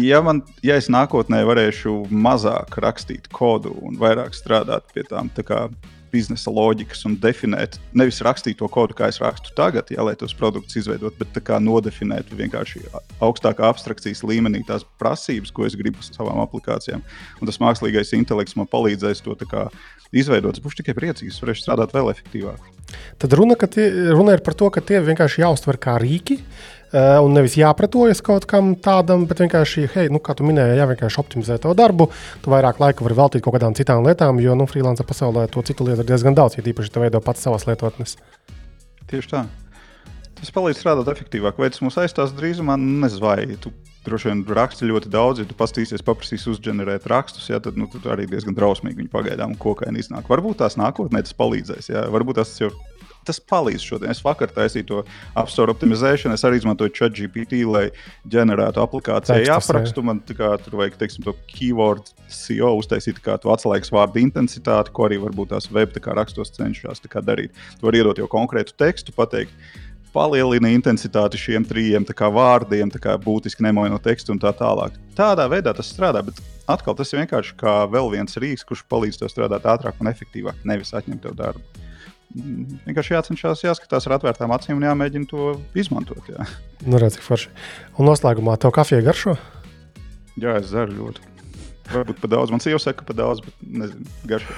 [0.00, 5.44] Ja, man, ja es nākotnē varēšu mazāk rakstīt kodu un vairāk strādāt pie tām tā
[5.46, 5.68] kā,
[6.12, 10.34] biznesa loģikas un definēt, nevis rakstīt to kodu, kā es rakstu tagad, ja, lai tos
[10.36, 12.84] produktus izveidot, bet kā nodefinēt vienkārši
[13.22, 17.04] augstākā abstrakcijas līmenī tās prasības, ko es gribu savām aplikācijām.
[17.40, 19.36] Un tas mākslīgais intelekts man palīdzēs to
[20.10, 20.58] izveidot.
[20.58, 22.68] Es būšu tikai priecīgs, varēšu strādāt vēl efektīvāk.
[23.22, 26.40] Tad runa, tie, runa ir par to, ka tie vienkārši jāuztver kā rīki.
[26.90, 30.88] Uh, un nevis jāpretojas kaut kam tādam, bet vienkārši, hei, nu, kā tu minēji, jā,
[30.90, 32.08] vienkārši optimizē to darbu.
[32.42, 35.86] Tu vairāk laika vari veltīt kaut kādām citām lietām, jo nu, freelance pasaulē to citu
[35.86, 38.16] lietu ir diezgan daudz, ja īpaši tu veido pats savas lietotnes.
[39.06, 39.44] Tieši tā.
[40.40, 41.58] Tas palīdz strādāt efektīvāk.
[41.60, 42.74] Vai tas mums aizstās drīzumā?
[42.80, 43.72] Nezinu, vai tu
[44.06, 45.42] droši vien raksti ļoti daudz.
[45.42, 49.56] Ja tu pastīsies, paprasīs uzģenerēt rakstus, ja, tad, nu, tad arī diezgan drausmīgi viņi pagaidām
[49.60, 50.30] kokaini iznāk.
[50.32, 51.90] Varbūt tās nākotnē tas palīdzēs.
[51.92, 52.06] Ja.
[52.14, 52.70] Varbūt tas jau
[53.26, 54.12] tas palīdz šodien.
[54.12, 55.02] Es vakar taisīju to
[55.38, 56.36] apstākļu optimizēšanu.
[56.36, 57.86] Es arī izmantoju ChatGPT, lai
[58.30, 60.04] ģenerētu aplikāciju aprakstu.
[60.06, 65.08] Man kā, tur vajag teiksim, to keyword SEO uztaisīt, kā tu atslēgas vārdu intensitāti, ko
[65.08, 67.54] arī varbūt tās web rakstos cenšas darīt.
[67.78, 69.54] Tu vari iedot jau konkrētu tekstu, pateikt.
[70.10, 72.02] Palielina intensitāti šiem trim
[72.34, 74.96] vārdiem, kā būtiski nemainot tekstu un tā tālāk.
[75.14, 79.20] Tādā veidā tas strādā, bet atkal tas ir vienkārši kā vēl viens rīks, kurš palīdz
[79.20, 81.89] tev strādāt ātrāk un efektīvāk, nevis atņemt tev darbu
[82.34, 86.22] vienkārši jācenšas, jāskatās ar atvērtām acīm un jāmēģina to izmantot.
[86.30, 86.46] Jā.
[86.86, 87.50] Nu, redz, cik forši.
[87.98, 89.36] Un noslēgumā tev kafija garšo?
[90.40, 91.26] Jā, es dzeru ļoti.
[91.90, 92.54] Varbūt par daudz.
[92.54, 94.56] Man sieva saka, ka par daudz, bet nezinu, garšo.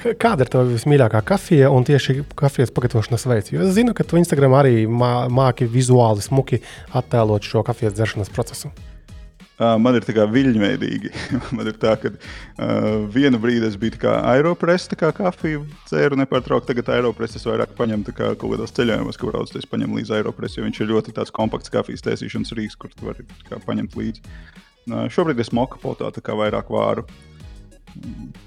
[0.00, 3.52] Kāda ir tava vismīļākā kafija un tieši kafijas pagatavošanas veids?
[3.52, 6.62] Jo es zinu, ka tu Instagram arī māki vizuāli smuki
[6.96, 8.72] attēlot šo kafijas dzeršanas procesu.
[8.72, 8.89] Uh,
[9.60, 11.12] man ir tā kā viļņveidīgi.
[11.56, 16.18] man ir tā, ka uh, vienu brīdi es biju kā aeropress, tā kā kafiju dzēru
[16.22, 16.72] nepārtraukti.
[16.72, 20.58] Tagad aeropress es vairāk paņemu kā kaut kādos ceļojumos, kur braucu, es paņemu līdzi aeropress,
[20.58, 23.26] jo viņš ir ļoti tāds kompakts kafijas taisīšanas rīks, kur tu vari
[23.66, 24.24] paņemt līdzi.
[24.90, 27.06] Uh, šobrīd es moku potā, tā kā vairāk vāru.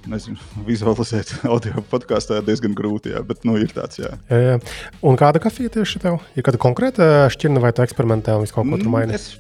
[0.08, 4.00] Nezinu, vizualizēt audio podkāstā diezgan grūti, jā, bet nu, ir tāds.
[4.02, 4.16] Jā.
[4.32, 4.60] Jā, jā.
[5.06, 6.22] Un kāda kafija tieši tev?
[6.38, 9.18] Ir kāda konkrēta šķirne vai tu eksperimentē un visu kaut ko tur maini?
[9.20, 9.34] Es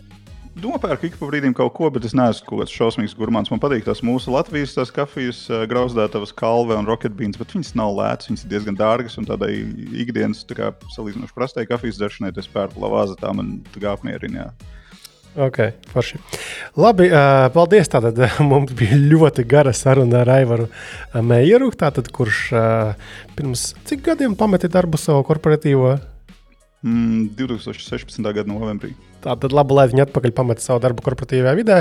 [0.59, 3.49] nopērku ik pa brīdim kaut ko, bet es neesmu kaut kāds šausmīgs gurmāns.
[3.53, 8.29] Man patīk tās mūsu Latvijas tās kafijas, grauzdētavas kalve un rocketbeans, bet viņas nav lētas,
[8.29, 9.55] viņas ir diezgan dārgas un tādai
[10.03, 13.59] ikdienas, tā kā salīdzinoši prastai kafijas dzeršanai, tas pērku lavāza tā man
[13.93, 14.51] apmierina.
[15.33, 15.57] Ok,
[15.89, 16.19] forši.
[16.77, 17.89] Labi, uh, paldies.
[17.89, 18.19] Tātad
[18.51, 20.67] mums bija ļoti gara saruna ar Aivaru
[21.25, 25.95] Meijeru, tātad, kurš uh, pirms cik gadiem pameta darbu savu korporatīvo?
[26.85, 28.21] Mm, 2016.
[28.29, 28.93] gada novembrī.
[29.23, 31.79] Tātad labi, lai viņi atpakaļ pameta savu darbu korporatīvajā vidē,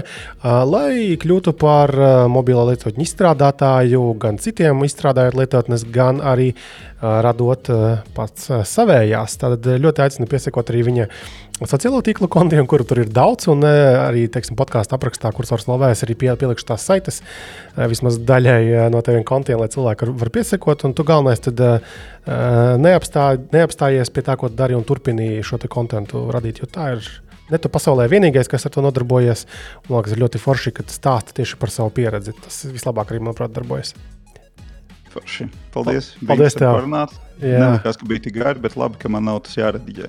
[0.68, 1.94] lai kļūtu par
[2.30, 6.52] mobilo lietotņu izstrādātāju, gan citiem izstrādājot lietotnes, gan arī
[7.02, 7.66] radot
[8.14, 9.40] pats savējās.
[9.42, 11.06] Tad ļoti aicinu piesakot arī viņa
[11.66, 16.16] sociālo tīklu kontiem, kuru tur ir daudz, un arī podkāstu aprakstā, kurš var slavēs, arī
[16.22, 17.20] pielikšu tās saites
[17.90, 20.86] vismaz daļai no teviem kontiem, lai cilvēki var piesakot.
[20.86, 21.58] Un tu galvenais tad
[22.86, 27.12] neapstā, neapstājies pie tā, ko dari un turpini šo kontentu radīt, jo tā ir
[27.52, 29.46] ne tu pasaulē vienīgais, kas ar to nodarbojas.
[29.88, 32.34] Man liekas, ir ļoti forši, ka stāsta tieši par savu pieredzi.
[32.42, 33.94] Tas vislabāk arī, manuprāt, darbojas.
[35.12, 35.46] Forši.
[35.74, 36.14] Paldies!
[36.24, 36.72] Paldies tev!
[36.72, 37.14] Parunāt.
[37.42, 40.08] Jā, tas bija tik gari, bet labi, ka man nav tas jārediģē.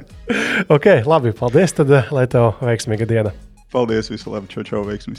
[0.76, 1.34] ok, labi.
[1.36, 3.34] Paldies, tad, lai tev veiksmīga diena.
[3.74, 5.18] Paldies, visu labi, čau, čau, veiksmi